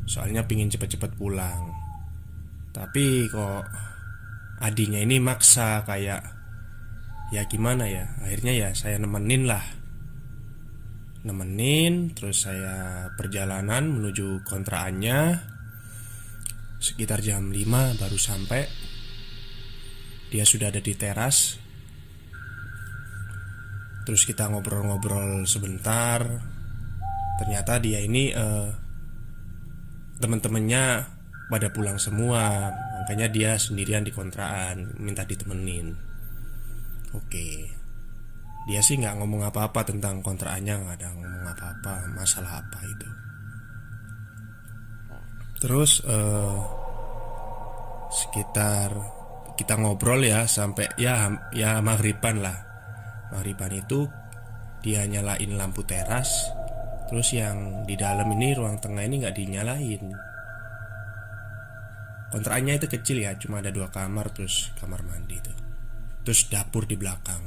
Soalnya 0.07 0.47
pingin 0.47 0.71
cepet-cepet 0.71 1.19
pulang. 1.19 1.71
Tapi 2.71 3.27
kok 3.31 3.90
Adinya 4.61 5.01
ini 5.01 5.17
maksa 5.17 5.89
kayak 5.89 6.21
Ya 7.33 7.49
gimana 7.49 7.89
ya 7.89 8.13
Akhirnya 8.21 8.53
ya 8.53 8.69
saya 8.77 9.01
nemenin 9.01 9.49
lah. 9.49 9.65
Nemenin 11.25 12.13
Terus 12.13 12.45
saya 12.45 13.09
perjalanan 13.17 13.89
menuju 13.89 14.45
kontraannya 14.45 15.41
Sekitar 16.81 17.21
jam 17.21 17.53
5 17.53 18.01
baru 18.01 18.17
sampai. 18.17 18.65
Dia 20.33 20.49
sudah 20.49 20.73
ada 20.73 20.81
di 20.81 20.97
teras. 20.97 21.61
Terus 24.09 24.25
kita 24.25 24.49
ngobrol-ngobrol 24.49 25.45
sebentar. 25.45 26.25
Ternyata 27.37 27.85
dia 27.85 28.01
ini 28.01 28.33
uh, 28.33 28.73
Teman-temannya 30.25 31.05
pada 31.53 31.69
pulang 31.69 32.01
semua 32.01 32.73
Makanya 33.01 33.33
dia 33.33 33.57
sendirian 33.57 34.05
di 34.05 34.13
kontrakan 34.13 35.01
Minta 35.01 35.25
ditemenin. 35.25 35.97
Oke. 37.17 37.73
Dia 38.69 38.81
sih 38.85 39.01
nggak 39.01 39.17
ngomong 39.19 39.49
apa-apa 39.49 39.89
tentang 39.89 40.21
kontraannya 40.21 40.75
nggak 40.85 40.97
ada 41.01 41.09
ngomong 41.17 41.45
apa-apa 41.49 41.95
Masalah 42.13 42.61
apa 42.61 42.79
itu. 42.85 43.09
Terus 45.65 46.05
uh, 46.05 46.61
Sekitar 48.13 48.93
Kita 49.57 49.81
ngobrol 49.81 50.25
ya 50.25 50.45
Sampai 50.45 50.93
ya 51.01 51.29
ya 51.57 51.81
maghriban 51.81 52.45
lah. 52.45 52.59
Maghriban 53.33 53.73
itu 53.81 54.07
Dia 54.85 55.09
nyalain 55.09 55.57
lampu 55.57 55.83
teras 55.89 56.53
Terus 57.11 57.35
yang 57.35 57.83
di 57.89 57.99
dalam 57.99 58.31
ini 58.39 58.55
ruang 58.55 58.79
tengah 58.79 59.03
ini 59.03 59.25
nggak 59.25 59.35
dinyalain 59.35 60.30
Kontrakannya 62.31 62.79
itu 62.79 62.87
kecil 62.87 63.27
ya 63.27 63.35
Cuma 63.35 63.59
ada 63.59 63.75
dua 63.75 63.91
kamar 63.91 64.31
terus 64.31 64.71
kamar 64.79 65.03
mandi 65.03 65.35
itu. 65.35 65.51
Terus 66.23 66.47
dapur 66.47 66.87
di 66.87 66.95
belakang. 66.95 67.43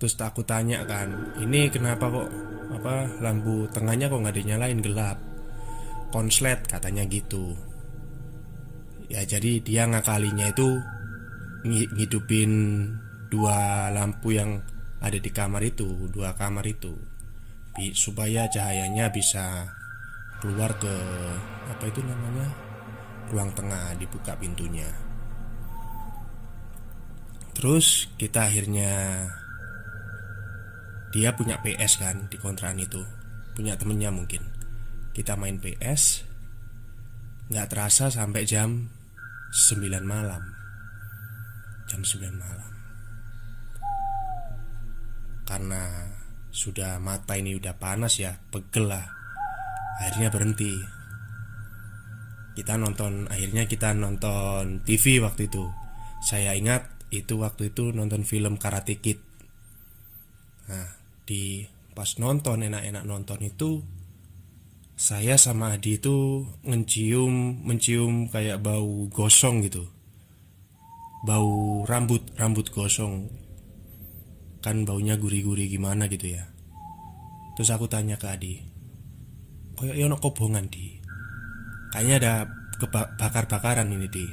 Terus 0.00 0.16
aku 0.20 0.40
tanya 0.42 0.82
kan 0.88 1.36
Ini 1.44 1.68
kenapa 1.68 2.08
kok 2.08 2.28
apa 2.74 3.20
lampu 3.20 3.68
tengahnya 3.70 4.08
kok 4.08 4.20
nggak 4.24 4.36
dinyalain? 4.40 4.80
Gelap. 4.80 5.20
Konslet 6.08 6.64
katanya 6.64 7.04
gitu. 7.04 7.52
Ya 9.12 9.20
jadi 9.28 9.60
dia 9.60 9.84
ngakalinya 9.84 10.48
itu 10.48 10.80
Ngidupin 11.64 12.52
dua 13.32 13.88
lampu 13.92 14.36
yang 14.36 14.60
ada 15.00 15.16
di 15.20 15.28
kamar 15.28 15.60
itu 15.60 16.08
Dua 16.08 16.32
kamar 16.32 16.64
itu. 16.64 16.96
Supaya 17.92 18.48
cahayanya 18.48 19.12
bisa 19.12 19.68
keluar 20.40 20.72
ke 20.80 20.94
Apa 21.68 21.84
itu 21.88 22.00
namanya 22.00 22.63
Ruang 23.32 23.50
tengah 23.56 23.96
dibuka 23.96 24.36
pintunya. 24.36 24.88
Terus 27.54 28.10
kita 28.18 28.50
akhirnya 28.50 29.24
Dia 31.14 31.30
punya 31.38 31.62
PS 31.62 32.02
kan 32.02 32.26
di 32.26 32.36
kontrakan 32.36 32.82
itu. 32.82 33.00
Punya 33.54 33.78
temennya 33.78 34.10
mungkin. 34.10 34.42
Kita 35.14 35.38
main 35.38 35.62
PS 35.62 36.26
Nggak 37.54 37.68
terasa 37.70 38.10
sampai 38.10 38.42
jam 38.48 38.90
9 39.54 40.02
malam. 40.02 40.42
Jam 41.86 42.02
9 42.02 42.34
malam. 42.34 42.72
Karena 45.46 46.10
sudah 46.50 46.96
mata 46.98 47.36
ini 47.36 47.54
udah 47.54 47.76
panas 47.76 48.18
ya 48.18 48.34
Pegel 48.50 48.90
lah. 48.90 49.06
Akhirnya 50.02 50.32
berhenti 50.32 51.03
Kita 52.54 52.78
nonton 52.78 53.26
Akhirnya 53.26 53.66
kita 53.66 53.92
nonton 53.92 54.86
TV 54.86 55.18
waktu 55.18 55.50
itu. 55.50 55.66
Saya 56.24 56.54
ingat 56.54 56.94
itu 57.10 57.38
waktu 57.38 57.74
itu 57.74 57.90
nonton 57.94 58.22
film 58.26 58.56
Karate 58.56 58.98
Kid. 58.98 59.20
Nah 60.70 60.88
di 61.24 61.66
pas 61.94 62.10
nonton 62.18 62.66
enak-enak 62.66 63.04
nonton 63.06 63.40
itu 63.44 63.82
saya 64.94 65.34
sama 65.34 65.74
Adi 65.74 65.98
itu 65.98 66.46
mencium 66.62 67.66
mencium 67.66 68.30
kayak 68.30 68.62
bau 68.62 69.10
gosong 69.10 69.66
gitu. 69.66 69.90
Bau 71.26 71.82
rambut 71.84 72.22
rambut 72.38 72.70
gosong. 72.70 73.30
Kan 74.62 74.88
baunya 74.88 75.18
gurih-gurih 75.18 75.68
gimana 75.68 76.06
gitu 76.08 76.38
ya. 76.38 76.46
Terus 77.58 77.70
aku 77.74 77.90
tanya 77.90 78.18
ke 78.18 78.26
Adi 78.30 78.54
kayak 79.74 79.98
yono 79.98 80.16
kobongan 80.22 80.70
di 80.70 80.93
kayaknya 81.94 82.14
ada 82.18 82.34
kebakar-bakaran 82.74 83.86
ini 83.86 84.10
di. 84.10 84.26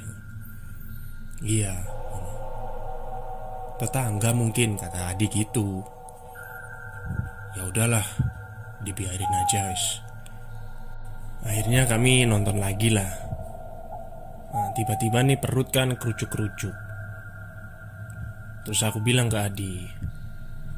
Iya. 1.45 1.77
Tetangga 3.77 4.33
mungkin 4.33 4.81
kata 4.81 5.13
Adi 5.13 5.29
gitu. 5.29 5.85
Ya 7.53 7.69
udahlah 7.69 8.05
dibiarin 8.87 9.27
aja 9.27 9.67
guys 9.67 9.99
Akhirnya 11.43 11.83
kami 11.89 12.25
nonton 12.25 12.57
lagi 12.57 12.89
lah. 12.93 13.09
Nah, 14.53 14.69
Tiba-tiba 14.73 15.21
nih 15.25 15.37
perut 15.41 15.69
kan 15.73 15.93
kerucuk-kerucuk. 15.97 16.75
Terus 18.61 18.81
aku 18.85 19.01
bilang 19.01 19.25
ke 19.25 19.37
Adi 19.41 19.75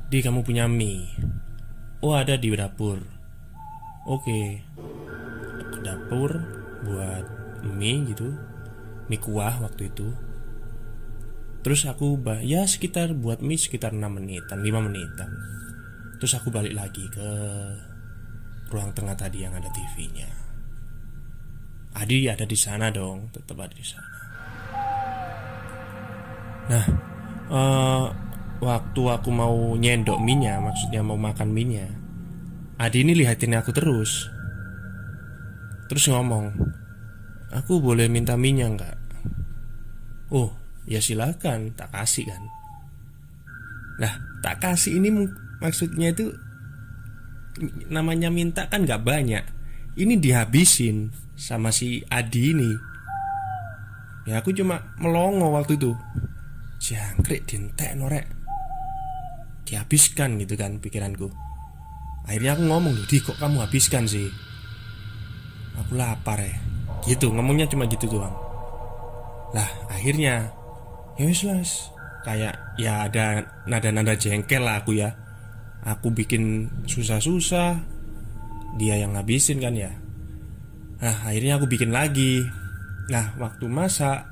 Di 0.07 0.23
kamu 0.23 0.39
punya 0.43 0.71
mie? 0.71 1.07
Oh 2.03 2.15
ada 2.15 2.39
di 2.39 2.47
dapur. 2.55 2.99
Oke. 4.07 4.63
Ke 5.71 5.79
dapur 5.83 6.62
Buat 6.83 7.25
mie 7.63 8.03
gitu 8.11 8.35
Mie 9.07 9.19
kuah 9.19 9.59
waktu 9.63 9.89
itu 9.89 10.11
Terus 11.63 11.87
aku 11.87 12.19
bah 12.19 12.43
ya 12.43 12.67
sekitar 12.67 13.15
buat 13.15 13.39
mie 13.39 13.59
sekitar 13.59 13.95
6 13.95 14.03
menitan 14.03 14.59
5 14.59 14.87
menitan 14.87 15.31
Terus 16.19 16.35
aku 16.35 16.51
balik 16.51 16.75
lagi 16.75 17.07
ke 17.07 17.29
Ruang 18.67 18.91
tengah 18.91 19.15
tadi 19.15 19.47
yang 19.47 19.55
ada 19.55 19.69
TV-nya 19.71 20.43
Adi 21.93 22.25
ada 22.25 22.41
di 22.41 22.57
sana 22.57 22.89
dong, 22.89 23.29
tetap 23.29 23.53
ada 23.61 23.73
di 23.77 23.85
sana. 23.85 24.17
Nah, 26.73 26.85
uh, 27.53 28.05
waktu 28.57 29.01
aku 29.13 29.29
mau 29.29 29.77
nyendok 29.77 30.17
minyak, 30.17 30.57
maksudnya 30.57 31.05
mau 31.05 31.21
makan 31.21 31.53
minyak, 31.53 31.93
Adi 32.81 33.05
ini 33.05 33.13
lihatin 33.13 33.53
aku 33.53 33.69
terus. 33.69 34.32
Terus 35.93 36.09
ngomong, 36.09 36.57
aku 37.53 37.77
boleh 37.77 38.09
minta 38.09 38.33
minyak 38.33 38.81
nggak? 38.81 38.97
Oh, 40.33 40.49
ya 40.89 40.97
silakan, 40.97 41.69
tak 41.77 41.93
kasih 41.93 42.25
kan. 42.33 42.41
Nah, 44.01 44.13
tak 44.41 44.57
kasih 44.57 44.97
ini 44.97 45.13
maksudnya 45.61 46.09
itu 46.09 46.33
namanya 47.93 48.33
minta 48.33 48.65
kan 48.73 48.89
nggak 48.89 49.05
banyak. 49.05 49.45
Ini 49.93 50.17
dihabisin 50.17 51.13
sama 51.37 51.69
si 51.69 52.01
Adi 52.09 52.49
ini 52.49 52.71
Ya 54.25 54.41
aku 54.41 54.49
cuma 54.57 54.81
melongo 54.97 55.53
waktu 55.53 55.77
itu 55.77 55.93
Jangkrik 56.81 57.45
dintek 57.45 57.93
norek 57.93 58.25
Dihabiskan 59.69 60.41
gitu 60.41 60.57
kan 60.57 60.81
pikiranku 60.81 61.29
Akhirnya 62.25 62.57
aku 62.57 62.63
ngomong 62.65 63.05
Di 63.05 63.21
kok 63.21 63.37
kamu 63.37 63.69
habiskan 63.69 64.09
sih 64.09 64.33
Aku 65.81 65.97
lapar 65.97 66.37
ya. 66.41 66.55
Gitu 67.03 67.29
ngomongnya 67.33 67.65
cuma 67.69 67.89
gitu 67.89 68.05
doang. 68.07 68.35
Lah 69.53 69.69
akhirnya 69.89 70.49
Ya 71.17 71.29
wis 71.29 71.45
Kayak 72.23 72.55
ya 72.79 73.03
ada 73.05 73.43
nada-nada 73.67 74.15
jengkel 74.15 74.63
lah 74.63 74.79
aku 74.81 74.95
ya. 74.95 75.13
Aku 75.83 76.09
bikin 76.15 76.71
susah-susah. 76.87 77.83
Dia 78.79 78.95
yang 78.97 79.13
ngabisin 79.13 79.59
kan 79.61 79.75
ya. 79.75 79.91
Nah 81.03 81.27
akhirnya 81.27 81.59
aku 81.59 81.67
bikin 81.67 81.91
lagi. 81.91 82.41
Nah 83.11 83.35
waktu 83.35 83.67
masak 83.67 84.23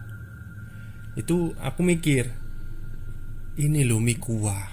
Itu 1.19 1.51
aku 1.59 1.83
mikir 1.83 2.31
Ini 3.59 3.83
loh 3.83 3.99
mie 3.99 4.15
kuah. 4.15 4.71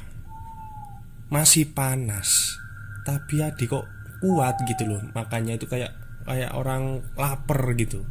Masih 1.35 1.75
panas 1.75 2.55
Tapi 3.03 3.43
adik 3.43 3.75
kok 3.75 3.85
kuat 4.23 4.55
gitu 4.63 4.87
loh. 4.87 5.03
Makanya 5.13 5.59
itu 5.59 5.67
kayak 5.67 5.91
kayak 6.29 6.53
orang 6.53 7.01
lapar 7.17 7.73
gitu. 7.73 8.05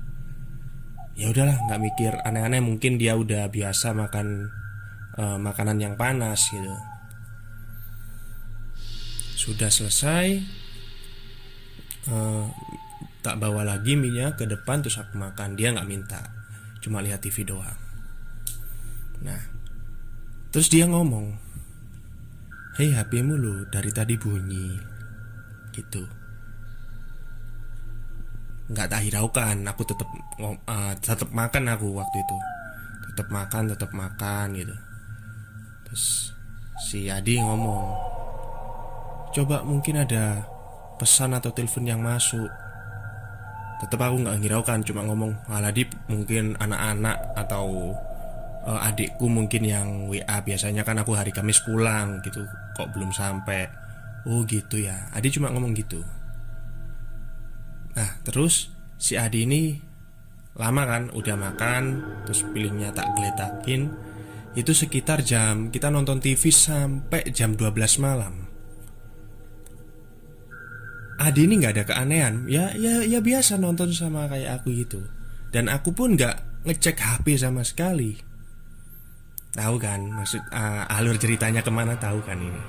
Ya 1.13 1.29
udahlah 1.29 1.53
nggak 1.69 1.81
mikir. 1.81 2.13
Aneh-aneh 2.25 2.65
mungkin 2.65 2.97
dia 2.97 3.13
udah 3.13 3.45
biasa 3.53 3.93
makan 3.93 4.49
uh, 5.21 5.37
makanan 5.37 5.77
yang 5.77 5.93
panas 5.93 6.49
gitu. 6.49 6.73
Sudah 9.37 9.69
selesai 9.69 10.41
uh, 12.09 12.49
tak 13.21 13.37
bawa 13.37 13.61
lagi 13.61 13.93
minyak 13.93 14.41
ke 14.41 14.49
depan 14.49 14.81
terus 14.81 14.97
aku 14.97 15.13
makan. 15.21 15.53
Dia 15.53 15.77
nggak 15.77 15.89
minta 15.89 16.21
cuma 16.81 17.05
lihat 17.05 17.21
TV 17.21 17.45
doang. 17.45 17.77
Nah 19.21 19.41
terus 20.49 20.73
dia 20.73 20.89
ngomong 20.89 21.37
hei 22.81 22.93
HPmu 22.93 23.37
lo 23.37 23.55
dari 23.69 23.93
tadi 23.93 24.17
bunyi 24.17 24.73
gitu 25.73 26.16
nggak 28.67 28.87
tak 28.91 29.01
hiraukan. 29.07 29.55
Aku 29.71 29.81
tetap 29.87 30.07
uh, 30.39 30.93
tetap 30.99 31.29
makan 31.31 31.63
aku 31.71 31.87
waktu 31.95 32.17
itu. 32.19 32.37
Tetap 33.13 33.27
makan 33.31 33.63
tetap 33.71 33.91
makan 33.95 34.47
gitu. 34.55 34.75
Terus 35.87 36.35
si 36.87 37.07
Adi 37.07 37.39
ngomong 37.39 37.85
coba 39.31 39.63
mungkin 39.63 40.03
ada 40.03 40.43
pesan 40.99 41.35
atau 41.35 41.51
telepon 41.55 41.87
yang 41.87 42.03
masuk. 42.03 42.49
Tetap 43.77 43.99
aku 44.01 44.25
nggak 44.25 44.41
hiraukan 44.41 44.81
cuma 44.81 45.05
ngomong 45.05 45.37
Aladip 45.53 45.93
mungkin 46.09 46.57
anak-anak 46.57 47.37
atau 47.37 47.93
uh, 48.65 48.79
adikku 48.89 49.29
mungkin 49.29 49.63
yang 49.63 49.87
WA 50.09 50.41
biasanya 50.41 50.81
kan 50.81 50.97
aku 50.97 51.13
hari 51.13 51.29
Kamis 51.29 51.61
pulang 51.61 52.19
gitu 52.25 52.43
kok 52.75 52.89
belum 52.91 53.13
sampai. 53.15 53.69
Oh 54.27 54.43
gitu 54.43 54.81
ya. 54.81 55.07
Adi 55.15 55.31
cuma 55.31 55.53
ngomong 55.53 55.71
gitu 55.77 56.03
Nah 57.97 58.21
terus 58.21 58.69
si 59.01 59.17
Adi 59.17 59.49
ini 59.49 59.73
lama 60.53 60.85
kan 60.85 61.03
udah 61.09 61.33
makan 61.33 61.83
terus 62.29 62.45
pilihnya 62.45 62.93
tak 62.93 63.09
geletakin. 63.17 63.89
Itu 64.53 64.73
sekitar 64.73 65.25
jam 65.25 65.73
kita 65.73 65.89
nonton 65.89 66.21
TV 66.21 66.53
sampai 66.53 67.29
jam 67.33 67.57
12 67.57 67.73
malam. 68.01 68.45
Adi 71.17 71.49
ini 71.49 71.57
nggak 71.57 71.73
ada 71.73 71.85
keanehan. 71.89 72.45
Ya 72.45 72.73
ya 72.77 73.01
ya 73.01 73.17
biasa 73.21 73.57
nonton 73.57 73.89
sama 73.89 74.29
kayak 74.29 74.61
aku 74.61 74.77
gitu. 74.77 75.01
Dan 75.49 75.65
aku 75.69 75.89
pun 75.93 76.13
nggak 76.13 76.65
ngecek 76.69 76.97
HP 77.01 77.41
sama 77.41 77.65
sekali. 77.65 78.13
Tahu 79.57 79.75
kan 79.81 80.05
maksud 80.13 80.41
uh, 80.53 80.85
alur 80.85 81.17
ceritanya 81.17 81.65
ke 81.65 81.73
mana 81.73 81.97
tahu 81.97 82.21
kan 82.21 82.37
ini. 82.37 82.61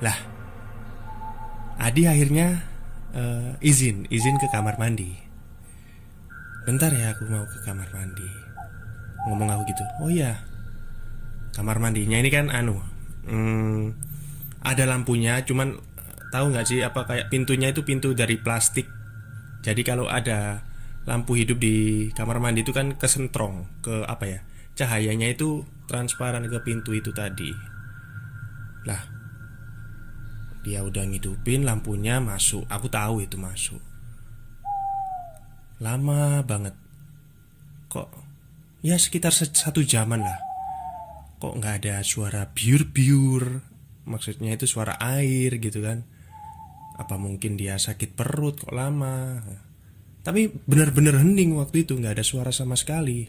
Lah 0.00 0.16
Adi 1.76 2.08
akhirnya 2.08 2.75
uh, 3.16 3.56
izin 3.64 4.04
izin 4.12 4.36
ke 4.36 4.46
kamar 4.52 4.76
mandi. 4.76 5.16
Bentar 6.68 6.92
ya 6.92 7.16
aku 7.16 7.24
mau 7.26 7.42
ke 7.48 7.58
kamar 7.64 7.88
mandi. 7.90 8.28
Ngomong 9.26 9.48
aku 9.50 9.62
gitu 9.72 9.84
oh 10.04 10.12
ya 10.12 10.38
kamar 11.56 11.80
mandinya 11.80 12.20
ini 12.20 12.28
kan 12.28 12.52
anu 12.52 12.76
hmm, 13.24 13.96
ada 14.60 14.84
lampunya 14.84 15.40
cuman 15.40 15.80
tahu 16.28 16.52
nggak 16.52 16.66
sih 16.68 16.84
apa 16.84 17.08
kayak 17.08 17.32
pintunya 17.32 17.72
itu 17.72 17.82
pintu 17.82 18.12
dari 18.12 18.36
plastik? 18.36 18.86
Jadi 19.64 19.82
kalau 19.82 20.06
ada 20.06 20.62
lampu 21.08 21.34
hidup 21.38 21.58
di 21.58 22.06
kamar 22.12 22.38
mandi 22.38 22.62
itu 22.62 22.70
kan 22.70 22.94
kesentrong 22.94 23.66
ke 23.82 24.04
apa 24.06 24.24
ya 24.26 24.40
cahayanya 24.76 25.32
itu 25.32 25.64
transparan 25.88 26.44
ke 26.46 26.58
pintu 26.62 26.92
itu 26.92 27.10
tadi. 27.10 27.50
Lah 28.86 29.15
dia 30.66 30.82
udah 30.82 31.06
ngidupin 31.06 31.62
lampunya 31.62 32.18
masuk. 32.18 32.66
Aku 32.66 32.90
tahu 32.90 33.22
itu 33.22 33.38
masuk. 33.38 33.78
Lama 35.78 36.42
banget. 36.42 36.74
Kok 37.86 38.10
ya 38.82 38.98
sekitar 38.98 39.30
satu 39.30 39.86
jaman 39.86 40.26
lah. 40.26 40.42
Kok 41.38 41.62
nggak 41.62 41.86
ada 41.86 42.02
suara 42.02 42.50
biur-biur? 42.50 43.62
Maksudnya 44.10 44.58
itu 44.58 44.66
suara 44.66 44.98
air 44.98 45.62
gitu 45.62 45.86
kan? 45.86 46.02
Apa 46.98 47.14
mungkin 47.14 47.54
dia 47.54 47.78
sakit 47.78 48.18
perut 48.18 48.66
kok 48.66 48.74
lama? 48.74 49.38
Tapi 50.26 50.50
benar-benar 50.66 51.22
hening 51.22 51.54
waktu 51.54 51.86
itu. 51.86 51.94
Nggak 51.94 52.18
ada 52.18 52.24
suara 52.26 52.50
sama 52.50 52.74
sekali. 52.74 53.22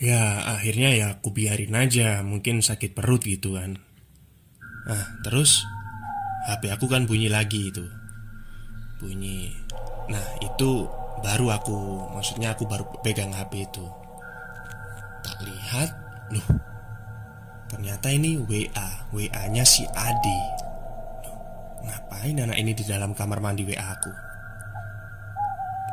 Ya 0.00 0.48
akhirnya 0.48 0.96
ya 0.96 1.06
aku 1.20 1.28
biarin 1.36 1.76
aja. 1.76 2.24
Mungkin 2.24 2.64
sakit 2.64 2.96
perut 2.96 3.20
gitu 3.20 3.60
kan 3.60 3.84
nah 4.86 5.02
terus 5.26 5.66
HP 6.46 6.70
aku 6.70 6.86
kan 6.86 7.10
bunyi 7.10 7.26
lagi 7.26 7.74
itu. 7.74 7.82
Bunyi. 9.02 9.50
Nah 10.06 10.22
itu 10.38 10.86
baru 11.18 11.50
aku 11.50 12.06
Maksudnya 12.14 12.54
aku 12.54 12.70
baru 12.70 12.86
pegang 13.02 13.34
HP 13.34 13.66
itu. 13.66 13.82
Tak 15.26 15.42
lihat 15.42 15.90
Loh 16.30 16.48
Ternyata 17.66 18.14
ini 18.14 18.38
WA 18.38 19.10
WA 19.10 19.42
nya 19.50 19.66
si 19.66 19.82
Adi. 19.90 20.40
Loh, 21.26 21.38
Ngapain 21.82 22.38
anak 22.38 22.54
ini 22.62 22.72
di 22.78 22.86
dalam 22.86 23.10
kamar 23.10 23.42
mandi 23.42 23.66
WA 23.66 23.82
aku? 23.82 24.12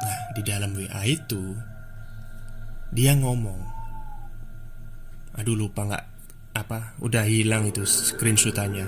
Nah 0.06 0.20
di 0.38 0.41
dalam 0.46 0.70
WA 0.78 1.02
itu 1.10 1.58
Dia 2.94 3.18
ngomong 3.18 3.62
Aduh 5.41 5.58
lupa 5.58 5.82
nggak 5.82 6.12
apa 6.54 6.93
udah 7.01 7.26
hilang 7.26 7.70
itu 7.70 7.86
screenshotannya 7.86 8.88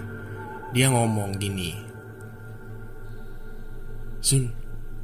dia 0.72 0.88
ngomong 0.89 1.38
gini 1.41 1.86
Sun, 4.26 4.49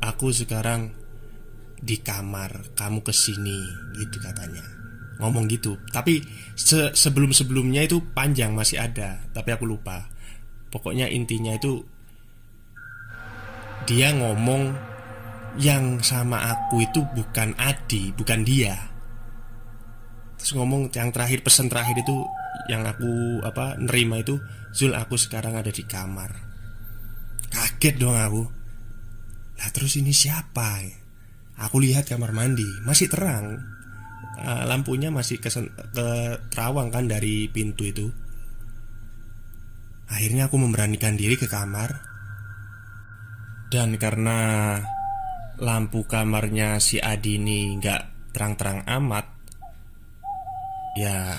aku 0.01 0.33
sekarang 0.33 0.97
di 1.77 2.01
kamar, 2.01 2.73
kamu 2.73 3.05
ke 3.05 3.13
sini, 3.13 3.61
gitu 3.93 4.17
katanya. 4.17 4.65
Ngomong 5.21 5.45
gitu, 5.45 5.77
tapi 5.93 6.25
se 6.57 6.89
sebelum 6.97 7.29
sebelumnya 7.29 7.85
itu 7.85 8.01
panjang 8.17 8.57
masih 8.57 8.81
ada, 8.81 9.21
tapi 9.29 9.53
aku 9.53 9.69
lupa. 9.69 10.09
Pokoknya 10.73 11.05
intinya 11.05 11.53
itu 11.53 11.85
dia 13.85 14.09
ngomong 14.09 14.73
yang 15.61 16.01
sama 16.01 16.41
aku 16.57 16.81
itu 16.81 17.05
bukan 17.13 17.53
Adi, 17.61 18.09
bukan 18.17 18.41
dia. 18.41 18.73
Terus 20.41 20.57
ngomong 20.57 20.89
yang 20.97 21.13
terakhir 21.13 21.45
pesan 21.45 21.69
terakhir 21.69 22.01
itu 22.01 22.25
yang 22.71 22.87
aku 22.87 23.43
apa 23.43 23.75
nerima 23.75 24.23
itu 24.23 24.39
Zul 24.71 24.95
aku 24.95 25.19
sekarang 25.19 25.59
ada 25.59 25.67
di 25.67 25.83
kamar. 25.83 26.31
Kaget 27.51 27.99
dong 27.99 28.15
aku. 28.15 28.43
Lah 29.59 29.69
terus 29.75 29.99
ini 29.99 30.15
siapa? 30.15 30.79
Aku 31.67 31.83
lihat 31.83 32.07
kamar 32.07 32.31
mandi 32.31 32.65
masih 32.87 33.11
terang, 33.11 33.59
uh, 34.39 34.63
lampunya 34.63 35.11
masih 35.11 35.43
ke, 35.43 35.51
ke 35.91 36.07
terawang 36.49 36.89
kan 36.89 37.11
dari 37.11 37.51
pintu 37.51 37.83
itu. 37.83 38.07
Akhirnya 40.07 40.47
aku 40.47 40.55
memberanikan 40.55 41.19
diri 41.19 41.35
ke 41.35 41.51
kamar 41.51 42.07
dan 43.67 43.99
karena 43.99 44.39
lampu 45.59 46.07
kamarnya 46.07 46.79
si 46.79 46.97
Adi 46.97 47.37
ini 47.37 47.75
nggak 47.77 48.33
terang-terang 48.33 48.87
amat, 48.87 49.27
ya 50.97 51.35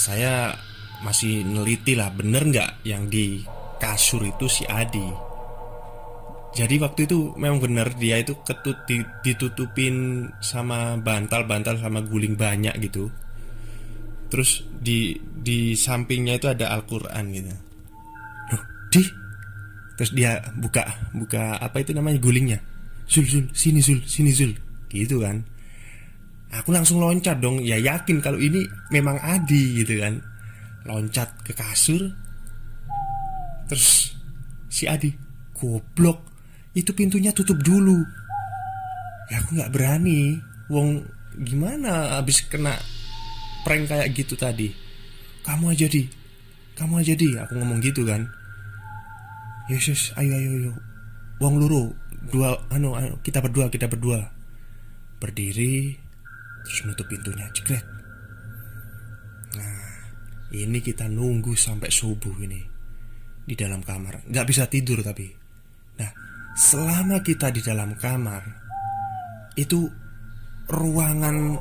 saya 0.00 0.56
masih 1.04 1.44
neliti 1.44 1.92
lah 1.92 2.08
bener 2.08 2.48
nggak 2.48 2.88
yang 2.88 3.12
di 3.12 3.44
kasur 3.76 4.24
itu 4.24 4.48
si 4.48 4.64
Adi. 4.64 5.28
Jadi 6.56 6.80
waktu 6.80 7.04
itu 7.04 7.36
memang 7.36 7.60
benar 7.60 7.92
dia 7.94 8.16
itu 8.16 8.40
ketut 8.42 8.82
ditutupin 9.22 10.26
sama 10.40 10.96
bantal-bantal 10.96 11.76
sama 11.78 12.00
guling 12.00 12.34
banyak 12.34 12.74
gitu. 12.80 13.12
Terus 14.32 14.64
di 14.80 15.20
di 15.20 15.76
sampingnya 15.76 16.40
itu 16.40 16.48
ada 16.48 16.72
Al-Qur'an 16.74 17.28
gitu. 17.30 17.52
Loh, 18.50 18.62
di 18.90 19.02
Terus 20.00 20.16
dia 20.16 20.40
buka 20.56 21.12
buka 21.12 21.60
apa 21.60 21.84
itu 21.84 21.92
namanya 21.92 22.16
gulingnya. 22.24 22.56
Zul 23.04 23.28
Zul, 23.28 23.44
sini 23.52 23.84
Zul, 23.84 24.00
sini 24.08 24.32
Zul. 24.32 24.56
Gitu 24.88 25.20
kan. 25.20 25.44
Aku 26.50 26.74
langsung 26.74 26.98
loncat 26.98 27.38
dong, 27.38 27.62
ya 27.62 27.78
yakin 27.78 28.18
kalau 28.18 28.34
ini 28.34 28.66
memang 28.90 29.22
Adi 29.22 29.86
gitu 29.86 30.02
kan. 30.02 30.18
Loncat 30.82 31.46
ke 31.46 31.54
kasur. 31.54 32.10
Terus 33.70 34.18
si 34.66 34.90
Adi 34.90 35.14
goblok 35.54 36.26
itu 36.74 36.90
pintunya 36.90 37.30
tutup 37.30 37.62
dulu. 37.62 38.02
Ya 39.30 39.38
aku 39.38 39.62
nggak 39.62 39.70
berani. 39.70 40.42
Wong 40.66 41.06
gimana 41.38 42.18
abis 42.18 42.46
kena 42.50 42.74
prank 43.62 43.86
kayak 43.86 44.10
gitu 44.10 44.34
tadi? 44.34 44.74
Kamu 45.46 45.70
aja 45.70 45.86
di. 45.86 46.02
Kamu 46.74 46.98
aja 46.98 47.14
di. 47.14 47.30
Aku 47.38 47.54
ngomong 47.62 47.78
gitu 47.78 48.02
kan. 48.02 48.26
Yesus 49.70 50.10
ayo 50.18 50.34
ayo 50.34 50.50
ayo. 50.66 50.72
Wong 51.38 51.62
luru 51.62 51.94
dua 52.34 52.58
anu, 52.74 52.98
anu 52.98 53.22
kita 53.22 53.38
berdua 53.38 53.70
kita 53.70 53.86
berdua. 53.86 54.34
Berdiri 55.22 55.99
terus 56.64 56.86
nutup 56.86 57.06
pintunya 57.08 57.46
jegret. 57.52 57.84
Nah 59.56 59.90
ini 60.54 60.78
kita 60.82 61.06
nunggu 61.10 61.54
sampai 61.54 61.90
subuh 61.90 62.34
ini 62.42 62.60
di 63.44 63.54
dalam 63.58 63.82
kamar. 63.82 64.26
Nggak 64.28 64.46
bisa 64.46 64.64
tidur 64.70 65.02
tapi. 65.02 65.26
Nah 65.98 66.10
selama 66.54 67.22
kita 67.24 67.50
di 67.50 67.60
dalam 67.62 67.96
kamar 67.98 68.42
itu 69.58 69.90
ruangan 70.70 71.58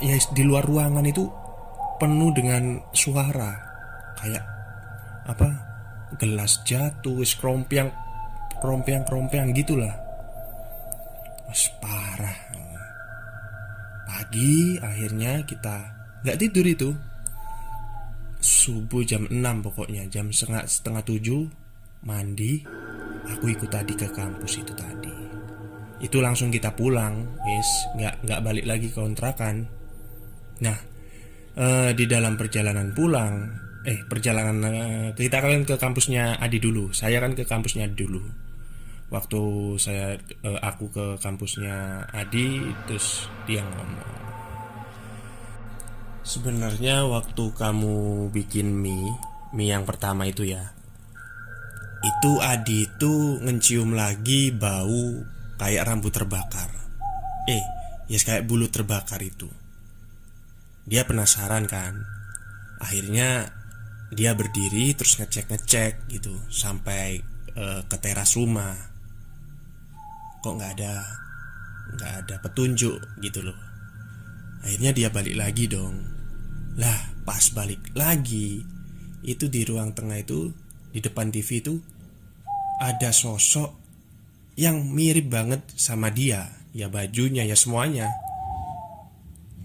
ya 0.00 0.16
di 0.32 0.42
luar 0.42 0.64
ruangan 0.64 1.04
itu 1.04 1.28
penuh 2.00 2.30
dengan 2.32 2.80
suara. 2.96 3.52
Kayak 4.16 4.44
apa 5.28 5.48
gelas 6.16 6.64
jatuh 6.66 7.22
wis 7.22 7.36
krompiang 7.36 7.92
krompiang 8.60 9.04
krompiang 9.04 9.52
gitulah. 9.52 9.92
Mas 11.50 11.66
parah 11.82 12.49
pagi 14.10 14.74
akhirnya 14.82 15.46
kita 15.46 15.76
nggak 16.26 16.38
tidur 16.42 16.66
itu 16.66 16.90
subuh 18.42 19.06
jam 19.06 19.30
6 19.30 19.38
pokoknya 19.38 20.10
jam 20.10 20.34
setengah 20.34 20.66
setengah 20.66 21.02
tujuh 21.06 21.46
mandi 22.02 22.66
aku 23.28 23.52
ikut 23.52 23.70
tadi 23.70 23.92
ke 23.94 24.08
kampus 24.10 24.60
itu 24.60 24.72
tadi. 24.74 25.14
Itu 26.00 26.24
langsung 26.24 26.48
kita 26.48 26.72
pulang, 26.72 27.20
yes, 27.44 27.70
nggak 28.00 28.14
nggak 28.24 28.40
balik 28.40 28.64
lagi 28.64 28.88
ke 28.88 28.96
kontrakan. 28.96 29.68
Nah, 30.64 30.78
eh, 31.56 31.90
di 31.92 32.04
dalam 32.08 32.40
perjalanan 32.40 32.96
pulang, 32.96 33.34
eh 33.84 34.00
perjalanan 34.08 34.56
eh, 34.64 35.08
kita 35.12 35.44
kalian 35.44 35.68
ke 35.68 35.76
kampusnya 35.76 36.40
Adi 36.40 36.56
dulu. 36.56 36.90
Saya 36.96 37.20
kan 37.20 37.36
ke 37.36 37.44
kampusnya 37.44 37.84
Adi 37.84 37.96
dulu. 38.00 38.22
Waktu 39.10 39.42
saya 39.82 40.14
eh, 40.18 40.60
aku 40.62 40.86
ke 40.94 41.06
kampusnya 41.18 42.06
Adi, 42.14 42.62
terus 42.86 43.26
dia 43.44 43.66
ngomong. 43.66 44.22
Sebenarnya 46.22 47.10
waktu 47.10 47.50
kamu 47.58 48.30
bikin 48.30 48.70
mie, 48.70 49.18
mie 49.50 49.74
yang 49.74 49.82
pertama 49.82 50.30
itu 50.30 50.46
ya, 50.46 50.70
itu 52.00 52.32
Adi 52.40 52.88
itu 52.88 53.42
ngecium 53.44 53.92
lagi 53.92 54.54
bau 54.54 55.20
kayak 55.60 55.84
rambut 55.84 56.14
terbakar. 56.14 56.70
Eh, 57.44 57.64
yes 58.08 58.24
kayak 58.24 58.48
bulu 58.48 58.72
terbakar 58.72 59.20
itu. 59.20 59.50
Dia 60.88 61.04
penasaran 61.04 61.68
kan. 61.68 62.00
Akhirnya 62.80 63.52
dia 64.10 64.32
berdiri 64.32 64.96
terus 64.96 65.20
ngecek-ngecek 65.20 66.08
gitu 66.08 66.34
sampai 66.48 67.20
eh, 67.52 67.80
ke 67.84 67.96
teras 68.00 68.38
rumah. 68.40 68.89
Kok 70.40 70.54
nggak 70.56 70.72
ada 70.80 70.92
nggak 71.96 72.12
ada 72.24 72.34
petunjuk 72.40 72.96
gitu 73.20 73.40
loh. 73.44 73.58
Akhirnya 74.60 74.92
dia 74.92 75.08
balik 75.08 75.36
lagi 75.36 75.64
dong. 75.66 75.96
Lah, 76.76 77.00
pas 77.26 77.42
balik 77.52 77.92
lagi, 77.96 78.62
itu 79.24 79.48
di 79.50 79.64
ruang 79.66 79.92
tengah 79.92 80.20
itu 80.20 80.52
di 80.90 81.00
depan 81.02 81.28
TV 81.28 81.60
itu 81.60 81.74
ada 82.80 83.12
sosok 83.12 83.76
yang 84.56 84.88
mirip 84.92 85.28
banget 85.28 85.60
sama 85.76 86.12
dia, 86.12 86.48
ya 86.72 86.88
bajunya 86.88 87.44
ya 87.44 87.56
semuanya. 87.56 88.08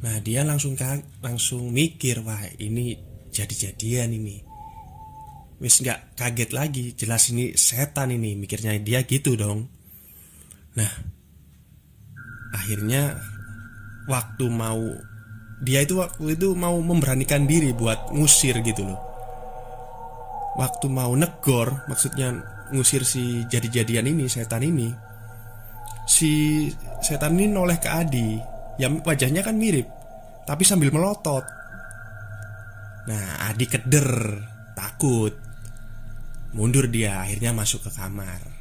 Nah, 0.04 0.20
dia 0.22 0.46
langsung 0.46 0.76
langsung 1.24 1.72
mikir, 1.72 2.24
wah 2.24 2.40
ini 2.60 2.96
jadi-jadian 3.32 4.16
ini. 4.16 4.38
Wis 5.60 5.80
nggak 5.80 6.20
kaget 6.20 6.52
lagi, 6.52 6.86
jelas 6.96 7.32
ini 7.32 7.56
setan 7.56 8.12
ini, 8.12 8.36
mikirnya 8.36 8.76
dia 8.80 9.04
gitu 9.08 9.40
dong. 9.40 9.72
Nah, 10.76 10.92
akhirnya 12.52 13.16
waktu 14.12 14.46
mau 14.52 14.84
dia 15.64 15.82
itu 15.82 16.04
waktu 16.04 16.36
itu 16.36 16.52
mau 16.54 16.76
memberanikan 16.84 17.48
diri 17.48 17.72
buat 17.72 18.12
ngusir 18.12 18.60
gitu 18.60 18.84
loh. 18.84 19.00
Waktu 20.56 20.88
mau 20.88 21.12
negor, 21.16 21.84
maksudnya 21.88 22.32
ngusir 22.72 23.04
si 23.04 23.44
jadi-jadian 23.48 24.08
ini, 24.08 24.28
setan 24.28 24.64
ini. 24.64 24.92
Si 26.08 26.68
setan 27.04 27.36
ini 27.36 27.52
noleh 27.52 27.80
ke 27.80 27.92
Adi, 27.92 28.40
yang 28.80 29.04
wajahnya 29.04 29.44
kan 29.44 29.56
mirip, 29.56 29.88
tapi 30.48 30.64
sambil 30.64 30.92
melotot. 30.96 31.44
Nah, 33.12 33.52
Adi 33.52 33.66
keder, 33.68 34.12
takut. 34.76 35.36
Mundur 36.56 36.88
dia, 36.88 37.20
akhirnya 37.20 37.52
masuk 37.52 37.84
ke 37.88 37.92
kamar. 38.00 38.55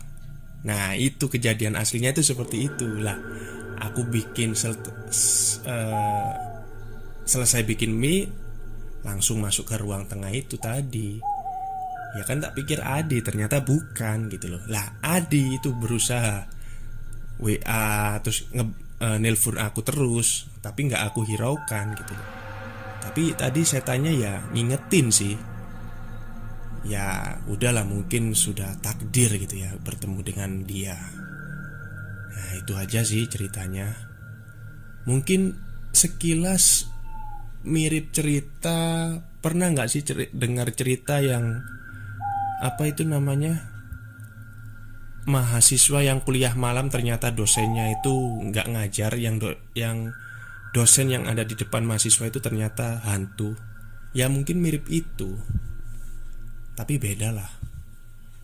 Nah, 0.65 0.97
itu 0.97 1.29
kejadian 1.29 1.77
aslinya 1.77 2.17
itu 2.17 2.25
seperti 2.25 2.73
itu 2.73 2.89
lah. 3.01 3.21
Aku 3.85 4.09
bikin 4.09 4.57
sel 4.57 4.81
eh, 5.69 6.33
selesai 7.25 7.63
bikin 7.69 7.93
mie, 7.93 8.29
langsung 9.05 9.45
masuk 9.45 9.69
ke 9.69 9.77
ruang 9.77 10.09
tengah 10.09 10.33
itu 10.33 10.57
tadi. 10.57 11.21
Ya 12.15 12.23
kan 12.25 12.41
tak 12.41 12.57
pikir 12.57 12.81
Adi, 12.81 13.21
ternyata 13.21 13.61
bukan 13.61 14.33
gitu 14.33 14.57
loh. 14.57 14.63
Lah, 14.71 14.97
Adi 15.05 15.61
itu 15.61 15.75
berusaha 15.77 16.47
WA 17.43 18.17
terus 18.25 18.49
nge 18.55 18.65
eh, 19.05 19.19
nelpon 19.21 19.61
aku 19.61 19.85
terus, 19.85 20.49
tapi 20.65 20.89
nggak 20.89 21.13
aku 21.13 21.29
hiraukan 21.29 21.93
gitu 21.93 22.13
loh. 22.17 22.29
Tapi 23.05 23.37
tadi 23.37 23.61
setannya 23.69 24.13
ya 24.17 24.41
ngingetin 24.57 25.13
sih. 25.13 25.37
Ya 26.85 27.41
udahlah 27.49 27.89
mungkin 27.89 28.37
sudah 28.37 28.77
takdir 28.85 29.33
gitu 29.41 29.57
ya 29.57 29.73
bertemu 29.81 30.21
dengan 30.21 30.51
dia. 30.69 30.97
Nah 32.35 32.51
itu 32.61 32.73
aja 32.77 33.01
sih 33.01 33.25
ceritanya. 33.25 33.89
Mungkin 35.09 35.57
sekilas 35.97 36.89
mirip 37.65 38.13
cerita 38.13 39.17
pernah 39.41 39.73
nggak 39.73 39.89
sih 39.89 40.05
ceri- 40.05 40.33
dengar 40.37 40.69
cerita 40.77 41.25
yang 41.25 41.65
apa 42.61 42.89
itu 42.89 43.05
namanya 43.09 43.73
mahasiswa 45.25 46.05
yang 46.05 46.21
kuliah 46.21 46.53
malam 46.53 46.93
ternyata 46.93 47.33
dosennya 47.33 47.89
itu 47.97 48.13
nggak 48.53 48.69
ngajar 48.77 49.17
yang 49.17 49.41
do- 49.41 49.57
yang 49.73 50.13
dosen 50.77 51.09
yang 51.09 51.25
ada 51.25 51.49
di 51.49 51.57
depan 51.57 51.89
mahasiswa 51.89 52.29
itu 52.29 52.41
ternyata 52.45 53.01
hantu 53.09 53.57
ya 54.13 54.29
mungkin 54.29 54.61
mirip 54.61 54.85
itu 54.93 55.41
tapi 56.75 56.99
beda 56.99 57.35
lah 57.35 57.51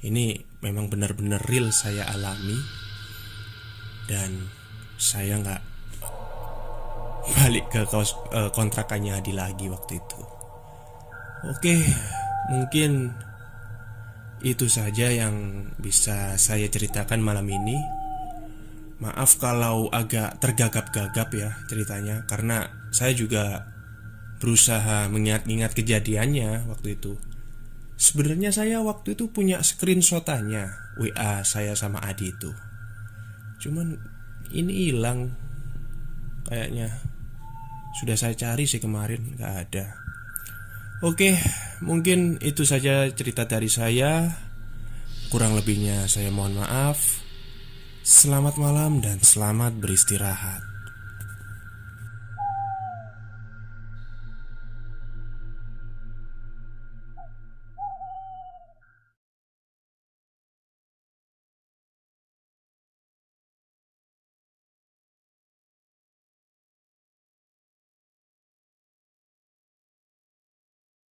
ini 0.06 0.38
memang 0.64 0.88
benar-benar 0.88 1.42
real 1.44 1.68
saya 1.74 2.08
alami 2.08 2.56
dan 4.08 4.50
saya 4.96 5.38
nggak 5.38 5.62
balik 7.30 7.68
ke 7.68 7.84
kos, 7.86 8.16
eh, 8.32 8.50
kontrakannya 8.50 9.20
Adi 9.20 9.36
lagi 9.36 9.68
waktu 9.68 10.00
itu 10.00 10.20
oke 11.46 11.76
mungkin 12.50 13.12
itu 14.40 14.72
saja 14.72 15.12
yang 15.12 15.68
bisa 15.76 16.40
saya 16.40 16.64
ceritakan 16.68 17.20
malam 17.20 17.44
ini. 17.48 17.76
Maaf 19.00 19.40
kalau 19.40 19.88
agak 19.88 20.40
tergagap-gagap 20.44 21.28
ya 21.32 21.56
ceritanya 21.68 22.28
karena 22.28 22.68
saya 22.92 23.16
juga 23.16 23.64
berusaha 24.40 25.08
mengingat-ingat 25.08 25.72
kejadiannya 25.72 26.68
waktu 26.68 27.00
itu. 27.00 27.16
Sebenarnya 28.00 28.48
saya 28.48 28.80
waktu 28.80 29.12
itu 29.12 29.28
punya 29.28 29.60
screenshotannya 29.60 30.96
WA 30.96 31.44
saya 31.44 31.76
sama 31.76 32.00
Adi 32.00 32.32
itu. 32.32 32.48
Cuman 33.60 33.92
ini 34.56 34.88
hilang 34.88 35.28
kayaknya. 36.48 36.88
Sudah 38.00 38.16
saya 38.16 38.32
cari 38.32 38.64
sih 38.64 38.80
kemarin 38.80 39.36
nggak 39.36 39.52
ada. 39.68 39.86
Oke, 41.04 41.36
mungkin 41.84 42.40
itu 42.40 42.64
saja 42.64 43.04
cerita 43.12 43.44
dari 43.44 43.68
saya. 43.68 44.32
Kurang 45.28 45.52
lebihnya 45.60 46.08
saya 46.08 46.32
mohon 46.32 46.56
maaf. 46.56 47.20
Selamat 48.00 48.56
malam 48.56 49.04
dan 49.04 49.20
selamat 49.20 49.76
beristirahat. 49.76 50.69